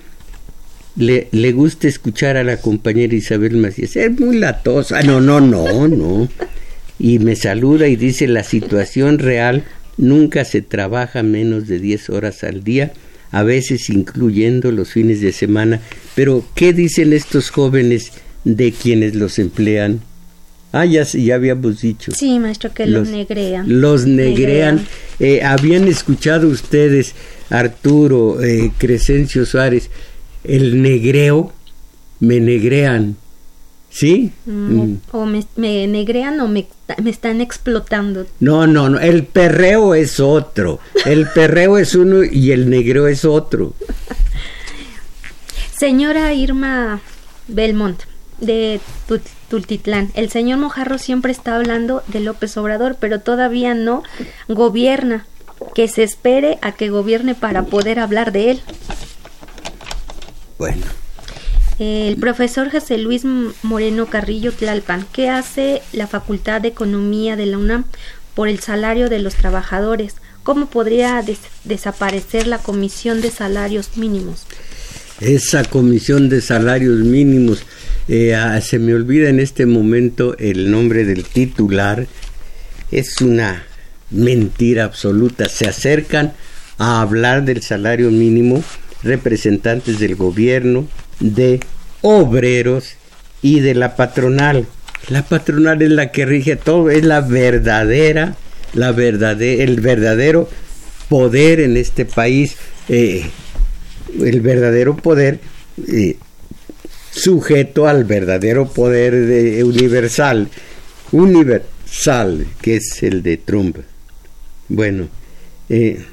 le, 0.95 1.27
le 1.31 1.51
gusta 1.51 1.87
escuchar 1.87 2.37
a 2.37 2.43
la 2.43 2.57
compañera 2.57 3.15
Isabel 3.15 3.57
Macías. 3.57 3.95
Es 3.95 4.19
muy 4.19 4.37
latosa. 4.37 5.01
No, 5.01 5.21
no, 5.21 5.41
no, 5.41 5.87
no. 5.87 6.27
Y 6.99 7.19
me 7.19 7.35
saluda 7.35 7.87
y 7.87 7.95
dice, 7.95 8.27
la 8.27 8.43
situación 8.43 9.19
real 9.19 9.63
nunca 9.97 10.45
se 10.45 10.61
trabaja 10.61 11.23
menos 11.23 11.67
de 11.67 11.79
10 11.79 12.09
horas 12.11 12.43
al 12.43 12.63
día, 12.63 12.93
a 13.31 13.43
veces 13.43 13.89
incluyendo 13.89 14.71
los 14.71 14.91
fines 14.91 15.21
de 15.21 15.31
semana. 15.31 15.81
Pero, 16.15 16.45
¿qué 16.55 16.73
dicen 16.73 17.13
estos 17.13 17.49
jóvenes 17.49 18.11
de 18.43 18.71
quienes 18.71 19.15
los 19.15 19.39
emplean? 19.39 20.01
Ah, 20.71 20.85
ya, 20.85 21.03
ya 21.03 21.35
habíamos 21.35 21.81
dicho. 21.81 22.11
Sí, 22.11 22.39
maestro, 22.39 22.73
que 22.73 22.87
los, 22.87 23.07
negrean. 23.07 23.65
Los 23.81 24.07
negrean. 24.07 24.85
Eh, 25.19 25.43
habían 25.43 25.87
escuchado 25.87 26.47
ustedes, 26.47 27.13
Arturo, 27.49 28.41
eh, 28.41 28.71
Crescencio 28.77 29.45
Suárez, 29.45 29.89
el 30.43 30.81
negreo, 30.81 31.51
me 32.19 32.39
negrean. 32.39 33.17
¿Sí? 33.89 34.31
Mm, 34.45 34.75
mm. 34.75 35.01
O 35.11 35.27
me, 35.27 35.87
negrean 35.87 36.39
o 36.39 36.47
me, 36.47 36.65
me, 37.01 37.11
están 37.11 37.41
explotando. 37.41 38.25
No, 38.39 38.65
no, 38.65 38.89
no. 38.89 38.99
El 38.99 39.25
perreo 39.25 39.93
es 39.93 40.19
otro. 40.19 40.79
El 41.05 41.27
perreo 41.27 41.77
es 41.77 41.93
uno 41.93 42.23
y 42.23 42.51
el 42.51 42.71
negreo 42.71 43.07
es 43.07 43.23
otro. 43.23 43.75
Señora 45.77 46.33
Irma 46.33 47.01
Belmont, 47.47 47.99
de 48.45 48.79
Tultitlán. 49.49 50.11
El 50.13 50.29
señor 50.29 50.59
Mojarro 50.59 50.97
siempre 50.97 51.31
está 51.31 51.55
hablando 51.55 52.03
de 52.07 52.19
López 52.19 52.55
Obrador, 52.57 52.97
pero 52.99 53.19
todavía 53.19 53.73
no 53.73 54.03
gobierna. 54.47 55.25
Que 55.75 55.87
se 55.87 56.03
espere 56.03 56.57
a 56.61 56.73
que 56.73 56.89
gobierne 56.89 57.35
para 57.35 57.63
poder 57.63 57.99
hablar 57.99 58.31
de 58.31 58.51
él. 58.51 58.61
Bueno. 60.57 60.85
El 61.79 62.17
profesor 62.17 62.69
José 62.71 62.97
Luis 62.97 63.23
Moreno 63.63 64.05
Carrillo 64.05 64.51
Tlalpan, 64.51 65.05
¿qué 65.11 65.29
hace 65.29 65.81
la 65.91 66.05
Facultad 66.05 66.61
de 66.61 66.67
Economía 66.67 67.35
de 67.35 67.47
la 67.47 67.57
UNAM 67.57 67.85
por 68.35 68.47
el 68.47 68.59
salario 68.59 69.09
de 69.09 69.19
los 69.19 69.35
trabajadores? 69.35 70.15
¿Cómo 70.43 70.67
podría 70.67 71.23
desaparecer 71.63 72.47
la 72.47 72.57
comisión 72.59 73.21
de 73.21 73.31
salarios 73.31 73.97
mínimos? 73.97 74.45
Esa 75.19 75.63
comisión 75.63 76.29
de 76.29 76.41
salarios 76.41 76.99
mínimos, 76.99 77.63
eh, 78.07 78.35
se 78.61 78.79
me 78.79 78.93
olvida 78.93 79.29
en 79.29 79.39
este 79.39 79.65
momento 79.65 80.37
el 80.37 80.71
nombre 80.71 81.05
del 81.05 81.23
titular, 81.23 82.07
es 82.91 83.21
una 83.21 83.63
mentira 84.11 84.83
absoluta. 84.85 85.49
Se 85.49 85.67
acercan 85.67 86.33
a 86.77 87.01
hablar 87.01 87.43
del 87.43 87.61
salario 87.61 88.11
mínimo 88.11 88.63
representantes 89.03 89.99
del 89.99 90.15
gobierno, 90.15 90.87
de 91.19 91.59
obreros 92.01 92.95
y 93.41 93.59
de 93.59 93.75
la 93.75 93.95
patronal. 93.95 94.65
La 95.09 95.23
patronal 95.23 95.81
es 95.81 95.89
la 95.89 96.11
que 96.11 96.25
rige 96.25 96.55
todo, 96.55 96.89
es 96.89 97.03
la 97.03 97.21
verdadera, 97.21 98.35
la 98.73 98.91
verdadera, 98.91 99.63
el 99.63 99.81
verdadero 99.81 100.49
poder 101.09 101.59
en 101.59 101.77
este 101.77 102.05
país, 102.05 102.55
eh, 102.87 103.25
el 104.19 104.41
verdadero 104.41 104.95
poder 104.95 105.39
eh, 105.87 106.17
sujeto 107.13 107.87
al 107.87 108.03
verdadero 108.03 108.67
poder 108.67 109.63
universal, 109.63 110.49
universal, 111.11 112.47
que 112.61 112.77
es 112.77 113.03
el 113.03 113.21
de 113.21 113.37
Trump. 113.37 113.77
Bueno, 114.67 115.07
eh, 115.69 116.03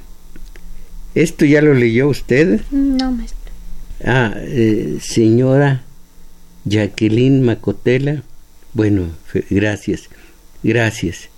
¿esto 1.15 1.45
ya 1.45 1.63
lo 1.63 1.75
leyó 1.75 2.09
usted? 2.09 2.61
No, 2.71 3.13
maestro. 3.13 3.39
Ah, 4.05 4.35
eh, 4.37 4.99
señora 5.01 5.83
Jacqueline 6.65 7.43
Macotela. 7.43 8.23
Bueno, 8.73 9.11
gracias, 9.51 10.09
gracias. 10.63 11.29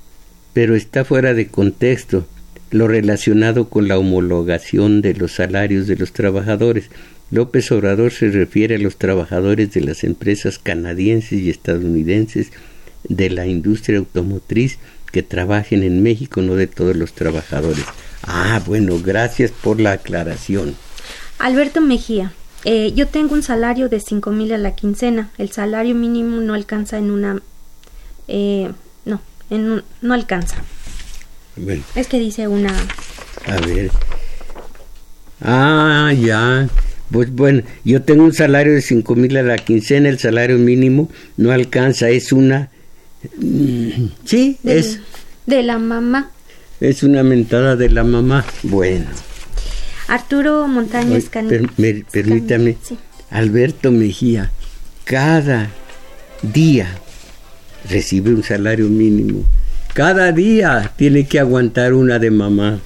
Pero 0.53 0.75
está 0.75 1.05
fuera 1.05 1.33
de 1.35 1.47
contexto 1.47 2.27
lo 2.71 2.89
relacionado 2.89 3.69
con 3.69 3.87
la 3.87 3.99
homologación 3.99 5.03
de 5.03 5.15
los 5.15 5.33
salarios 5.33 5.87
de 5.87 5.97
los 5.97 6.13
trabajadores. 6.13 6.91
López 7.33 7.73
Obrador 7.73 8.13
se 8.13 8.31
refiere 8.31 8.75
a 8.75 8.79
los 8.79 8.99
trabajadores 8.99 9.73
de 9.73 9.81
las 9.81 10.05
empresas 10.05 10.59
canadienses 10.59 11.41
y 11.41 11.49
estadounidenses 11.49 12.53
de 13.05 13.31
la 13.31 13.47
industria 13.47 13.99
automotriz 13.99 14.79
que 15.11 15.23
trabajen 15.23 15.83
en 15.83 16.03
México, 16.03 16.43
no 16.43 16.57
de 16.57 16.67
todos 16.67 16.95
los 16.95 17.15
trabajadores. 17.15 17.87
Ah, 18.23 18.61
bueno, 18.67 19.01
gracias 19.03 19.51
por 19.51 19.81
la 19.81 19.93
aclaración. 19.93 20.77
Alberto 21.39 21.81
Mejía, 21.81 22.35
eh, 22.65 22.93
yo 22.95 23.09
tengo 23.09 23.33
un 23.33 23.43
salario 23.43 23.89
de 23.89 24.01
cinco 24.01 24.31
mil 24.31 24.53
a 24.53 24.59
la 24.59 24.75
quincena. 24.75 25.31
El 25.39 25.51
salario 25.51 25.95
mínimo 25.95 26.37
no 26.43 26.53
alcanza 26.53 26.99
en 26.99 27.11
una... 27.11 27.41
Eh, 28.29 28.71
no, 29.07 29.23
en 29.49 29.83
no 30.03 30.15
alcanza. 30.15 30.57
Es 31.95 32.09
que 32.09 32.19
dice 32.19 32.47
una... 32.47 32.75
A 33.47 33.57
ver. 33.67 33.91
Ah, 35.41 36.13
ya. 36.13 36.69
Pues 37.13 37.31
bueno, 37.31 37.63
yo 37.85 38.03
tengo 38.03 38.25
un 38.25 38.33
salario 38.33 38.73
de 38.73 38.81
cinco 38.81 39.15
mil 39.15 39.37
a 39.37 39.43
la 39.43 39.59
quincena, 39.59 40.09
el 40.09 40.19
salario 40.19 40.59
mínimo 40.59 41.11
no 41.37 41.53
alcanza, 41.53 42.09
es 42.09 42.33
una... 42.33 42.71
Mm, 43.37 44.07
sí, 44.25 44.59
es... 44.65 45.01
De 45.47 45.63
la 45.63 45.79
mamá. 45.79 46.31
Es 46.81 47.03
una 47.03 47.23
mentada 47.23 47.77
de 47.77 47.91
la 47.91 48.03
mamá. 48.03 48.45
Bueno. 48.63 49.07
Arturo 50.09 50.67
Montaño 50.67 51.17
Escanilla. 51.17 51.69
permítame. 52.11 52.77
Alberto 53.31 53.91
Mejía, 53.93 54.51
cada 55.05 55.71
día 56.43 56.89
recibe 57.89 58.31
un 58.31 58.43
salario 58.43 58.89
mínimo. 58.89 59.45
Cada 59.95 60.33
día 60.33 60.93
tiene 60.97 61.27
que 61.27 61.39
aguantar 61.39 61.95
una 61.95 62.19
de 62.19 62.31
mamá. 62.31 62.81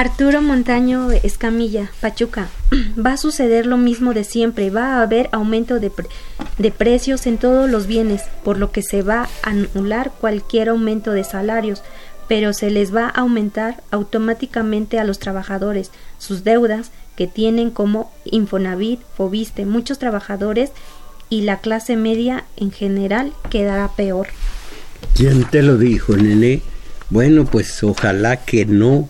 Arturo 0.00 0.40
Montaño 0.40 1.10
Escamilla, 1.10 1.90
Pachuca. 2.00 2.48
Va 2.98 3.12
a 3.12 3.16
suceder 3.18 3.66
lo 3.66 3.76
mismo 3.76 4.14
de 4.14 4.24
siempre. 4.24 4.70
Va 4.70 4.94
a 4.94 5.02
haber 5.02 5.28
aumento 5.30 5.78
de, 5.78 5.92
de, 6.56 6.70
precios 6.70 7.26
en 7.26 7.36
todos 7.36 7.68
los 7.68 7.86
bienes, 7.86 8.22
por 8.42 8.56
lo 8.56 8.72
que 8.72 8.80
se 8.80 9.02
va 9.02 9.28
a 9.42 9.50
anular 9.50 10.10
cualquier 10.18 10.70
aumento 10.70 11.12
de 11.12 11.22
salarios 11.22 11.82
pero 12.28 12.52
se 12.52 12.70
les 12.70 12.94
va 12.94 13.06
a 13.06 13.20
aumentar 13.20 13.82
automáticamente 13.90 15.00
a 15.00 15.04
los 15.04 15.18
trabajadores 15.18 15.90
sus 16.18 16.44
deudas 16.44 16.92
que 17.16 17.26
tienen 17.26 17.70
como 17.70 18.12
Infonavit, 18.24 19.00
Fobiste, 19.16 19.66
muchos 19.66 19.98
trabajadores 19.98 20.70
y 21.28 21.42
la 21.42 21.58
clase 21.58 21.96
media 21.96 22.44
en 22.56 22.70
general 22.70 23.32
quedará 23.50 23.88
peor. 23.88 24.28
¿Quién 25.14 25.42
te 25.42 25.62
lo 25.62 25.76
dijo, 25.76 26.16
nene? 26.16 26.62
Bueno, 27.10 27.44
pues 27.44 27.82
ojalá 27.82 28.36
que 28.36 28.64
no 28.64 29.08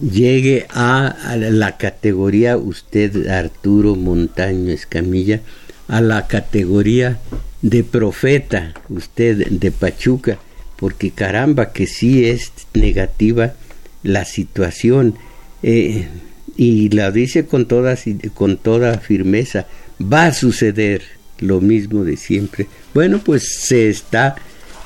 llegue 0.00 0.66
a, 0.70 1.36
la 1.36 1.76
categoría 1.76 2.56
usted, 2.56 3.28
Arturo 3.28 3.96
Montaño 3.96 4.72
Escamilla, 4.72 5.40
a 5.88 6.00
la 6.00 6.26
categoría 6.26 7.18
de 7.60 7.84
profeta, 7.84 8.74
usted 8.88 9.48
de 9.48 9.70
Pachuca 9.70 10.38
porque 10.82 11.12
caramba 11.12 11.70
que 11.70 11.86
sí 11.86 12.24
es 12.24 12.50
negativa 12.74 13.54
la 14.02 14.24
situación 14.24 15.14
eh, 15.62 16.08
y 16.56 16.88
la 16.88 17.12
dice 17.12 17.46
con 17.46 17.66
toda, 17.66 17.96
con 18.34 18.56
toda 18.56 18.98
firmeza, 18.98 19.68
va 20.02 20.26
a 20.26 20.34
suceder 20.34 21.02
lo 21.38 21.60
mismo 21.60 22.02
de 22.02 22.16
siempre. 22.16 22.66
Bueno, 22.94 23.20
pues 23.24 23.60
se 23.60 23.90
está 23.90 24.34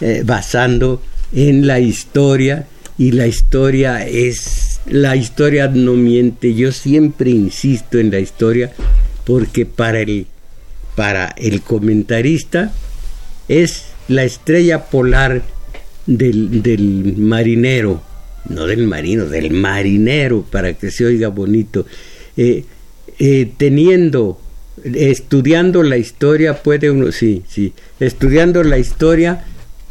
eh, 0.03 0.21
basando 0.23 1.03
en 1.33 1.67
la 1.67 1.81
historia 1.81 2.67
y 2.99 3.13
la 3.13 3.27
historia 3.27 4.07
es, 4.07 4.76
la 4.89 5.16
historia 5.16 5.68
no 5.68 5.95
miente, 5.95 6.55
yo 6.55 6.72
siempre 6.72 7.30
insisto 7.30 7.99
en 7.99 8.11
la 8.11 8.20
historia 8.20 8.72
porque 9.24 9.66
para 9.66 10.01
el, 10.01 10.26
para 10.95 11.34
el 11.37 11.62
comentarista 11.62 12.72
es 13.49 13.87
la 14.09 14.24
estrella 14.24 14.84
polar 14.84 15.43
del, 16.07 16.62
del 16.62 17.16
marinero, 17.16 18.01
no 18.49 18.66
del 18.66 18.87
marino, 18.87 19.26
del 19.26 19.51
marinero, 19.51 20.43
para 20.43 20.74
que 20.74 20.91
se 20.91 21.05
oiga 21.05 21.28
bonito. 21.28 21.87
Eh, 22.37 22.64
eh, 23.18 23.51
teniendo, 23.57 24.39
estudiando 24.84 25.82
la 25.82 25.97
historia, 25.97 26.62
puede 26.62 26.91
uno, 26.91 27.11
sí, 27.11 27.43
sí, 27.49 27.72
estudiando 27.99 28.62
la 28.62 28.78
historia, 28.78 29.45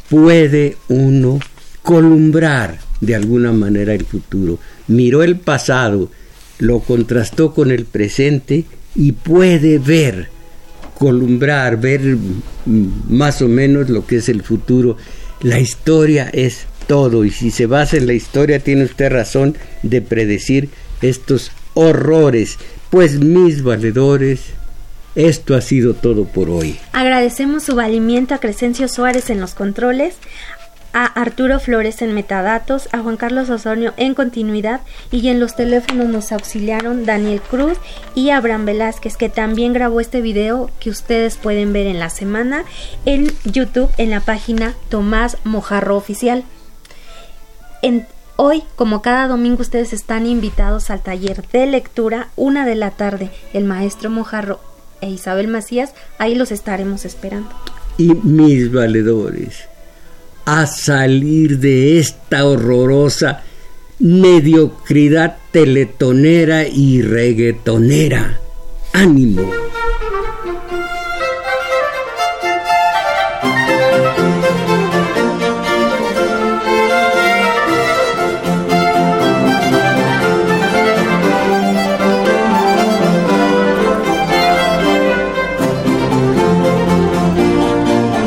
puede 0.09 0.77
uno 0.87 1.39
columbrar 1.81 2.79
de 3.01 3.15
alguna 3.15 3.51
manera 3.51 3.93
el 3.93 4.05
futuro. 4.05 4.59
Miró 4.87 5.23
el 5.23 5.37
pasado, 5.37 6.11
lo 6.59 6.79
contrastó 6.79 7.53
con 7.53 7.71
el 7.71 7.85
presente 7.85 8.65
y 8.95 9.11
puede 9.11 9.79
ver, 9.79 10.29
columbrar, 10.97 11.79
ver 11.79 12.17
más 12.65 13.41
o 13.41 13.47
menos 13.47 13.89
lo 13.89 14.05
que 14.05 14.17
es 14.17 14.29
el 14.29 14.41
futuro 14.41 14.97
la 15.41 15.59
historia 15.59 16.29
es 16.33 16.65
todo 16.87 17.25
y 17.25 17.31
si 17.31 17.51
se 17.51 17.65
basa 17.65 17.97
en 17.97 18.07
la 18.07 18.13
historia 18.13 18.59
tiene 18.59 18.85
usted 18.85 19.11
razón 19.11 19.55
de 19.83 20.01
predecir 20.01 20.69
estos 21.01 21.51
horrores. 21.73 22.57
Pues 22.89 23.19
mis 23.19 23.61
valedores, 23.61 24.41
esto 25.15 25.55
ha 25.55 25.61
sido 25.61 25.93
todo 25.93 26.25
por 26.25 26.49
hoy. 26.49 26.77
Agradecemos 26.93 27.63
su 27.63 27.75
valimiento 27.75 28.33
a 28.33 28.39
Crescencio 28.39 28.87
Suárez 28.87 29.29
en 29.29 29.39
los 29.39 29.53
controles, 29.53 30.15
a 30.95 31.05
Arturo 31.05 31.59
Flores 31.59 32.01
en 32.01 32.13
metadatos, 32.13 32.87
a 32.93 32.99
Juan 32.99 33.17
Carlos 33.17 33.49
Osorio 33.49 33.93
en 33.97 34.15
continuidad 34.15 34.79
y 35.11 35.27
en 35.27 35.41
los 35.41 35.53
teléfonos 35.57 36.07
nos 36.07 36.31
auxiliaron 36.31 37.05
Daniel 37.05 37.41
Cruz 37.41 37.77
y 38.15 38.29
Abraham 38.29 38.65
Velázquez 38.65 39.17
que 39.17 39.27
también 39.27 39.73
grabó 39.73 39.99
este 39.99 40.21
video 40.21 40.71
que 40.79 40.89
ustedes 40.89 41.35
pueden 41.35 41.73
ver 41.73 41.85
en 41.85 41.99
la 41.99 42.09
semana 42.09 42.63
en 43.05 43.29
YouTube 43.43 43.91
en 43.97 44.09
la 44.09 44.21
página 44.21 44.73
Tomás 44.87 45.37
Mojarro 45.43 45.97
Oficial. 45.97 46.45
Hoy, 48.37 48.63
como 48.75 49.01
cada 49.01 49.27
domingo, 49.27 49.61
ustedes 49.61 49.93
están 49.93 50.25
invitados 50.25 50.89
al 50.89 51.01
taller 51.01 51.47
de 51.53 51.65
lectura, 51.67 52.29
una 52.35 52.65
de 52.65 52.75
la 52.75 52.91
tarde. 52.91 53.31
El 53.53 53.63
maestro 53.63 54.09
Mojarro 54.09 54.59
e 54.99 55.09
Isabel 55.09 55.47
Macías, 55.47 55.93
ahí 56.17 56.35
los 56.35 56.51
estaremos 56.51 57.05
esperando. 57.05 57.49
Y 57.97 58.13
mis 58.13 58.73
valedores 58.73 59.69
a 60.45 60.65
salir 60.67 61.59
de 61.59 61.99
esta 61.99 62.45
horrorosa 62.45 63.43
mediocridad 63.99 65.37
teletonera 65.51 66.67
y 66.67 67.01
reggaetonera. 67.01 68.39
¡Ánimo! 68.93 69.49